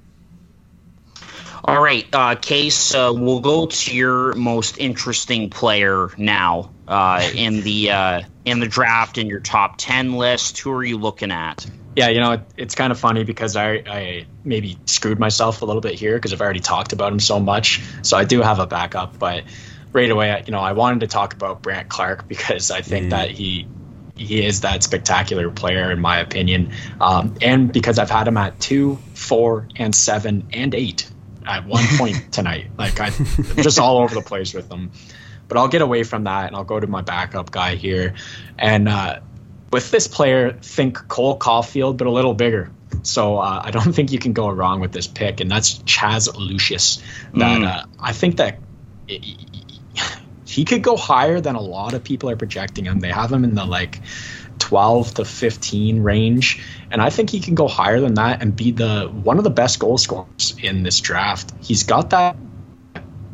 All 1.64 1.82
right, 1.82 2.08
uh, 2.12 2.36
Case, 2.36 2.96
uh, 2.96 3.14
we'll 3.16 3.40
go 3.40 3.68
to 3.68 3.96
your 3.96 4.34
most 4.34 4.80
interesting 4.80 5.52
player 5.52 6.10
now 6.18 6.72
uh, 6.88 7.30
in 7.36 7.62
the 7.62 7.92
uh, 7.92 8.22
in 8.46 8.60
the 8.60 8.68
draft 8.68 9.20
in 9.20 9.28
your 9.28 9.42
top 9.42 9.76
ten 9.78 10.14
list. 10.14 10.58
Who 10.60 10.72
are 10.72 10.84
you 10.84 10.98
looking 10.98 11.32
at? 11.32 11.66
Yeah, 11.96 12.10
you 12.10 12.20
know, 12.20 12.32
it, 12.32 12.42
it's 12.58 12.74
kind 12.74 12.92
of 12.92 13.00
funny 13.00 13.24
because 13.24 13.56
I, 13.56 13.84
I 13.86 14.26
maybe 14.44 14.80
screwed 14.86 15.20
myself 15.20 15.62
a 15.62 15.66
little 15.66 15.82
bit 15.82 15.94
here 15.94 16.16
because 16.16 16.34
I've 16.34 16.42
already 16.42 16.62
talked 16.62 16.94
about 16.94 17.14
him 17.14 17.20
so 17.20 17.40
much. 17.40 17.82
So 18.02 18.18
I 18.18 18.24
do 18.24 18.42
have 18.42 18.60
a 18.60 18.66
backup, 18.66 19.20
but 19.20 19.44
right 19.92 20.10
away, 20.10 20.44
you 20.46 20.52
know, 20.52 20.62
I 20.62 20.72
wanted 20.72 21.02
to 21.02 21.08
talk 21.08 21.34
about 21.34 21.62
Brandt 21.62 21.90
Clarke 21.90 22.28
because 22.28 22.72
I 22.72 22.82
think 22.82 23.08
mm. 23.08 23.10
that 23.12 23.30
he 23.30 23.68
he 24.16 24.44
is 24.46 24.62
that 24.62 24.82
spectacular 24.84 25.52
player 25.52 25.92
in 25.92 26.00
my 26.00 26.20
opinion, 26.20 26.72
um, 27.00 27.36
and 27.40 27.72
because 27.72 28.00
I've 28.00 28.10
had 28.10 28.28
him 28.28 28.38
at 28.38 28.60
two, 28.60 28.98
four, 29.14 29.68
and 29.76 29.94
seven, 29.94 30.48
and 30.54 30.74
eight 30.74 31.11
at 31.46 31.66
one 31.66 31.86
point 31.98 32.32
tonight. 32.32 32.72
Like 32.78 33.00
I, 33.00 33.10
just 33.10 33.80
all 33.80 34.00
over 34.00 34.14
the 34.14 34.22
place 34.22 34.54
with 34.54 34.70
them. 34.70 34.92
But 35.48 35.58
I'll 35.58 35.68
get 35.68 35.82
away 35.82 36.04
from 36.04 36.24
that 36.26 36.48
and 36.48 36.56
I'll 36.56 36.64
go 36.64 36.80
to 36.80 36.88
my 36.88 37.02
backup 37.02 37.52
guy 37.52 37.76
here. 37.76 38.16
And 38.58 38.88
uh, 38.88 39.20
with 39.72 39.92
this 39.92 40.08
player, 40.08 40.54
think 40.54 41.08
Cole 41.08 41.38
Caufield, 41.38 41.98
but 41.98 42.08
a 42.08 42.12
little 42.12 42.34
bigger. 42.34 42.72
So 43.04 43.38
uh, 43.38 43.62
I 43.64 43.72
don't 43.72 43.94
think 43.94 44.12
you 44.12 44.20
can 44.20 44.34
go 44.34 44.50
wrong 44.50 44.80
with 44.80 44.92
this 44.92 45.08
pick, 45.08 45.40
and 45.40 45.50
that's 45.50 45.80
Chaz 45.80 46.34
Lucius. 46.36 47.02
That 47.34 47.62
mm. 47.62 47.66
uh, 47.66 47.86
I 48.00 48.14
think 48.14 48.38
that 48.38 48.60
it, 49.08 49.24
he 50.46 50.66
could 50.66 50.84
go 50.84 50.98
higher 50.98 51.40
than 51.40 51.56
a 51.56 51.62
lot 51.62 51.94
of 51.94 52.04
people 52.04 52.30
are 52.30 52.36
projecting 52.36 52.86
him. 52.86 53.00
They 53.00 53.12
have 53.12 53.32
him 53.32 53.44
in 53.44 53.56
the 53.56 53.66
like 53.66 54.02
12 54.72 55.16
to 55.16 55.26
15 55.26 56.02
range, 56.02 56.64
and 56.92 57.02
I 57.02 57.10
think 57.10 57.30
he 57.30 57.42
can 57.42 57.56
go 57.56 57.68
higher 57.68 58.00
than 58.00 58.14
that 58.14 58.42
and 58.42 58.56
be 58.56 58.72
the 58.72 59.10
one 59.10 59.38
of 59.38 59.44
the 59.44 59.50
best 59.50 59.80
goal 59.80 59.98
scorers 59.98 60.56
in 60.64 60.84
this 60.84 61.02
draft. 61.02 61.52
He's 61.60 61.84
got 61.84 62.12
that 62.12 62.38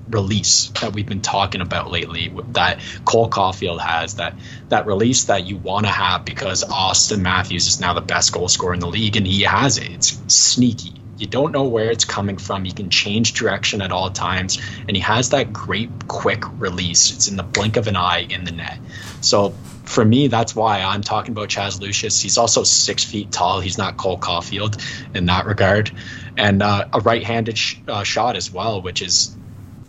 release 0.09 0.69
that 0.81 0.93
we've 0.93 1.05
been 1.05 1.21
talking 1.21 1.61
about 1.61 1.91
lately 1.91 2.33
that 2.53 2.79
Cole 3.05 3.29
Caufield 3.29 3.79
has 3.79 4.15
that 4.15 4.33
that 4.69 4.87
release 4.87 5.25
that 5.25 5.45
you 5.45 5.57
want 5.57 5.85
to 5.85 5.91
have 5.91 6.25
because 6.25 6.63
Auston 6.63 7.19
Matthews 7.19 7.67
is 7.67 7.79
now 7.79 7.93
the 7.93 8.01
best 8.01 8.33
goal 8.33 8.47
scorer 8.47 8.73
in 8.73 8.79
the 8.79 8.87
league 8.87 9.15
and 9.15 9.27
he 9.27 9.43
has 9.43 9.77
it. 9.77 9.91
It's 9.91 10.19
sneaky. 10.33 10.99
You 11.19 11.27
don't 11.27 11.51
know 11.51 11.65
where 11.65 11.91
it's 11.91 12.05
coming 12.05 12.37
from. 12.37 12.63
He 12.63 12.71
can 12.71 12.89
change 12.89 13.33
direction 13.33 13.83
at 13.83 13.91
all 13.91 14.09
times 14.09 14.59
and 14.87 14.97
he 14.97 15.03
has 15.03 15.29
that 15.29 15.53
great 15.53 16.07
quick 16.07 16.43
release. 16.59 17.11
It's 17.11 17.27
in 17.27 17.35
the 17.35 17.43
blink 17.43 17.77
of 17.77 17.87
an 17.87 17.95
eye 17.95 18.25
in 18.27 18.43
the 18.43 18.51
net. 18.51 18.79
So 19.21 19.53
for 19.87 20.03
me, 20.03 20.27
that's 20.27 20.55
why 20.55 20.81
I'm 20.81 21.01
talking 21.01 21.31
about 21.31 21.49
Chaz 21.49 21.79
Lucius. 21.79 22.21
He's 22.21 22.37
also 22.37 22.63
six 22.63 23.03
feet 23.03 23.31
tall. 23.31 23.61
He's 23.61 23.77
not 23.77 23.97
Cole 23.97 24.19
Caufield 24.19 24.81
in 25.15 25.25
that 25.27 25.45
regard, 25.45 25.91
and 26.35 26.61
uh, 26.61 26.85
a 26.93 26.99
right-handed 26.99 27.57
sh- 27.57 27.77
uh, 27.87 28.03
shot 28.03 28.35
as 28.35 28.51
well, 28.51 28.81
which 28.81 29.01
is 29.01 29.35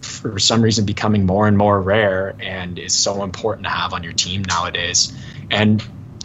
for 0.01 0.38
some 0.38 0.62
reason 0.62 0.86
becoming 0.86 1.26
more 1.26 1.49
and 1.49 1.59
more 1.59 1.80
rare 1.80 2.34
and 2.40 2.78
is 2.78 2.94
so 2.94 3.22
important 3.24 3.64
to 3.64 3.70
have 3.70 3.92
on 3.92 4.05
your 4.05 4.12
team 4.12 4.42
nowadays. 4.42 5.12
And 5.51 5.84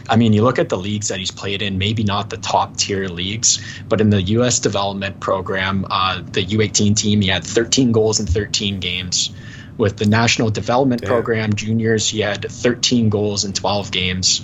I 0.10 0.18
mean, 0.18 0.34
you 0.34 0.44
look 0.44 0.60
at 0.60 0.70
the 0.70 0.78
leagues 0.78 1.08
that 1.08 1.18
he's 1.18 1.32
played 1.32 1.62
in, 1.62 1.78
maybe 1.78 2.04
not 2.04 2.30
the 2.30 2.38
top 2.38 2.78
tier 2.78 3.08
leagues, 3.08 3.60
but 3.90 4.02
in 4.02 4.10
the 4.10 4.22
U.S. 4.22 4.60
development 4.60 5.20
program, 5.20 5.86
uh, 5.90 6.22
the 6.32 6.46
U18 6.46 6.96
team, 6.96 7.22
he 7.22 7.30
had 7.30 7.44
13 7.44 7.92
goals 7.92 8.20
in 8.20 8.28
13 8.28 8.80
games. 8.80 9.32
With 9.78 9.98
the 9.98 10.06
National 10.06 10.50
Development 10.50 11.02
Damn. 11.02 11.10
Program 11.10 11.54
juniors, 11.54 12.08
he 12.08 12.20
had 12.20 12.46
13 12.50 13.10
goals 13.10 13.44
in 13.44 13.54
12 13.54 13.92
games. 13.92 14.42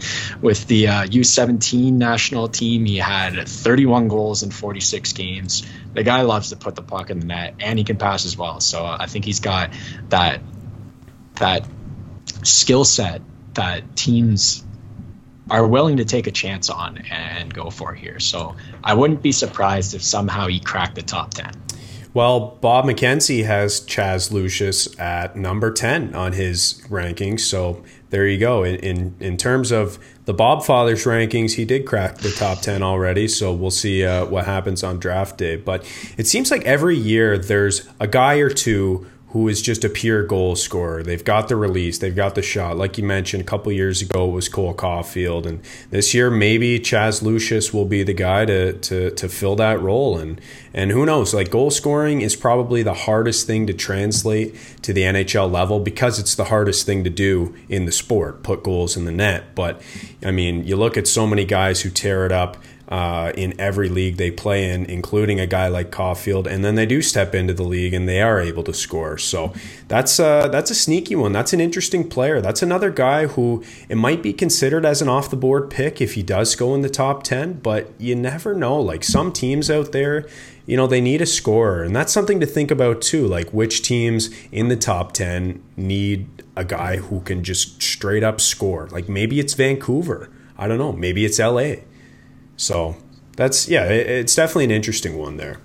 With 0.40 0.66
the 0.66 0.88
uh, 0.88 1.04
U17 1.04 1.92
national 1.92 2.48
team, 2.48 2.84
he 2.84 2.96
had 2.96 3.48
31 3.48 4.08
goals 4.08 4.42
in 4.42 4.50
46 4.50 5.12
games. 5.12 5.62
The 5.94 6.02
guy 6.02 6.22
loves 6.22 6.50
to 6.50 6.56
put 6.56 6.74
the 6.74 6.82
puck 6.82 7.10
in 7.10 7.20
the 7.20 7.26
net, 7.26 7.54
and 7.60 7.78
he 7.78 7.84
can 7.84 7.96
pass 7.96 8.24
as 8.24 8.36
well. 8.36 8.58
So 8.60 8.84
uh, 8.84 8.96
I 8.98 9.06
think 9.06 9.24
he's 9.24 9.40
got 9.40 9.70
that 10.08 10.40
that 11.36 11.64
skill 12.42 12.84
set 12.84 13.22
that 13.54 13.96
teams 13.96 14.64
are 15.50 15.66
willing 15.66 15.98
to 15.98 16.04
take 16.04 16.26
a 16.26 16.30
chance 16.30 16.70
on 16.70 16.98
and 17.10 17.52
go 17.52 17.70
for 17.70 17.94
here. 17.94 18.20
So 18.20 18.56
I 18.82 18.94
wouldn't 18.94 19.22
be 19.22 19.32
surprised 19.32 19.94
if 19.94 20.02
somehow 20.02 20.46
he 20.46 20.60
cracked 20.60 20.94
the 20.94 21.02
top 21.02 21.34
10. 21.34 21.52
Well, 22.14 22.58
Bob 22.60 22.84
McKenzie 22.84 23.46
has 23.46 23.80
Chaz 23.80 24.30
Lucius 24.30 24.98
at 25.00 25.34
number 25.34 25.72
10 25.72 26.14
on 26.14 26.34
his 26.34 26.82
rankings. 26.90 27.40
So 27.40 27.82
there 28.10 28.26
you 28.26 28.38
go. 28.38 28.64
In, 28.64 28.76
in, 28.76 29.14
in 29.18 29.36
terms 29.38 29.72
of 29.72 29.98
the 30.26 30.34
Bobfather's 30.34 31.04
rankings, 31.04 31.54
he 31.54 31.64
did 31.64 31.86
crack 31.86 32.18
the 32.18 32.30
top 32.30 32.60
10 32.60 32.82
already. 32.82 33.28
So 33.28 33.54
we'll 33.54 33.70
see 33.70 34.04
uh, 34.04 34.26
what 34.26 34.44
happens 34.44 34.84
on 34.84 34.98
draft 34.98 35.38
day. 35.38 35.56
But 35.56 35.90
it 36.18 36.26
seems 36.26 36.50
like 36.50 36.62
every 36.64 36.96
year 36.96 37.38
there's 37.38 37.88
a 37.98 38.06
guy 38.06 38.34
or 38.34 38.50
two 38.50 39.06
who 39.32 39.48
is 39.48 39.62
just 39.62 39.82
a 39.82 39.88
pure 39.88 40.22
goal 40.22 40.54
scorer. 40.54 41.02
They've 41.02 41.24
got 41.24 41.48
the 41.48 41.56
release, 41.56 41.98
they've 41.98 42.14
got 42.14 42.34
the 42.34 42.42
shot. 42.42 42.76
Like 42.76 42.98
you 42.98 43.04
mentioned, 43.04 43.42
a 43.42 43.46
couple 43.46 43.72
years 43.72 44.02
ago 44.02 44.28
it 44.28 44.32
was 44.32 44.48
Cole 44.48 44.74
Caufield, 44.74 45.46
and 45.46 45.60
this 45.90 46.12
year 46.12 46.30
maybe 46.30 46.78
Chaz 46.78 47.22
Lucius 47.22 47.72
will 47.72 47.86
be 47.86 48.02
the 48.02 48.12
guy 48.12 48.44
to 48.44 48.74
to 48.74 49.10
to 49.10 49.28
fill 49.28 49.56
that 49.56 49.80
role. 49.80 50.18
And 50.18 50.40
and 50.74 50.90
who 50.90 51.06
knows? 51.06 51.32
Like 51.32 51.50
goal 51.50 51.70
scoring 51.70 52.20
is 52.20 52.36
probably 52.36 52.82
the 52.82 52.94
hardest 52.94 53.46
thing 53.46 53.66
to 53.66 53.72
translate 53.72 54.54
to 54.82 54.92
the 54.92 55.02
NHL 55.02 55.50
level 55.50 55.80
because 55.80 56.18
it's 56.18 56.34
the 56.34 56.44
hardest 56.44 56.84
thing 56.84 57.02
to 57.04 57.10
do 57.10 57.54
in 57.70 57.86
the 57.86 57.92
sport, 57.92 58.42
put 58.42 58.62
goals 58.62 58.96
in 58.96 59.06
the 59.06 59.12
net. 59.12 59.54
But 59.54 59.80
I 60.22 60.30
mean, 60.30 60.64
you 60.66 60.76
look 60.76 60.98
at 60.98 61.06
so 61.06 61.26
many 61.26 61.46
guys 61.46 61.80
who 61.80 61.90
tear 61.90 62.26
it 62.26 62.32
up 62.32 62.58
uh, 62.92 63.32
in 63.38 63.58
every 63.58 63.88
league 63.88 64.18
they 64.18 64.30
play 64.30 64.68
in, 64.68 64.84
including 64.84 65.40
a 65.40 65.46
guy 65.46 65.66
like 65.66 65.90
Caufield. 65.90 66.46
and 66.46 66.62
then 66.62 66.74
they 66.74 66.84
do 66.84 67.00
step 67.00 67.34
into 67.34 67.54
the 67.54 67.62
league 67.62 67.94
and 67.94 68.06
they 68.06 68.20
are 68.20 68.38
able 68.38 68.62
to 68.62 68.74
score. 68.74 69.16
So 69.16 69.54
that's 69.88 70.20
uh, 70.20 70.48
that's 70.48 70.70
a 70.70 70.74
sneaky 70.74 71.16
one. 71.16 71.32
That's 71.32 71.54
an 71.54 71.60
interesting 71.60 72.06
player. 72.06 72.42
That's 72.42 72.60
another 72.60 72.90
guy 72.90 73.28
who 73.28 73.64
it 73.88 73.94
might 73.94 74.22
be 74.22 74.34
considered 74.34 74.84
as 74.84 75.00
an 75.00 75.08
off 75.08 75.30
the 75.30 75.38
board 75.38 75.70
pick 75.70 76.02
if 76.02 76.12
he 76.12 76.22
does 76.22 76.54
go 76.54 76.74
in 76.74 76.82
the 76.82 76.90
top 76.90 77.22
ten, 77.22 77.54
but 77.54 77.90
you 77.96 78.14
never 78.14 78.52
know. 78.52 78.78
Like 78.78 79.04
some 79.04 79.32
teams 79.32 79.70
out 79.70 79.92
there, 79.92 80.28
you 80.66 80.76
know, 80.76 80.86
they 80.86 81.00
need 81.00 81.22
a 81.22 81.26
scorer, 81.26 81.82
and 81.82 81.96
that's 81.96 82.12
something 82.12 82.40
to 82.40 82.46
think 82.46 82.70
about 82.70 83.00
too. 83.00 83.26
Like 83.26 83.48
which 83.54 83.80
teams 83.80 84.28
in 84.50 84.68
the 84.68 84.76
top 84.76 85.12
ten 85.12 85.62
need 85.78 86.28
a 86.56 86.64
guy 86.66 86.98
who 86.98 87.20
can 87.20 87.42
just 87.42 87.80
straight 87.80 88.22
up 88.22 88.38
score. 88.38 88.88
Like 88.88 89.08
maybe 89.08 89.40
it's 89.40 89.54
Vancouver. 89.54 90.28
I 90.58 90.68
don't 90.68 90.76
know. 90.76 90.92
Maybe 90.92 91.24
it's 91.24 91.38
LA. 91.38 91.76
So 92.56 92.96
that's 93.36 93.68
yeah, 93.68 93.84
it's 93.84 94.34
definitely 94.34 94.64
an 94.64 94.70
interesting 94.70 95.18
one 95.18 95.36
there. 95.36 95.58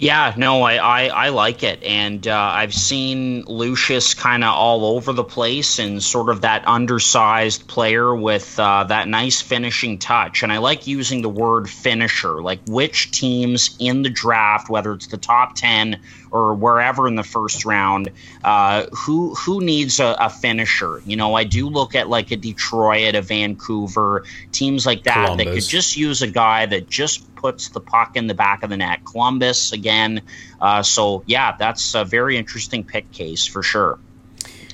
Yeah, 0.00 0.32
no, 0.38 0.62
I, 0.62 0.76
I, 0.76 1.06
I 1.08 1.28
like 1.28 1.62
it. 1.62 1.82
And 1.82 2.26
uh, 2.26 2.34
I've 2.34 2.72
seen 2.72 3.44
Lucius 3.44 4.14
kind 4.14 4.42
of 4.42 4.54
all 4.54 4.96
over 4.96 5.12
the 5.12 5.22
place 5.22 5.78
and 5.78 6.02
sort 6.02 6.30
of 6.30 6.40
that 6.40 6.66
undersized 6.66 7.68
player 7.68 8.14
with 8.14 8.58
uh, 8.58 8.84
that 8.84 9.08
nice 9.08 9.42
finishing 9.42 9.98
touch. 9.98 10.42
And 10.42 10.50
I 10.50 10.56
like 10.56 10.86
using 10.86 11.20
the 11.20 11.28
word 11.28 11.68
finisher, 11.68 12.40
like 12.40 12.60
which 12.66 13.10
teams 13.10 13.76
in 13.78 14.00
the 14.00 14.08
draft, 14.08 14.70
whether 14.70 14.94
it's 14.94 15.08
the 15.08 15.18
top 15.18 15.54
10 15.54 16.00
or 16.30 16.54
wherever 16.54 17.08
in 17.08 17.16
the 17.16 17.22
first 17.22 17.64
round, 17.64 18.10
uh, 18.44 18.86
who 18.92 19.34
who 19.34 19.60
needs 19.60 20.00
a, 20.00 20.16
a, 20.18 20.30
finisher? 20.30 21.02
You 21.04 21.16
know, 21.16 21.34
I 21.34 21.44
do 21.44 21.68
look 21.68 21.94
at 21.94 22.08
like 22.08 22.30
a 22.30 22.36
Detroit, 22.36 23.14
a 23.14 23.22
Vancouver, 23.22 24.24
teams 24.52 24.86
like 24.86 25.04
that 25.04 25.24
Columbus. 25.24 25.46
that 25.46 25.54
could 25.54 25.64
just 25.64 25.96
use 25.96 26.22
a 26.22 26.28
guy 26.28 26.66
that 26.66 26.88
just 26.88 27.34
puts 27.34 27.68
the 27.70 27.80
puck 27.80 28.16
in 28.16 28.26
the 28.26 28.34
back 28.34 28.62
of 28.62 28.70
the 28.70 28.76
net. 28.76 29.04
Columbus 29.04 29.72
again. 29.72 30.22
Uh, 30.60 30.82
so 30.82 31.22
yeah, 31.26 31.56
that's 31.56 31.94
a 31.94 32.04
very 32.04 32.36
interesting 32.36 32.84
pick 32.84 33.10
case 33.12 33.46
for 33.46 33.62
sure. 33.62 33.98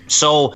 So 0.09 0.55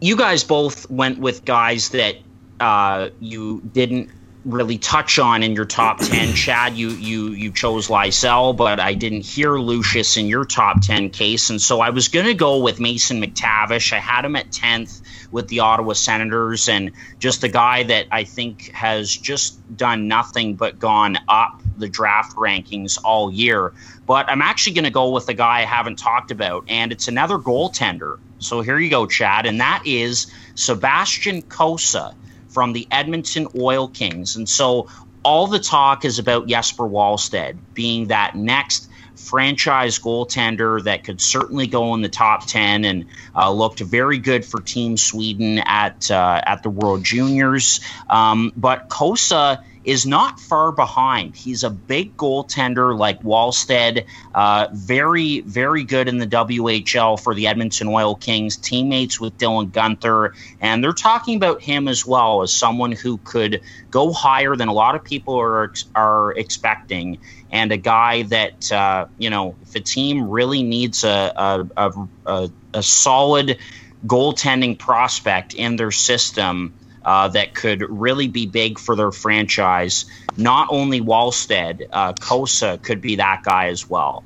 you 0.00 0.16
guys 0.16 0.44
both 0.44 0.90
went 0.90 1.18
with 1.18 1.44
guys 1.44 1.90
that 1.90 2.16
uh, 2.60 3.10
you 3.20 3.60
didn't 3.72 4.10
really 4.44 4.76
touch 4.76 5.18
on 5.18 5.42
in 5.42 5.54
your 5.54 5.64
top 5.64 5.98
10 5.98 6.34
chad 6.34 6.76
you 6.76 6.90
you 6.90 7.30
you 7.30 7.50
chose 7.50 7.88
lysell 7.88 8.54
but 8.54 8.78
i 8.78 8.92
didn't 8.92 9.22
hear 9.24 9.56
lucius 9.56 10.16
in 10.18 10.26
your 10.26 10.44
top 10.44 10.82
10 10.82 11.10
case. 11.10 11.48
And 11.48 11.60
so 11.60 11.80
i 11.80 11.90
was 11.90 12.08
going 12.08 12.26
to 12.26 12.34
go 12.34 12.58
with 12.58 12.78
mason 12.78 13.22
mctavish. 13.22 13.92
I 13.92 13.98
had 13.98 14.24
him 14.24 14.36
at 14.36 14.50
10th 14.50 15.00
with 15.30 15.48
the 15.48 15.60
ottawa 15.60 15.94
senators 15.94 16.68
and 16.68 16.92
just 17.18 17.42
a 17.42 17.48
guy 17.48 17.84
that 17.84 18.06
i 18.12 18.24
think 18.24 18.70
has 18.72 19.16
just 19.16 19.58
done 19.76 20.08
nothing 20.08 20.56
but 20.56 20.78
gone 20.78 21.18
up 21.28 21.62
the 21.76 21.88
draft 21.88 22.36
rankings 22.36 22.98
all 23.02 23.32
year. 23.32 23.72
But 24.06 24.28
i'm 24.28 24.42
actually 24.42 24.74
going 24.74 24.84
to 24.84 24.90
go 24.90 25.10
with 25.10 25.28
a 25.30 25.34
guy 25.34 25.60
i 25.60 25.64
haven't 25.64 25.96
talked 25.96 26.30
about 26.30 26.64
and 26.68 26.92
it's 26.92 27.08
another 27.08 27.38
goaltender. 27.38 28.18
So 28.40 28.60
here 28.60 28.78
you 28.78 28.90
go 28.90 29.06
chad 29.06 29.46
and 29.46 29.60
that 29.60 29.82
is 29.86 30.30
sebastian 30.54 31.40
cossa 31.40 32.14
from 32.54 32.72
the 32.72 32.86
Edmonton 32.90 33.48
Oil 33.58 33.88
Kings. 33.88 34.36
And 34.36 34.48
so 34.48 34.88
all 35.24 35.48
the 35.48 35.58
talk 35.58 36.04
is 36.04 36.18
about 36.18 36.46
Jesper 36.46 36.84
Wallstedt 36.84 37.58
being 37.74 38.08
that 38.08 38.36
next 38.36 38.88
franchise 39.16 39.98
goaltender 39.98 40.82
that 40.84 41.04
could 41.04 41.20
certainly 41.20 41.66
go 41.66 41.94
in 41.94 42.02
the 42.02 42.08
top 42.08 42.46
10 42.46 42.84
and 42.84 43.06
uh, 43.34 43.50
looked 43.50 43.80
very 43.80 44.18
good 44.18 44.44
for 44.44 44.60
Team 44.60 44.96
Sweden 44.96 45.58
at 45.58 46.10
uh, 46.10 46.40
at 46.44 46.62
the 46.62 46.70
World 46.70 47.04
Juniors. 47.04 47.80
Um, 48.08 48.52
but 48.56 48.88
Cossa 48.88 49.62
is 49.84 50.06
not 50.06 50.40
far 50.40 50.72
behind. 50.72 51.36
He's 51.36 51.62
a 51.62 51.70
big 51.70 52.16
goaltender 52.16 52.96
like 52.96 53.22
Wallstedt, 53.22 54.06
uh, 54.34 54.68
very, 54.72 55.40
very 55.40 55.84
good 55.84 56.08
in 56.08 56.18
the 56.18 56.26
WHL 56.26 57.20
for 57.20 57.34
the 57.34 57.46
Edmonton 57.46 57.88
Oil 57.88 58.14
Kings, 58.14 58.56
teammates 58.56 59.20
with 59.20 59.36
Dylan 59.38 59.70
Guenther. 59.70 60.34
And 60.60 60.82
they're 60.82 60.92
talking 60.92 61.36
about 61.36 61.60
him 61.60 61.86
as 61.86 62.06
well 62.06 62.42
as 62.42 62.52
someone 62.52 62.92
who 62.92 63.18
could 63.18 63.60
go 63.90 64.12
higher 64.12 64.56
than 64.56 64.68
a 64.68 64.72
lot 64.72 64.94
of 64.94 65.04
people 65.04 65.38
are, 65.38 65.72
are 65.94 66.32
expecting. 66.32 67.18
And 67.50 67.70
a 67.70 67.76
guy 67.76 68.22
that, 68.24 68.72
uh, 68.72 69.06
you 69.18 69.30
know, 69.30 69.54
if 69.62 69.74
a 69.74 69.80
team 69.80 70.28
really 70.30 70.62
needs 70.62 71.04
a, 71.04 71.66
a, 71.76 72.08
a, 72.26 72.50
a 72.72 72.82
solid 72.82 73.58
goaltending 74.06 74.78
prospect 74.78 75.54
in 75.54 75.76
their 75.76 75.90
system, 75.90 76.74
uh, 77.04 77.28
that 77.28 77.54
could 77.54 77.82
really 77.88 78.28
be 78.28 78.46
big 78.46 78.78
for 78.78 78.96
their 78.96 79.12
franchise. 79.12 80.06
Not 80.36 80.68
only 80.70 81.00
Wallstedt, 81.00 81.88
uh, 81.92 82.12
Cossa 82.14 82.82
could 82.82 83.00
be 83.00 83.16
that 83.16 83.42
guy 83.44 83.68
as 83.68 83.88
well. 83.88 84.24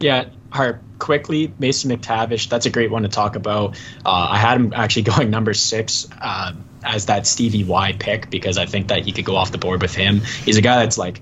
Yeah, 0.00 0.28
Harp, 0.50 0.82
quickly, 0.98 1.52
Mason 1.58 1.90
McTavish, 1.90 2.48
that's 2.48 2.66
a 2.66 2.70
great 2.70 2.90
one 2.90 3.02
to 3.02 3.08
talk 3.08 3.36
about. 3.36 3.76
Uh, 4.04 4.28
I 4.30 4.38
had 4.38 4.56
him 4.56 4.72
actually 4.74 5.02
going 5.14 5.30
number 5.30 5.54
six 5.54 6.08
uh, 6.20 6.52
as 6.84 7.06
that 7.06 7.26
Stevie 7.26 7.64
Y 7.64 7.92
pick 7.98 8.30
because 8.30 8.58
I 8.58 8.66
think 8.66 8.88
that 8.88 9.04
he 9.04 9.12
could 9.12 9.24
go 9.24 9.36
off 9.36 9.52
the 9.52 9.58
board 9.58 9.82
with 9.82 9.94
him. 9.94 10.20
He's 10.20 10.56
a 10.56 10.62
guy 10.62 10.80
that's 10.80 10.98
like 10.98 11.20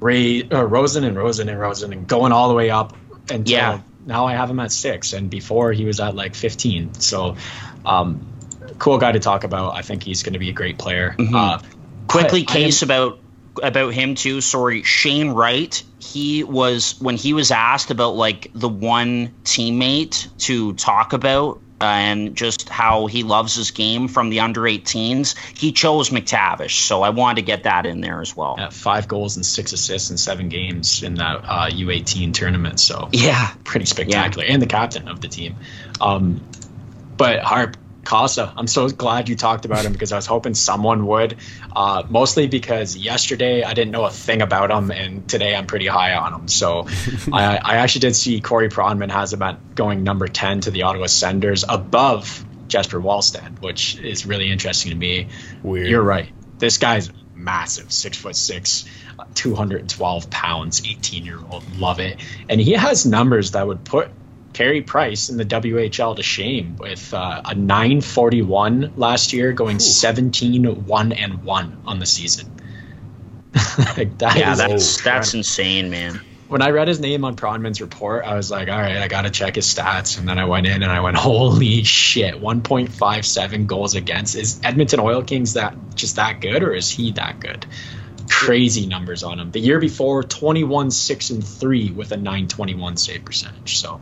Ray, 0.00 0.48
uh, 0.48 0.62
Rosen 0.62 1.04
and 1.04 1.16
Rosen 1.16 1.48
and 1.48 1.58
Rosen 1.58 1.92
and 1.92 2.06
going 2.06 2.32
all 2.32 2.48
the 2.48 2.54
way 2.54 2.70
up 2.70 2.96
until 3.30 3.52
yeah. 3.52 3.80
now 4.04 4.26
I 4.26 4.34
have 4.34 4.50
him 4.50 4.60
at 4.60 4.72
six. 4.72 5.12
And 5.12 5.30
before 5.30 5.72
he 5.72 5.84
was 5.84 6.00
at 6.00 6.14
like 6.14 6.34
15. 6.34 6.94
So, 6.94 7.36
um, 7.84 8.26
cool 8.78 8.98
guy 8.98 9.12
to 9.12 9.20
talk 9.20 9.44
about. 9.44 9.74
I 9.74 9.82
think 9.82 10.02
he's 10.02 10.22
going 10.22 10.34
to 10.34 10.38
be 10.38 10.50
a 10.50 10.54
great 10.54 10.78
player. 10.78 11.14
Mm-hmm. 11.18 11.34
Uh, 11.34 11.60
Quickly, 12.08 12.44
case 12.44 12.82
am, 12.82 12.86
about 12.88 13.18
about 13.62 13.94
him 13.94 14.14
too. 14.14 14.40
Sorry, 14.40 14.82
Shane 14.82 15.30
Wright. 15.30 15.82
He 15.98 16.44
was 16.44 17.00
when 17.00 17.16
he 17.16 17.32
was 17.32 17.50
asked 17.50 17.90
about 17.90 18.14
like 18.14 18.50
the 18.54 18.68
one 18.68 19.34
teammate 19.44 20.28
to 20.38 20.74
talk 20.74 21.12
about 21.12 21.60
uh, 21.80 21.84
and 21.84 22.36
just 22.36 22.68
how 22.70 23.06
he 23.06 23.22
loves 23.22 23.54
his 23.54 23.70
game 23.70 24.08
from 24.08 24.30
the 24.30 24.40
under 24.40 24.62
18s. 24.62 25.36
He 25.58 25.72
chose 25.72 26.08
McTavish, 26.08 26.86
so 26.86 27.02
I 27.02 27.10
wanted 27.10 27.36
to 27.36 27.42
get 27.42 27.64
that 27.64 27.84
in 27.84 28.00
there 28.00 28.20
as 28.20 28.34
well. 28.34 28.54
Yeah, 28.56 28.70
five 28.70 29.08
goals 29.08 29.36
and 29.36 29.44
six 29.44 29.72
assists 29.72 30.10
in 30.10 30.16
seven 30.16 30.48
games 30.48 31.02
in 31.02 31.16
that 31.16 31.44
uh, 31.44 31.68
U18 31.70 32.32
tournament. 32.32 32.80
So 32.80 33.08
yeah, 33.12 33.52
pretty 33.64 33.86
spectacular, 33.86 34.46
yeah. 34.46 34.54
and 34.54 34.62
the 34.62 34.66
captain 34.66 35.08
of 35.08 35.20
the 35.20 35.28
team. 35.28 35.56
Um, 36.00 36.40
but 37.16 37.40
Harp, 37.40 37.76
Cossa. 38.06 38.52
I'm 38.56 38.68
so 38.68 38.88
glad 38.88 39.28
you 39.28 39.36
talked 39.36 39.64
about 39.64 39.84
him 39.84 39.92
because 39.92 40.12
I 40.12 40.16
was 40.16 40.26
hoping 40.26 40.54
someone 40.54 41.06
would. 41.06 41.36
Uh, 41.74 42.04
mostly 42.08 42.46
because 42.46 42.96
yesterday 42.96 43.64
I 43.64 43.74
didn't 43.74 43.90
know 43.90 44.04
a 44.04 44.10
thing 44.10 44.42
about 44.42 44.70
him, 44.70 44.90
and 44.90 45.28
today 45.28 45.54
I'm 45.54 45.66
pretty 45.66 45.86
high 45.86 46.14
on 46.14 46.32
him. 46.32 46.48
So 46.48 46.86
I, 47.32 47.58
I, 47.62 47.76
actually 47.76 48.02
did 48.02 48.16
see 48.16 48.40
Corey 48.40 48.68
Pronman 48.68 49.10
has 49.10 49.32
him 49.32 49.42
at 49.42 49.74
going 49.74 50.04
number 50.04 50.28
10 50.28 50.62
to 50.62 50.70
the 50.70 50.82
Ottawa 50.82 51.06
Senators 51.06 51.64
above 51.68 52.44
Jesper 52.68 53.00
Wallstedt, 53.00 53.60
which 53.60 53.98
is 53.98 54.24
really 54.24 54.50
interesting 54.50 54.90
to 54.90 54.96
me. 54.96 55.28
Weird. 55.62 55.88
You're 55.88 56.02
right. 56.02 56.28
This 56.58 56.78
guy's 56.78 57.10
massive, 57.34 57.92
six 57.92 58.16
foot 58.16 58.36
six, 58.36 58.86
212 59.34 60.30
pounds, 60.30 60.82
18 60.86 61.24
year 61.24 61.38
old. 61.50 61.64
Love 61.76 62.00
it. 62.00 62.18
And 62.48 62.60
he 62.60 62.72
has 62.72 63.04
numbers 63.04 63.50
that 63.52 63.66
would 63.66 63.84
put 63.84 64.10
Carey 64.56 64.80
Price 64.80 65.28
in 65.28 65.36
the 65.36 65.44
WHL 65.44 66.16
to 66.16 66.22
shame 66.22 66.76
with 66.78 67.12
uh, 67.12 67.42
a 67.44 67.54
941 67.54 68.94
last 68.96 69.34
year, 69.34 69.52
going 69.52 69.76
Ooh. 69.76 69.80
17 69.80 70.86
1 70.86 71.12
and 71.12 71.44
1 71.44 71.82
on 71.84 71.98
the 71.98 72.06
season. 72.06 72.50
like, 73.96 74.16
that 74.16 74.36
yeah, 74.38 74.54
that's 74.54 75.02
that's 75.02 75.34
insane, 75.34 75.90
man. 75.90 76.22
When 76.48 76.62
I 76.62 76.70
read 76.70 76.88
his 76.88 77.00
name 77.00 77.22
on 77.26 77.36
Pronman's 77.36 77.82
report, 77.82 78.24
I 78.24 78.34
was 78.34 78.50
like, 78.50 78.70
all 78.70 78.80
right, 78.80 78.96
I 78.96 79.08
got 79.08 79.22
to 79.22 79.30
check 79.30 79.56
his 79.56 79.66
stats. 79.66 80.18
And 80.18 80.26
then 80.26 80.38
I 80.38 80.46
went 80.46 80.66
in 80.66 80.82
and 80.82 80.90
I 80.90 81.00
went, 81.00 81.18
holy 81.18 81.82
shit, 81.82 82.36
1.57 82.36 83.66
goals 83.66 83.94
against. 83.94 84.36
Is 84.36 84.58
Edmonton 84.64 85.00
Oil 85.00 85.22
Kings 85.22 85.52
that 85.52 85.74
just 85.96 86.16
that 86.16 86.40
good 86.40 86.62
or 86.62 86.72
is 86.72 86.88
he 86.88 87.12
that 87.12 87.40
good? 87.40 87.66
Crazy 88.30 88.86
numbers 88.86 89.22
on 89.22 89.38
him. 89.38 89.50
The 89.50 89.60
year 89.60 89.80
before, 89.80 90.22
21 90.22 90.92
6 90.92 91.30
and 91.30 91.46
3 91.46 91.90
with 91.90 92.12
a 92.12 92.16
921 92.16 92.96
save 92.96 93.24
percentage. 93.24 93.76
So 93.78 94.00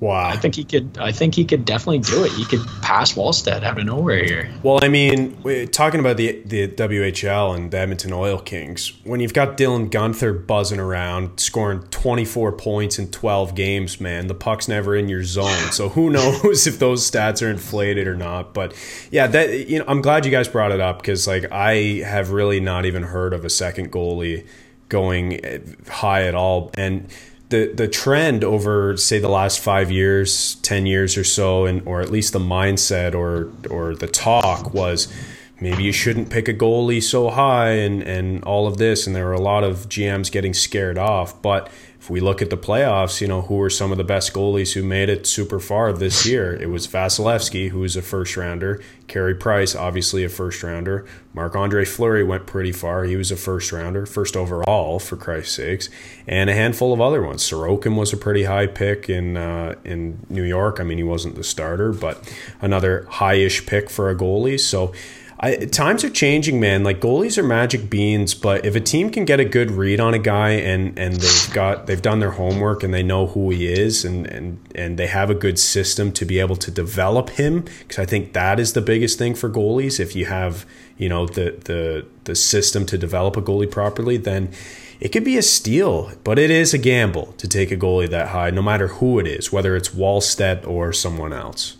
Wow. 0.00 0.28
I 0.28 0.36
think 0.36 0.54
he 0.54 0.62
could. 0.62 0.96
I 0.98 1.10
think 1.10 1.34
he 1.34 1.44
could 1.44 1.64
definitely 1.64 1.98
do 1.98 2.24
it. 2.24 2.30
He 2.30 2.44
could 2.44 2.64
pass 2.82 3.14
Wallstedt 3.14 3.64
out 3.64 3.78
of 3.78 3.84
nowhere 3.84 4.24
here. 4.24 4.50
Well, 4.62 4.78
I 4.80 4.88
mean, 4.88 5.36
talking 5.72 5.98
about 5.98 6.16
the 6.16 6.40
the 6.44 6.68
WHL 6.68 7.56
and 7.56 7.70
the 7.72 7.78
Edmonton 7.78 8.12
Oil 8.12 8.38
Kings, 8.38 8.92
when 9.02 9.18
you've 9.18 9.34
got 9.34 9.56
Dylan 9.56 9.90
Guenther 9.90 10.46
buzzing 10.46 10.78
around, 10.78 11.40
scoring 11.40 11.80
24 11.90 12.52
points 12.52 12.98
in 12.98 13.10
12 13.10 13.56
games, 13.56 14.00
man, 14.00 14.28
the 14.28 14.34
puck's 14.34 14.68
never 14.68 14.94
in 14.94 15.08
your 15.08 15.24
zone. 15.24 15.72
So 15.72 15.88
who 15.88 16.10
knows 16.10 16.68
if 16.68 16.78
those 16.78 17.08
stats 17.08 17.44
are 17.44 17.50
inflated 17.50 18.06
or 18.06 18.16
not? 18.16 18.54
But 18.54 18.74
yeah, 19.10 19.26
that 19.26 19.68
you 19.68 19.80
know, 19.80 19.84
I'm 19.88 20.00
glad 20.00 20.24
you 20.24 20.30
guys 20.30 20.46
brought 20.46 20.70
it 20.70 20.80
up 20.80 21.00
because 21.00 21.26
like 21.26 21.50
I 21.50 22.02
have 22.04 22.30
really 22.30 22.60
not 22.60 22.84
even 22.84 23.02
heard 23.02 23.34
of 23.34 23.44
a 23.44 23.50
second 23.50 23.90
goalie 23.90 24.46
going 24.88 25.76
high 25.88 26.22
at 26.22 26.34
all, 26.36 26.70
and 26.74 27.08
the 27.48 27.72
the 27.72 27.88
trend 27.88 28.44
over 28.44 28.96
say 28.96 29.18
the 29.18 29.28
last 29.28 29.60
five 29.60 29.90
years, 29.90 30.56
ten 30.56 30.86
years 30.86 31.16
or 31.16 31.24
so, 31.24 31.64
and 31.64 31.86
or 31.86 32.00
at 32.00 32.10
least 32.10 32.32
the 32.32 32.38
mindset 32.38 33.14
or 33.14 33.50
or 33.70 33.94
the 33.94 34.06
talk 34.08 34.74
was 34.74 35.12
maybe 35.60 35.82
you 35.82 35.92
shouldn't 35.92 36.30
pick 36.30 36.46
a 36.46 36.54
goalie 36.54 37.02
so 37.02 37.30
high 37.30 37.70
and 37.70 38.02
and 38.02 38.44
all 38.44 38.66
of 38.66 38.76
this, 38.76 39.06
and 39.06 39.16
there 39.16 39.24
were 39.24 39.32
a 39.32 39.40
lot 39.40 39.64
of 39.64 39.88
GMs 39.88 40.30
getting 40.30 40.52
scared 40.52 40.98
off, 40.98 41.40
but 41.40 41.70
if 42.00 42.08
we 42.08 42.20
look 42.20 42.40
at 42.40 42.48
the 42.48 42.56
playoffs, 42.56 43.20
you 43.20 43.26
know, 43.26 43.42
who 43.42 43.56
were 43.56 43.70
some 43.70 43.90
of 43.90 43.98
the 43.98 44.04
best 44.04 44.32
goalies 44.32 44.74
who 44.74 44.84
made 44.84 45.08
it 45.08 45.26
super 45.26 45.58
far 45.58 45.92
this 45.92 46.24
year? 46.24 46.54
It 46.54 46.70
was 46.70 46.86
Vasilevskiy, 46.86 47.70
who 47.70 47.80
was 47.80 47.96
a 47.96 48.02
first 48.02 48.36
rounder. 48.36 48.80
Carey 49.08 49.34
Price, 49.34 49.74
obviously 49.74 50.22
a 50.22 50.28
first 50.28 50.62
rounder. 50.62 51.06
Marc 51.34 51.56
Andre 51.56 51.84
Fleury 51.84 52.22
went 52.22 52.46
pretty 52.46 52.70
far. 52.70 53.04
He 53.04 53.16
was 53.16 53.32
a 53.32 53.36
first 53.36 53.72
rounder, 53.72 54.06
first 54.06 54.36
overall, 54.36 55.00
for 55.00 55.16
Christ's 55.16 55.56
sakes. 55.56 55.88
And 56.26 56.48
a 56.48 56.54
handful 56.54 56.92
of 56.92 57.00
other 57.00 57.22
ones. 57.22 57.42
Sorokin 57.42 57.96
was 57.96 58.12
a 58.12 58.16
pretty 58.16 58.44
high 58.44 58.68
pick 58.68 59.10
in 59.10 59.36
uh, 59.36 59.74
in 59.82 60.24
New 60.28 60.44
York. 60.44 60.78
I 60.78 60.84
mean, 60.84 60.98
he 60.98 61.04
wasn't 61.04 61.34
the 61.34 61.44
starter, 61.44 61.92
but 61.92 62.32
another 62.60 63.06
high 63.10 63.34
ish 63.34 63.66
pick 63.66 63.90
for 63.90 64.08
a 64.08 64.14
goalie. 64.14 64.60
So 64.60 64.92
I, 65.40 65.54
times 65.66 66.02
are 66.02 66.10
changing, 66.10 66.58
man. 66.58 66.82
Like 66.82 67.00
goalies 67.00 67.38
are 67.38 67.44
magic 67.44 67.88
beans, 67.88 68.34
but 68.34 68.66
if 68.66 68.74
a 68.74 68.80
team 68.80 69.08
can 69.10 69.24
get 69.24 69.38
a 69.38 69.44
good 69.44 69.70
read 69.70 70.00
on 70.00 70.12
a 70.12 70.18
guy 70.18 70.50
and 70.50 70.98
and 70.98 71.14
they've 71.14 71.54
got 71.54 71.86
they've 71.86 72.02
done 72.02 72.18
their 72.18 72.32
homework 72.32 72.82
and 72.82 72.92
they 72.92 73.04
know 73.04 73.28
who 73.28 73.50
he 73.50 73.72
is 73.72 74.04
and 74.04 74.26
and 74.26 74.58
and 74.74 74.98
they 74.98 75.06
have 75.06 75.30
a 75.30 75.34
good 75.34 75.56
system 75.58 76.10
to 76.12 76.24
be 76.24 76.40
able 76.40 76.56
to 76.56 76.72
develop 76.72 77.30
him, 77.30 77.66
because 77.80 78.00
I 78.00 78.04
think 78.04 78.32
that 78.32 78.58
is 78.58 78.72
the 78.72 78.80
biggest 78.80 79.16
thing 79.16 79.36
for 79.36 79.48
goalies. 79.48 80.00
If 80.00 80.16
you 80.16 80.26
have 80.26 80.66
you 80.96 81.08
know 81.08 81.26
the 81.26 81.56
the 81.64 82.06
the 82.24 82.34
system 82.34 82.84
to 82.86 82.98
develop 82.98 83.36
a 83.36 83.42
goalie 83.42 83.70
properly, 83.70 84.16
then 84.16 84.50
it 84.98 85.10
could 85.10 85.24
be 85.24 85.36
a 85.36 85.42
steal, 85.42 86.10
but 86.24 86.40
it 86.40 86.50
is 86.50 86.74
a 86.74 86.78
gamble 86.78 87.34
to 87.38 87.46
take 87.46 87.70
a 87.70 87.76
goalie 87.76 88.10
that 88.10 88.28
high, 88.28 88.50
no 88.50 88.62
matter 88.62 88.88
who 88.88 89.20
it 89.20 89.28
is, 89.28 89.52
whether 89.52 89.76
it's 89.76 89.90
Wallstedt 89.90 90.66
or 90.66 90.92
someone 90.92 91.32
else. 91.32 91.76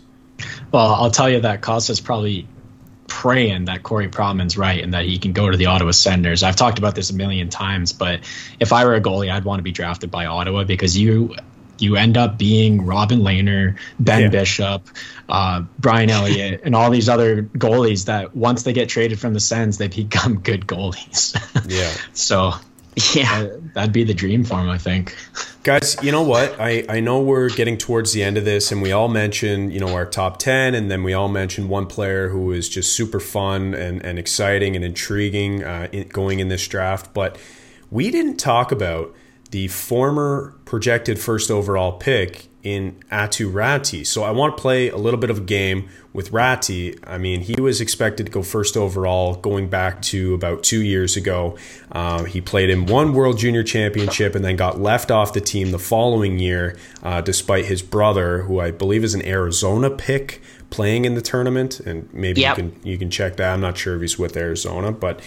Well, 0.71 0.93
I'll 0.93 1.11
tell 1.11 1.29
you 1.29 1.41
that 1.41 1.61
Cossa's 1.61 1.99
probably 1.99 2.47
praying 3.09 3.65
that 3.65 3.83
Corey 3.83 4.07
Pronman's 4.07 4.57
right 4.57 4.81
and 4.83 4.93
that 4.93 5.05
he 5.05 5.17
can 5.17 5.33
go 5.33 5.49
to 5.49 5.57
the 5.57 5.65
Ottawa 5.65 5.91
Senators. 5.91 6.43
I've 6.43 6.55
talked 6.55 6.79
about 6.79 6.95
this 6.95 7.09
a 7.09 7.15
million 7.15 7.49
times, 7.49 7.91
but 7.91 8.21
if 8.59 8.71
I 8.71 8.85
were 8.85 8.95
a 8.95 9.01
goalie, 9.01 9.31
I'd 9.31 9.43
want 9.43 9.59
to 9.59 9.63
be 9.63 9.71
drafted 9.71 10.11
by 10.11 10.25
Ottawa 10.25 10.63
because 10.63 10.97
you 10.97 11.35
you 11.79 11.95
end 11.95 12.17
up 12.17 12.37
being 12.37 12.85
Robin 12.85 13.19
Lehner, 13.19 13.77
Ben 13.99 14.23
yeah. 14.23 14.29
Bishop, 14.29 14.87
uh, 15.29 15.63
Brian 15.77 16.09
Elliott, 16.09 16.61
and 16.63 16.75
all 16.75 16.89
these 16.89 17.09
other 17.09 17.43
goalies 17.43 18.05
that 18.05 18.35
once 18.35 18.63
they 18.63 18.73
get 18.73 18.89
traded 18.89 19.19
from 19.19 19.33
the 19.33 19.39
Sens, 19.39 19.77
they 19.77 19.87
become 19.87 20.39
good 20.39 20.67
goalies. 20.67 21.35
yeah. 21.69 21.91
so 22.13 22.53
yeah, 23.13 23.47
that'd 23.73 23.93
be 23.93 24.03
the 24.03 24.13
dream 24.13 24.43
for 24.43 24.55
him, 24.55 24.69
I 24.69 24.77
think. 24.77 25.15
Guys, 25.63 25.97
you 26.01 26.11
know 26.11 26.23
what? 26.23 26.59
I, 26.59 26.85
I 26.89 26.99
know 26.99 27.21
we're 27.21 27.49
getting 27.49 27.77
towards 27.77 28.13
the 28.13 28.23
end 28.23 28.37
of 28.37 28.45
this, 28.45 28.71
and 28.71 28.81
we 28.81 28.91
all 28.91 29.07
mentioned, 29.07 29.73
you 29.73 29.79
know, 29.79 29.93
our 29.93 30.05
top 30.05 30.39
10, 30.39 30.73
and 30.73 30.89
then 30.89 31.03
we 31.03 31.13
all 31.13 31.27
mentioned 31.27 31.69
one 31.69 31.85
player 31.85 32.29
who 32.29 32.45
was 32.45 32.69
just 32.69 32.93
super 32.93 33.19
fun 33.19 33.73
and, 33.73 34.03
and 34.03 34.17
exciting 34.17 34.75
and 34.75 34.83
intriguing 34.83 35.63
uh, 35.63 35.87
in, 35.91 36.07
going 36.07 36.39
in 36.39 36.47
this 36.47 36.67
draft. 36.67 37.13
But 37.13 37.37
we 37.91 38.09
didn't 38.09 38.37
talk 38.37 38.71
about 38.71 39.13
the 39.51 39.67
former 39.67 40.55
projected 40.65 41.19
first 41.19 41.49
overall 41.49 41.93
pick 41.93 42.49
in 42.61 43.01
Aatu 43.09 43.51
Räty. 43.51 44.05
So 44.05 44.23
I 44.23 44.31
want 44.31 44.57
to 44.57 44.61
play 44.61 44.89
a 44.89 44.97
little 44.97 45.19
bit 45.19 45.29
of 45.29 45.37
a 45.37 45.41
game 45.41 45.87
with 46.11 46.31
Räty. 46.31 46.99
I 47.07 47.17
mean, 47.17 47.39
he 47.41 47.59
was 47.59 47.79
expected 47.79 48.25
to 48.25 48.31
go 48.31 48.43
first 48.43 48.75
overall 48.75 49.35
going 49.35 49.69
back 49.69 50.01
to 50.03 50.33
about 50.33 50.63
two 50.63 50.81
years 50.81 51.15
ago. 51.15 51.57
Uh, 51.91 52.25
he 52.25 52.41
played 52.41 52.69
in 52.69 52.85
one 52.85 53.13
World 53.13 53.37
Junior 53.37 53.63
Championship 53.63 54.35
and 54.35 54.43
then 54.43 54.57
got 54.57 54.79
left 54.79 55.09
off 55.09 55.31
the 55.31 55.41
team 55.41 55.71
the 55.71 55.79
following 55.79 56.37
year, 56.37 56.77
uh, 57.01 57.21
despite 57.21 57.65
his 57.65 57.81
brother, 57.81 58.41
who 58.43 58.59
I 58.59 58.71
believe 58.71 59.05
is 59.05 59.13
an 59.13 59.25
Arizona 59.25 59.89
pick, 59.89 60.41
playing 60.69 61.05
in 61.05 61.15
the 61.15 61.21
tournament. 61.21 61.79
And 61.79 62.13
maybe 62.13 62.41
yep. 62.41 62.57
you 62.57 62.63
can 62.63 62.81
you 62.83 62.97
can 62.97 63.09
check 63.09 63.37
that. 63.37 63.53
I'm 63.53 63.61
not 63.61 63.77
sure 63.77 63.95
if 63.95 64.01
he's 64.01 64.19
with 64.19 64.35
Arizona, 64.35 64.91
but. 64.91 65.21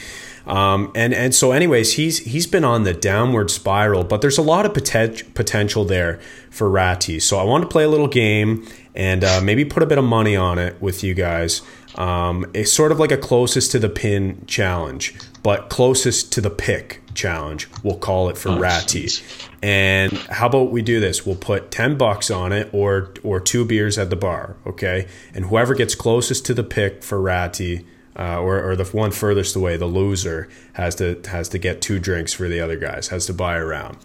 Um, 0.46 0.90
and 0.94 1.14
and 1.14 1.34
so, 1.34 1.52
anyways, 1.52 1.94
he's 1.94 2.18
he's 2.18 2.46
been 2.46 2.64
on 2.64 2.84
the 2.84 2.92
downward 2.92 3.50
spiral, 3.50 4.04
but 4.04 4.20
there's 4.20 4.38
a 4.38 4.42
lot 4.42 4.66
of 4.66 4.72
poten- 4.72 5.32
potential 5.34 5.84
there 5.84 6.20
for 6.50 6.68
Räty. 6.68 7.20
So 7.22 7.38
I 7.38 7.44
want 7.44 7.62
to 7.62 7.68
play 7.68 7.84
a 7.84 7.88
little 7.88 8.08
game 8.08 8.66
and 8.94 9.24
uh, 9.24 9.40
maybe 9.40 9.64
put 9.64 9.82
a 9.82 9.86
bit 9.86 9.98
of 9.98 10.04
money 10.04 10.36
on 10.36 10.58
it 10.58 10.80
with 10.82 11.02
you 11.02 11.14
guys. 11.14 11.62
Um, 11.94 12.46
it's 12.54 12.72
sort 12.72 12.92
of 12.92 12.98
like 12.98 13.12
a 13.12 13.16
closest 13.16 13.70
to 13.72 13.78
the 13.78 13.88
pin 13.88 14.44
challenge, 14.46 15.14
but 15.42 15.68
closest 15.68 16.32
to 16.32 16.40
the 16.40 16.50
pick 16.50 17.02
challenge. 17.14 17.68
We'll 17.82 17.98
call 17.98 18.28
it 18.28 18.38
for 18.38 18.50
oh. 18.50 18.80
Geez. 18.86 19.22
And 19.62 20.12
how 20.12 20.46
about 20.48 20.72
we 20.72 20.82
do 20.82 20.98
this? 20.98 21.24
We'll 21.24 21.36
put 21.36 21.70
ten 21.70 21.96
bucks 21.96 22.30
on 22.30 22.52
it, 22.52 22.68
or 22.72 23.14
or 23.22 23.38
two 23.38 23.64
beers 23.64 23.96
at 23.96 24.10
the 24.10 24.16
bar, 24.16 24.56
okay? 24.66 25.06
And 25.34 25.46
whoever 25.46 25.74
gets 25.74 25.94
closest 25.94 26.44
to 26.46 26.54
the 26.54 26.64
pick 26.64 27.04
for 27.04 27.18
Räty 27.18 27.84
uh, 28.18 28.40
or, 28.40 28.70
or 28.70 28.76
the 28.76 28.84
one 28.84 29.10
furthest 29.10 29.56
away, 29.56 29.76
the 29.76 29.86
loser 29.86 30.48
has 30.74 30.94
to 30.96 31.20
has 31.28 31.48
to 31.50 31.58
get 31.58 31.80
two 31.80 31.98
drinks 31.98 32.32
for 32.32 32.48
the 32.48 32.60
other 32.60 32.76
guys, 32.76 33.08
has 33.08 33.26
to 33.26 33.34
buy 33.34 33.56
a 33.56 33.64
round. 33.64 33.96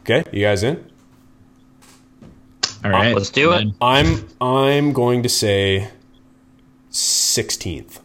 Okay, 0.00 0.24
you 0.32 0.42
guys 0.42 0.62
in? 0.62 0.84
All 2.84 2.90
right, 2.90 3.14
let's 3.14 3.30
do 3.30 3.52
it. 3.52 3.68
I'm 3.80 4.28
I'm 4.40 4.92
going 4.92 5.22
to 5.24 5.28
say 5.28 5.90
sixteenth. 6.90 8.00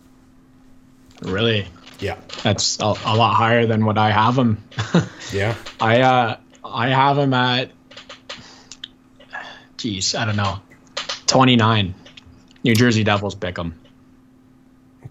Really? 1.22 1.68
Yeah, 2.00 2.18
that's 2.41 2.80
a, 2.80 2.86
a, 2.86 3.16
lot 3.16 3.36
higher 3.36 3.66
than 3.66 3.86
what 3.86 3.98
I 3.98 4.12
have 4.12 4.38
him. 4.38 4.62
yeah, 5.32 5.56
I 5.80 6.02
uh 6.02 6.38
I 6.66 6.89
have 6.89 7.18
him 7.18 7.34
at. 7.34 7.72
Geez, 9.78 10.16
I 10.16 10.26
don't 10.26 10.36
know, 10.36 10.60
twenty 11.28 11.56
nine. 11.56 11.94
New 12.64 12.74
Jersey 12.76 13.04
Devils 13.04 13.36
pick 13.36 13.58
him. 13.58 13.76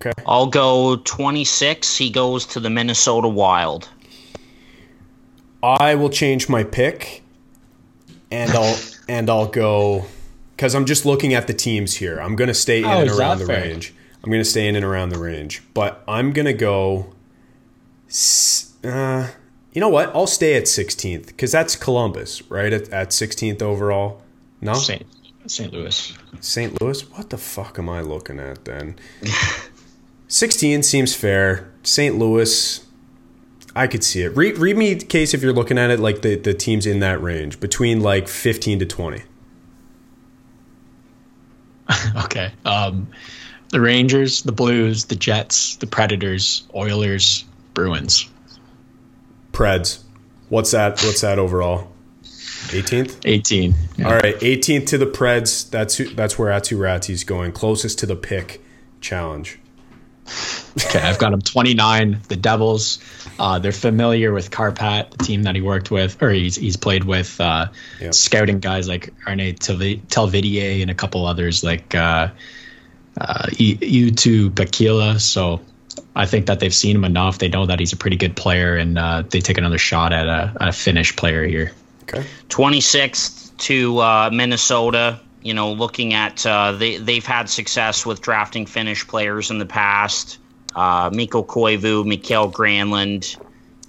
Okay. 0.04 0.22
I'll 0.26 0.46
go 0.46 0.96
26. 0.96 1.96
He 1.96 2.10
goes 2.10 2.44
to 2.46 2.60
the 2.60 2.70
Minnesota 2.70 3.28
Wild. 3.28 3.88
I 5.62 5.94
will 5.94 6.10
change 6.10 6.48
my 6.48 6.64
pick, 6.64 7.22
and 8.32 8.50
I'll 8.50 8.78
and 9.08 9.30
I'll 9.30 9.46
go 9.46 10.06
because 10.56 10.74
I'm 10.74 10.86
just 10.86 11.06
looking 11.06 11.34
at 11.34 11.46
the 11.46 11.54
teams 11.54 11.94
here. 11.94 12.20
I'm 12.20 12.34
going 12.34 12.48
to 12.48 12.54
stay 12.54 12.80
in 12.80 12.84
oh, 12.84 13.02
and 13.02 13.10
around 13.10 13.38
the 13.38 13.46
fair? 13.46 13.62
range. 13.62 13.94
I'm 14.24 14.30
going 14.30 14.42
to 14.42 14.48
stay 14.48 14.66
in 14.66 14.74
and 14.74 14.84
around 14.84 15.10
the 15.10 15.18
range, 15.18 15.62
but 15.72 16.02
I'm 16.08 16.32
going 16.32 16.46
to 16.46 16.52
go. 16.52 17.12
Uh, 18.82 19.28
you 19.72 19.80
know 19.80 19.88
what? 19.88 20.14
I'll 20.14 20.26
stay 20.26 20.54
at 20.56 20.64
16th 20.64 21.28
because 21.28 21.52
that's 21.52 21.76
Columbus, 21.76 22.42
right? 22.50 22.72
At, 22.72 22.88
at 22.90 23.10
16th 23.10 23.62
overall. 23.62 24.20
No, 24.60 24.74
St. 24.74 25.06
St. 25.46 25.72
Louis. 25.72 26.18
St. 26.40 26.80
Louis. 26.80 27.00
What 27.10 27.30
the 27.30 27.38
fuck 27.38 27.78
am 27.78 27.88
I 27.88 28.00
looking 28.00 28.40
at 28.40 28.64
then? 28.64 28.96
16 30.32 30.82
seems 30.82 31.14
fair. 31.14 31.70
St. 31.82 32.16
Louis, 32.16 32.86
I 33.76 33.86
could 33.86 34.02
see 34.02 34.22
it. 34.22 34.34
Read, 34.34 34.56
read 34.56 34.78
me 34.78 34.94
case 34.94 35.34
if 35.34 35.42
you're 35.42 35.52
looking 35.52 35.76
at 35.76 35.90
it 35.90 36.00
like 36.00 36.22
the, 36.22 36.36
the 36.36 36.54
teams 36.54 36.86
in 36.86 37.00
that 37.00 37.20
range 37.20 37.60
between 37.60 38.00
like 38.00 38.28
15 38.28 38.78
to 38.78 38.86
20. 38.86 39.22
okay. 42.24 42.50
Um, 42.64 43.08
the 43.68 43.82
Rangers, 43.82 44.42
the 44.42 44.52
Blues, 44.52 45.04
the 45.04 45.16
Jets, 45.16 45.76
the 45.76 45.86
Predators, 45.86 46.66
Oilers, 46.74 47.44
Bruins. 47.74 48.26
Preds. 49.52 50.00
What's 50.48 50.70
that? 50.70 50.92
What's 51.02 51.20
that 51.20 51.38
overall? 51.38 51.92
18th. 52.22 53.20
18. 53.26 53.74
Yeah. 53.96 54.08
All 54.08 54.14
right, 54.14 54.36
18th 54.36 54.86
to 54.86 54.96
the 54.96 55.06
Preds. 55.06 55.68
That's 55.68 55.96
who, 55.96 56.06
that's 56.06 56.38
where 56.38 56.50
Aatu 56.50 56.78
Räty's 56.78 57.22
going. 57.22 57.52
Closest 57.52 57.98
to 57.98 58.06
the 58.06 58.16
pick 58.16 58.62
challenge. 59.02 59.58
Okay, 60.26 61.00
I've 61.00 61.18
got 61.18 61.32
him 61.32 61.42
29. 61.42 62.20
The 62.28 62.36
Devils, 62.36 62.98
uh, 63.38 63.58
they're 63.58 63.72
familiar 63.72 64.32
with 64.32 64.50
Kärpät, 64.50 65.10
the 65.10 65.24
team 65.24 65.42
that 65.42 65.54
he 65.54 65.60
worked 65.60 65.90
with, 65.90 66.22
or 66.22 66.30
he's, 66.30 66.56
he's 66.56 66.76
played 66.76 67.04
with, 67.04 67.40
uh, 67.40 67.66
yep. 68.00 68.14
scouting 68.14 68.58
guys 68.60 68.88
like 68.88 69.12
Arne 69.26 69.38
Telvidier 69.38 70.80
and 70.80 70.90
a 70.90 70.94
couple 70.94 71.26
others 71.26 71.62
like 71.62 71.94
uh, 71.94 72.28
uh, 73.20 73.46
Eetu 73.50 74.50
Pekila. 74.50 75.20
So 75.20 75.60
I 76.16 76.26
think 76.26 76.46
that 76.46 76.60
they've 76.60 76.74
seen 76.74 76.96
him 76.96 77.04
enough. 77.04 77.38
They 77.38 77.48
know 77.48 77.66
that 77.66 77.78
he's 77.78 77.92
a 77.92 77.96
pretty 77.96 78.16
good 78.16 78.36
player, 78.36 78.76
and 78.76 78.98
uh, 78.98 79.22
they 79.28 79.40
take 79.40 79.58
another 79.58 79.78
shot 79.78 80.12
at 80.12 80.26
a, 80.26 80.52
a 80.56 80.72
Finnish 80.72 81.16
player 81.16 81.44
here. 81.44 81.72
Okay. 82.04 82.24
26th 82.48 83.56
to 83.58 83.98
uh, 83.98 84.30
Minnesota. 84.32 85.20
You 85.42 85.54
know, 85.54 85.72
looking 85.72 86.14
at 86.14 86.46
uh, 86.46 86.72
they 86.72 86.98
they've 86.98 87.24
had 87.24 87.48
success 87.48 88.06
with 88.06 88.20
drafting 88.20 88.66
Finnish 88.66 89.06
players 89.06 89.50
in 89.50 89.58
the 89.58 89.66
past. 89.66 90.38
Uh, 90.74 91.10
Mikko 91.12 91.42
Koivu, 91.42 92.06
Mikael 92.06 92.50
Granlund. 92.50 93.36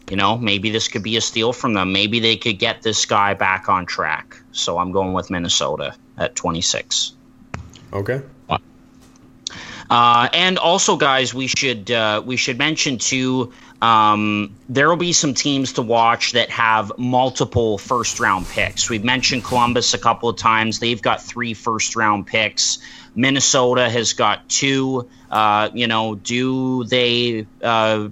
You 0.10 0.18
know, 0.18 0.38
maybe 0.38 0.70
this 0.70 0.88
could 0.88 1.04
be 1.04 1.16
a 1.16 1.22
steal 1.22 1.54
from 1.54 1.74
them. 1.74 1.94
Maybe 1.94 2.20
they 2.20 2.36
could 2.36 2.60
get 2.60 2.82
this 2.82 3.06
guy 3.06 3.34
back 3.34 3.70
on 3.70 3.86
track. 3.86 4.38
So 4.52 4.78
I'm 4.78 4.92
going 4.92 5.14
with 5.14 5.30
Minnesota 5.30 5.96
at 6.18 6.36
26. 6.36 7.14
Okay. 7.94 8.22
Uh, 9.90 10.30
and 10.34 10.58
also, 10.58 10.96
guys, 10.98 11.34
we 11.34 11.48
should 11.48 11.92
uh, 11.92 12.22
we 12.26 12.38
should 12.38 12.58
mention 12.58 12.98
too. 12.98 13.52
Um, 13.82 14.56
there 14.70 14.88
will 14.88 14.96
be 14.96 15.12
some 15.12 15.34
teams 15.34 15.74
to 15.74 15.82
watch 15.82 16.32
that 16.34 16.50
have 16.52 16.94
multiple 16.98 17.78
first 17.78 18.20
round 18.20 18.48
picks. 18.48 18.90
We've 18.90 19.04
mentioned 19.04 19.44
Columbus 19.44 19.94
a 19.94 19.98
couple 19.98 20.30
of 20.30 20.38
times. 20.38 20.80
They've 20.80 21.02
got 21.02 21.22
three 21.22 21.54
first 21.54 21.96
round 21.96 22.26
picks. 22.26 22.80
Minnesota 23.14 23.90
has 23.90 24.14
got 24.14 24.48
two. 24.48 25.10
Uh, 25.30 25.70
you 25.74 25.88
know, 25.88 26.16
do 26.16 26.86
they 26.86 27.46
uh, 27.62 28.08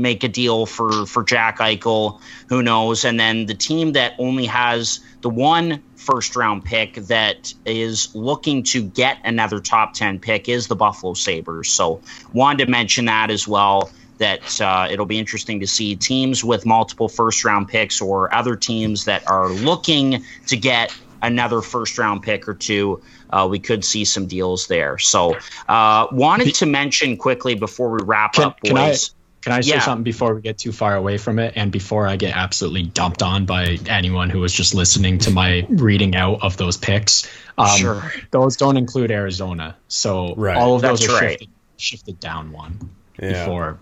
make 0.00 0.24
a 0.24 0.28
deal 0.28 0.66
for 0.66 1.06
for 1.06 1.22
Jack 1.22 1.58
Eichel? 1.58 2.20
Who 2.48 2.62
knows? 2.62 3.04
And 3.04 3.18
then 3.18 3.46
the 3.46 3.54
team 3.54 3.92
that 3.92 4.14
only 4.18 4.46
has 4.46 5.00
the 5.20 5.30
one 5.30 5.82
first 5.96 6.34
round 6.34 6.64
pick 6.64 6.94
that 6.94 7.52
is 7.66 8.14
looking 8.14 8.62
to 8.62 8.82
get 8.82 9.18
another 9.24 9.60
top 9.60 9.92
10 9.92 10.18
pick 10.18 10.48
is 10.48 10.66
the 10.66 10.76
Buffalo 10.76 11.14
Sabres. 11.14 11.70
So, 11.70 12.00
wanted 12.32 12.64
to 12.64 12.70
mention 12.70 13.04
that 13.06 13.30
as 13.30 13.46
well. 13.46 13.90
That 14.18 14.60
uh, 14.60 14.88
it'll 14.90 15.06
be 15.06 15.18
interesting 15.18 15.60
to 15.60 15.66
see 15.66 15.96
teams 15.96 16.44
with 16.44 16.66
multiple 16.66 17.08
first 17.08 17.42
round 17.44 17.68
picks 17.68 18.02
or 18.02 18.34
other 18.34 18.54
teams 18.54 19.06
that 19.06 19.26
are 19.26 19.48
looking 19.48 20.22
to 20.46 20.56
get 20.58 20.94
another 21.22 21.62
first 21.62 21.96
round 21.96 22.22
pick 22.22 22.46
or 22.46 22.54
two. 22.54 23.02
Uh, 23.30 23.46
we 23.50 23.58
could 23.58 23.84
see 23.84 24.04
some 24.04 24.26
deals 24.26 24.66
there. 24.66 24.98
So, 24.98 25.38
uh, 25.68 26.06
wanted 26.12 26.54
to 26.56 26.66
mention 26.66 27.16
quickly 27.16 27.54
before 27.54 27.90
we 27.90 28.00
wrap 28.02 28.34
Can- 28.34 28.44
up, 28.44 28.60
boys. 28.60 28.70
can 28.70 28.78
I- 28.78 28.96
Can 29.42 29.52
I 29.52 29.60
say 29.62 29.70
Yeah. 29.70 29.80
something 29.80 30.02
before 30.04 30.34
we 30.34 30.42
get 30.42 30.58
too 30.58 30.70
far 30.72 30.94
away 30.96 31.16
from 31.16 31.38
it 31.38 31.54
and 31.56 31.72
before 31.72 32.06
I 32.06 32.16
get 32.16 32.36
absolutely 32.36 32.82
dumped 32.82 33.22
on 33.22 33.46
by 33.46 33.78
anyone 33.88 34.28
who 34.28 34.40
was 34.40 34.52
just 34.52 34.74
listening 34.74 35.18
to 35.20 35.30
my 35.30 35.66
reading 35.70 36.14
out 36.14 36.40
of 36.42 36.56
those 36.58 36.76
picks? 36.76 37.26
Um, 37.56 37.68
Sure. 37.78 38.12
Those 38.32 38.56
don't 38.56 38.76
include 38.76 39.10
Arizona. 39.10 39.76
So 39.88 40.34
Right. 40.36 40.56
all 40.56 40.74
of 40.76 40.82
those 40.82 41.08
are 41.08 41.12
right. 41.14 41.30
shifted, 41.30 41.48
shifted 41.78 42.20
down 42.20 42.52
one 42.52 42.90
Yeah. 43.18 43.44
before. 43.44 43.78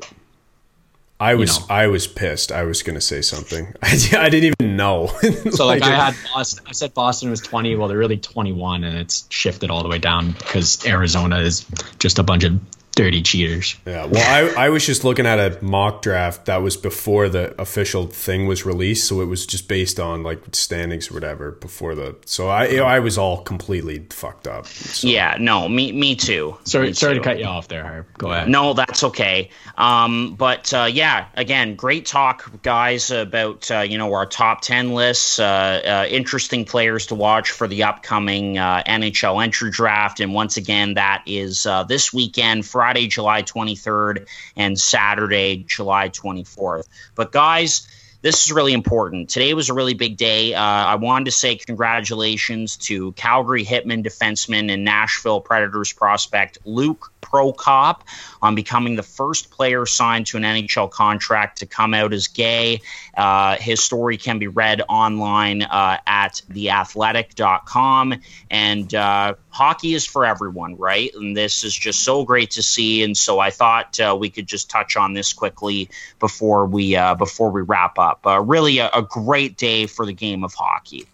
I 1.21 1.35
was 1.35 1.59
know. 1.59 1.67
I 1.75 1.89
was 1.89 2.07
pissed. 2.07 2.53
I 2.53 2.63
was 2.63 2.85
gonna 2.85 3.01
say 3.01 3.23
something. 3.23 3.75
I, 3.83 3.89
I 4.17 4.29
didn't 4.29 4.55
even 4.61 4.77
know. 4.77 5.09
So 5.51 5.67
like 5.67 5.83
I 5.83 5.91
had 5.91 6.15
Boston, 6.33 6.65
I 6.69 6.73
said 6.73 6.95
Boston 6.95 7.31
was 7.31 7.41
20. 7.41 7.75
Well, 7.75 7.89
they're 7.89 7.99
really 7.99 8.19
21 8.19 8.85
and 8.85 8.97
it's 8.97 9.27
shifted 9.29 9.71
all 9.71 9.83
the 9.83 9.89
way 9.89 9.99
down 9.99 10.31
because 10.31 10.87
Arizona 10.87 11.41
is 11.41 11.67
just 11.99 12.21
a 12.21 12.23
bunch 12.23 12.45
of 12.45 12.61
dirty 12.99 13.23
cheaters. 13.23 13.77
Yeah, 13.87 14.07
well, 14.07 14.57
I, 14.59 14.67
I 14.67 14.69
was 14.71 14.85
just 14.85 15.05
looking 15.05 15.25
at 15.25 15.39
a 15.39 15.65
mock 15.65 16.03
draft 16.03 16.47
that 16.47 16.57
was 16.59 16.77
before 16.77 17.29
the 17.29 17.59
official 17.61 18.09
thing 18.09 18.49
was 18.49 18.67
released, 18.67 19.07
so 19.07 19.21
it 19.21 19.27
was 19.27 19.47
just 19.47 19.69
based 19.69 20.01
on 20.01 20.25
like 20.25 20.41
standings 20.53 21.09
or 21.09 21.15
whatever 21.15 21.53
before 21.53 21.95
the. 21.95 22.17
So 22.25 22.49
I 22.49 22.67
you 22.67 22.79
know, 22.79 22.85
I 22.85 22.99
was 22.99 23.17
all 23.17 23.43
completely 23.43 24.05
fucked 24.11 24.49
up. 24.49 24.67
So, 24.67 25.07
yeah, 25.07 25.37
no, 25.39 25.69
me 25.69 25.93
me 25.93 26.17
too. 26.17 26.57
Sorry, 26.65 26.89
Me 26.89 26.93
sorry 26.93 27.15
to 27.15 27.21
cut 27.21 27.39
you 27.39 27.45
off 27.45 27.69
there, 27.69 27.85
Harp. 27.85 28.19
Go 28.19 28.33
ahead. 28.33 28.49
No, 28.49 28.73
that's 28.73 29.05
okay. 29.05 29.51
Um, 29.77 30.35
but 30.35 30.75
uh, 30.75 30.89
yeah, 30.91 31.29
again, 31.35 31.77
great 31.77 32.05
talk, 32.05 32.51
guys, 32.63 33.13
about 33.13 33.71
uh, 33.71 33.81
you 33.81 33.97
know 33.97 34.13
our 34.13 34.27
top 34.27 34.61
ten 34.61 34.93
lists. 34.93 35.39
Uh, 35.39 35.45
uh, 35.45 36.07
interesting 36.11 36.65
players 36.65 37.07
to 37.07 37.15
watch 37.15 37.53
for 37.53 37.69
the 37.69 37.85
upcoming 37.85 38.59
uh, 38.59 38.83
NHL 38.87 39.41
entry 39.43 39.71
draft, 39.71 40.19
and 40.19 40.35
once 40.35 40.57
again, 40.57 40.95
that 40.95 41.23
is 41.27 41.65
uh, 41.65 41.85
this 41.85 42.13
weekend, 42.13 42.67
Friday, 42.67 42.88
July 43.09 43.43
twenty 43.43 43.77
third, 43.77 44.29
and 44.57 44.79
Saturday, 44.79 45.65
July 45.67 46.09
twenty 46.09 46.45
fourth. 46.45 46.89
But 47.15 47.33
guys. 47.33 47.87
This 48.21 48.47
is 48.47 48.53
really 48.53 48.73
important. 48.73 49.31
Today 49.31 49.55
was 49.55 49.69
a 49.69 49.75
really 49.75 49.95
big 49.95 50.17
day. 50.17 50.53
Uh, 50.53 50.61
I 50.61 50.97
wanted 50.97 51.27
to 51.27 51.31
say 51.31 51.55
congratulations 51.55 52.77
to 52.79 53.13
Calgary 53.13 53.65
Hitman 53.65 54.05
defenseman 54.05 54.73
and 54.73 54.85
Nashville 54.85 55.41
Predators 55.41 55.93
prospect 55.93 56.59
Luke 56.65 57.13
Prokop 57.31 58.01
on 58.43 58.55
becoming 58.55 58.97
the 58.97 59.03
first 59.03 59.51
player 59.51 59.87
signed 59.87 60.27
to 60.29 60.37
an 60.37 60.43
NHL 60.43 60.91
contract 60.91 61.59
to 61.59 61.67
come 61.67 61.95
out 61.95 62.13
as 62.13 62.27
gay. 62.27 62.81
Uh, 63.17 63.57
his 63.57 63.83
story 63.83 64.17
can 64.17 64.39
be 64.39 64.47
read 64.47 64.83
online 64.89 65.63
uh, 65.63 65.99
at 66.07 66.41
theathletic.com. 66.53 68.15
And 68.51 68.95
uh, 68.95 69.35
hockey 69.51 69.95
is 69.95 70.07
for 70.07 70.25
everyone, 70.25 70.77
right? 70.77 71.11
And 71.15 71.37
this 71.37 71.65
is 71.65 71.75
just 71.75 72.05
so 72.05 72.25
great 72.25 72.51
to 72.53 72.63
see. 72.63 73.03
And 73.03 73.17
so 73.17 73.41
I 73.41 73.51
thought 73.51 73.99
uh, 74.01 74.17
we 74.19 74.31
could 74.31 74.47
just 74.47 74.71
touch 74.71 74.97
on 74.97 75.15
this 75.15 75.33
quickly 75.33 75.89
before 76.19 76.67
we 76.67 76.97
uh, 76.97 77.15
before 77.15 77.51
we 77.51 77.63
wrap 77.63 77.99
up. 77.99 78.27
Uh, 78.27 78.41
really, 78.41 78.79
a, 78.79 78.89
a 78.95 79.03
great 79.03 79.57
day 79.57 79.87
for 79.87 80.07
the 80.07 80.13
game 80.13 80.45
of 80.45 80.55
hockey. 80.55 81.07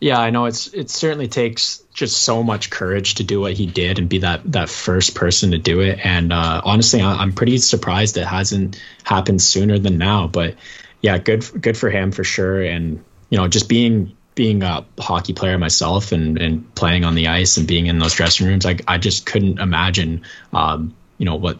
Yeah, 0.00 0.18
I 0.18 0.30
know 0.30 0.46
it's 0.46 0.68
it 0.68 0.88
certainly 0.88 1.28
takes 1.28 1.82
just 1.92 2.22
so 2.22 2.42
much 2.42 2.70
courage 2.70 3.16
to 3.16 3.24
do 3.24 3.40
what 3.40 3.52
he 3.52 3.66
did 3.66 3.98
and 3.98 4.08
be 4.08 4.18
that 4.18 4.40
that 4.52 4.70
first 4.70 5.14
person 5.14 5.50
to 5.50 5.58
do 5.58 5.80
it. 5.80 5.98
And 6.02 6.32
uh, 6.32 6.62
honestly, 6.64 7.02
I, 7.02 7.16
I'm 7.16 7.32
pretty 7.32 7.58
surprised 7.58 8.16
it 8.16 8.26
hasn't 8.26 8.82
happened 9.04 9.42
sooner 9.42 9.78
than 9.78 9.98
now. 9.98 10.26
But 10.26 10.54
yeah, 11.02 11.18
good 11.18 11.44
good 11.60 11.76
for 11.76 11.90
him 11.90 12.12
for 12.12 12.24
sure. 12.24 12.62
And 12.62 13.04
you 13.28 13.36
know, 13.36 13.46
just 13.46 13.68
being 13.68 14.16
being 14.34 14.62
a 14.62 14.86
hockey 14.98 15.34
player 15.34 15.58
myself 15.58 16.12
and 16.12 16.38
and 16.38 16.74
playing 16.74 17.04
on 17.04 17.14
the 17.14 17.28
ice 17.28 17.58
and 17.58 17.68
being 17.68 17.86
in 17.86 17.98
those 17.98 18.14
dressing 18.14 18.46
rooms, 18.46 18.64
like 18.64 18.82
I 18.88 18.96
just 18.96 19.26
couldn't 19.26 19.60
imagine, 19.60 20.22
um, 20.54 20.94
you 21.18 21.26
know, 21.26 21.36
what 21.36 21.58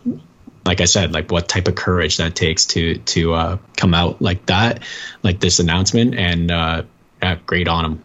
like 0.65 0.81
I 0.81 0.87
said, 0.87 1.13
like 1.13 1.31
what 1.31 1.47
type 1.47 1.69
of 1.69 1.75
courage 1.75 2.17
that 2.17 2.35
takes 2.35 2.65
to 2.67 2.97
to 2.97 3.35
uh, 3.35 3.59
come 3.77 3.93
out 3.93 4.23
like 4.23 4.47
that, 4.47 4.83
like 5.23 5.41
this 5.41 5.59
announcement, 5.59 6.15
and 6.15 6.51
uh, 6.51 6.83
yeah, 7.23 7.39
great 7.47 7.69
on 7.69 7.85
him. 7.85 8.05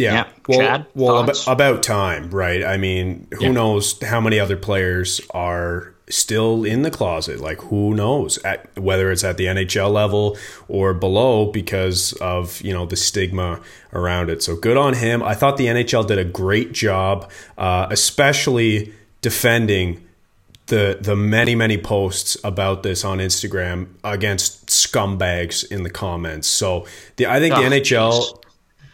Yeah. 0.00 0.12
Yeah. 0.14 0.24
Well, 0.48 0.58
Chad, 0.60 0.86
well, 0.94 1.26
thoughts? 1.26 1.46
about, 1.46 1.82
time, 1.82 2.30
right? 2.30 2.64
I 2.64 2.76
mean, 2.76 3.26
who 3.32 3.44
Yeah. 3.46 3.52
knows 3.52 4.00
how 4.02 4.20
many 4.20 4.40
other 4.40 4.56
players 4.56 5.20
are 5.32 5.92
still 6.08 6.64
in 6.64 6.82
the 6.82 6.90
closet? 6.90 7.38
Like, 7.40 7.60
who 7.70 7.94
knows? 7.94 8.38
At 8.44 8.66
whether 8.78 9.12
it's 9.12 9.22
at 9.24 9.36
the 9.36 9.46
NHL 9.46 9.90
level 9.90 10.36
or 10.68 10.92
below, 10.94 11.46
because 11.52 12.12
of 12.14 12.60
you 12.62 12.72
know 12.72 12.86
the 12.86 12.96
stigma 12.96 13.60
around 13.92 14.30
it. 14.30 14.42
So 14.42 14.56
good 14.56 14.76
on 14.76 14.94
him. 14.94 15.22
I 15.22 15.34
thought 15.34 15.56
the 15.56 15.66
NHL 15.68 16.04
did 16.06 16.18
a 16.18 16.24
great 16.24 16.72
job, 16.72 17.30
uh, 17.58 17.86
especially 17.90 18.92
defending 19.22 20.00
the 20.66 20.98
the 21.00 21.16
many 21.16 21.54
many 21.54 21.76
posts 21.76 22.36
about 22.44 22.82
this 22.82 23.04
on 23.04 23.18
Instagram 23.18 23.86
against 24.04 24.66
scumbags 24.68 25.64
in 25.70 25.82
the 25.82 25.90
comments. 25.90 26.46
So 26.48 26.86
the 27.16 27.26
I 27.26 27.38
think 27.40 27.54
the 27.54 27.60
Oh, 27.62 27.70
NHL 27.70 28.40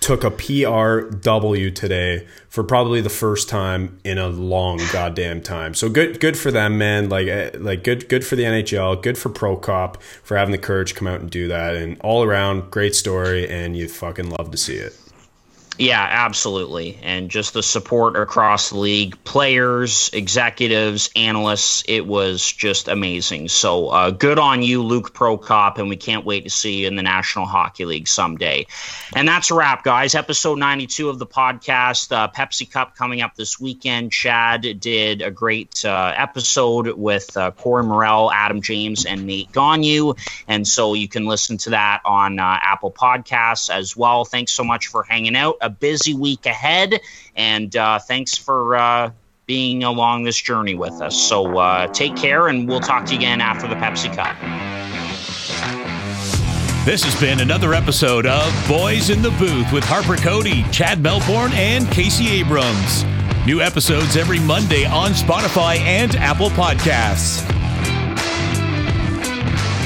took 0.06 0.22
a 0.22 0.30
PRW 0.30 1.74
today 1.74 2.24
for 2.48 2.62
probably 2.62 3.00
the 3.00 3.10
first 3.10 3.48
time 3.48 3.98
in 4.04 4.18
a 4.18 4.28
long 4.28 4.80
goddamn 4.92 5.42
time. 5.42 5.74
So 5.74 5.88
good 5.88 6.20
good 6.20 6.38
for 6.38 6.52
them, 6.52 6.78
man. 6.78 7.08
Like 7.08 7.26
eh, 7.26 7.50
like 7.58 7.82
good 7.82 8.08
good 8.08 8.24
for 8.24 8.36
the 8.36 8.44
NHL, 8.44 9.02
good 9.02 9.18
for 9.18 9.30
Prokop 9.30 10.00
for 10.22 10.36
having 10.36 10.52
the 10.52 10.58
courage 10.58 10.90
to 10.90 10.94
come 10.94 11.08
out 11.08 11.22
and 11.22 11.28
do 11.28 11.48
that 11.48 11.74
and 11.74 12.00
all 12.02 12.22
around 12.22 12.70
great 12.70 12.94
story 12.94 13.48
and 13.48 13.76
you 13.76 13.88
fucking 13.88 14.30
love 14.30 14.52
to 14.52 14.56
see 14.56 14.76
it. 14.76 14.96
Yeah, 15.78 16.06
absolutely. 16.10 16.98
And 17.02 17.30
just 17.30 17.52
the 17.52 17.62
support 17.62 18.16
across 18.16 18.70
the 18.70 18.78
league, 18.78 19.22
players, 19.24 20.08
executives, 20.14 21.10
analysts, 21.14 21.84
it 21.86 22.06
was 22.06 22.50
just 22.50 22.88
amazing. 22.88 23.48
So 23.48 23.88
uh, 23.88 24.10
good 24.10 24.38
on 24.38 24.62
you, 24.62 24.82
Luke 24.82 25.12
Prokop, 25.12 25.76
and 25.76 25.90
we 25.90 25.96
can't 25.96 26.24
wait 26.24 26.44
to 26.44 26.50
see 26.50 26.80
you 26.80 26.86
in 26.86 26.96
the 26.96 27.02
National 27.02 27.44
Hockey 27.44 27.84
League 27.84 28.08
someday. 28.08 28.66
And 29.14 29.28
that's 29.28 29.50
a 29.50 29.54
wrap, 29.54 29.84
guys. 29.84 30.14
Episode 30.14 30.58
92 30.58 31.10
of 31.10 31.18
the 31.18 31.26
podcast. 31.26 32.10
Uh, 32.10 32.28
Pepsi 32.28 32.70
Cup 32.70 32.96
coming 32.96 33.20
up 33.20 33.34
this 33.34 33.60
weekend. 33.60 34.12
Chad 34.12 34.80
did 34.80 35.20
a 35.20 35.30
great 35.30 35.84
uh, 35.84 36.12
episode 36.16 36.88
with 36.96 37.36
uh, 37.36 37.50
Corey 37.50 37.84
Morell, 37.84 38.32
Adam 38.32 38.62
James, 38.62 39.04
and 39.04 39.26
Nate 39.26 39.52
Gagne. 39.52 40.14
And 40.48 40.66
so 40.66 40.94
you 40.94 41.08
can 41.08 41.26
listen 41.26 41.58
to 41.58 41.70
that 41.70 42.00
on 42.06 42.38
uh, 42.38 42.58
Apple 42.62 42.92
Podcasts 42.92 43.68
as 43.68 43.94
well. 43.94 44.24
Thanks 44.24 44.52
so 44.52 44.64
much 44.64 44.86
for 44.86 45.02
hanging 45.02 45.36
out. 45.36 45.56
A 45.66 45.70
busy 45.70 46.14
week 46.14 46.46
ahead. 46.46 47.00
And 47.34 47.74
uh, 47.74 47.98
thanks 47.98 48.36
for 48.36 48.76
uh, 48.76 49.10
being 49.46 49.82
along 49.82 50.22
this 50.22 50.40
journey 50.40 50.76
with 50.76 51.00
us. 51.00 51.20
So 51.20 51.58
uh, 51.58 51.88
take 51.88 52.14
care, 52.14 52.46
and 52.46 52.68
we'll 52.68 52.78
talk 52.78 53.04
to 53.06 53.12
you 53.12 53.18
again 53.18 53.40
after 53.40 53.66
the 53.66 53.74
Pepsi 53.74 54.14
Cup. 54.14 54.36
This 56.84 57.02
has 57.02 57.20
been 57.20 57.40
another 57.40 57.74
episode 57.74 58.26
of 58.26 58.68
Boys 58.68 59.10
in 59.10 59.22
the 59.22 59.32
Booth 59.32 59.72
with 59.72 59.82
Harper 59.82 60.14
Cody, 60.14 60.62
Chad 60.70 61.00
Melbourne, 61.00 61.50
and 61.54 61.90
Casey 61.90 62.28
Abrams. 62.28 63.04
New 63.44 63.60
episodes 63.60 64.16
every 64.16 64.38
Monday 64.38 64.84
on 64.84 65.10
Spotify 65.10 65.78
and 65.78 66.14
Apple 66.14 66.50
Podcasts. 66.50 67.55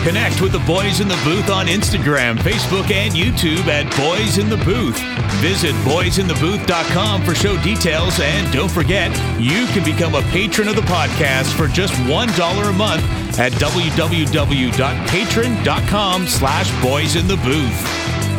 Connect 0.03 0.41
with 0.41 0.53
the 0.53 0.61
Boys 0.61 1.01
in 1.01 1.09
the 1.09 1.21
Booth 1.25 1.51
on 1.51 1.67
Instagram, 1.67 2.39
Facebook, 2.39 2.91
and 2.91 3.13
YouTube 3.13 3.67
at 3.67 3.85
Boys 3.99 4.39
in 4.39 4.49
the 4.49 4.57
Booth. 4.65 4.99
Visit 5.43 5.75
boysinthebooth.com 5.85 7.23
for 7.23 7.35
show 7.35 7.61
details, 7.63 8.19
and 8.19 8.51
don't 8.51 8.71
forget, 8.71 9.11
you 9.39 9.67
can 9.67 9.85
become 9.85 10.15
a 10.15 10.23
patron 10.31 10.69
of 10.69 10.77
the 10.77 10.83
podcast 10.83 11.53
for 11.55 11.67
just 11.69 11.93
$1 11.95 12.69
a 12.69 12.73
month 12.73 13.03
at 13.39 13.53
www.patreon.com 13.53 16.27
slash 16.27 16.83
boys 16.83 17.17
in 17.17 17.29
the 17.29 17.37
booth. 17.37 18.30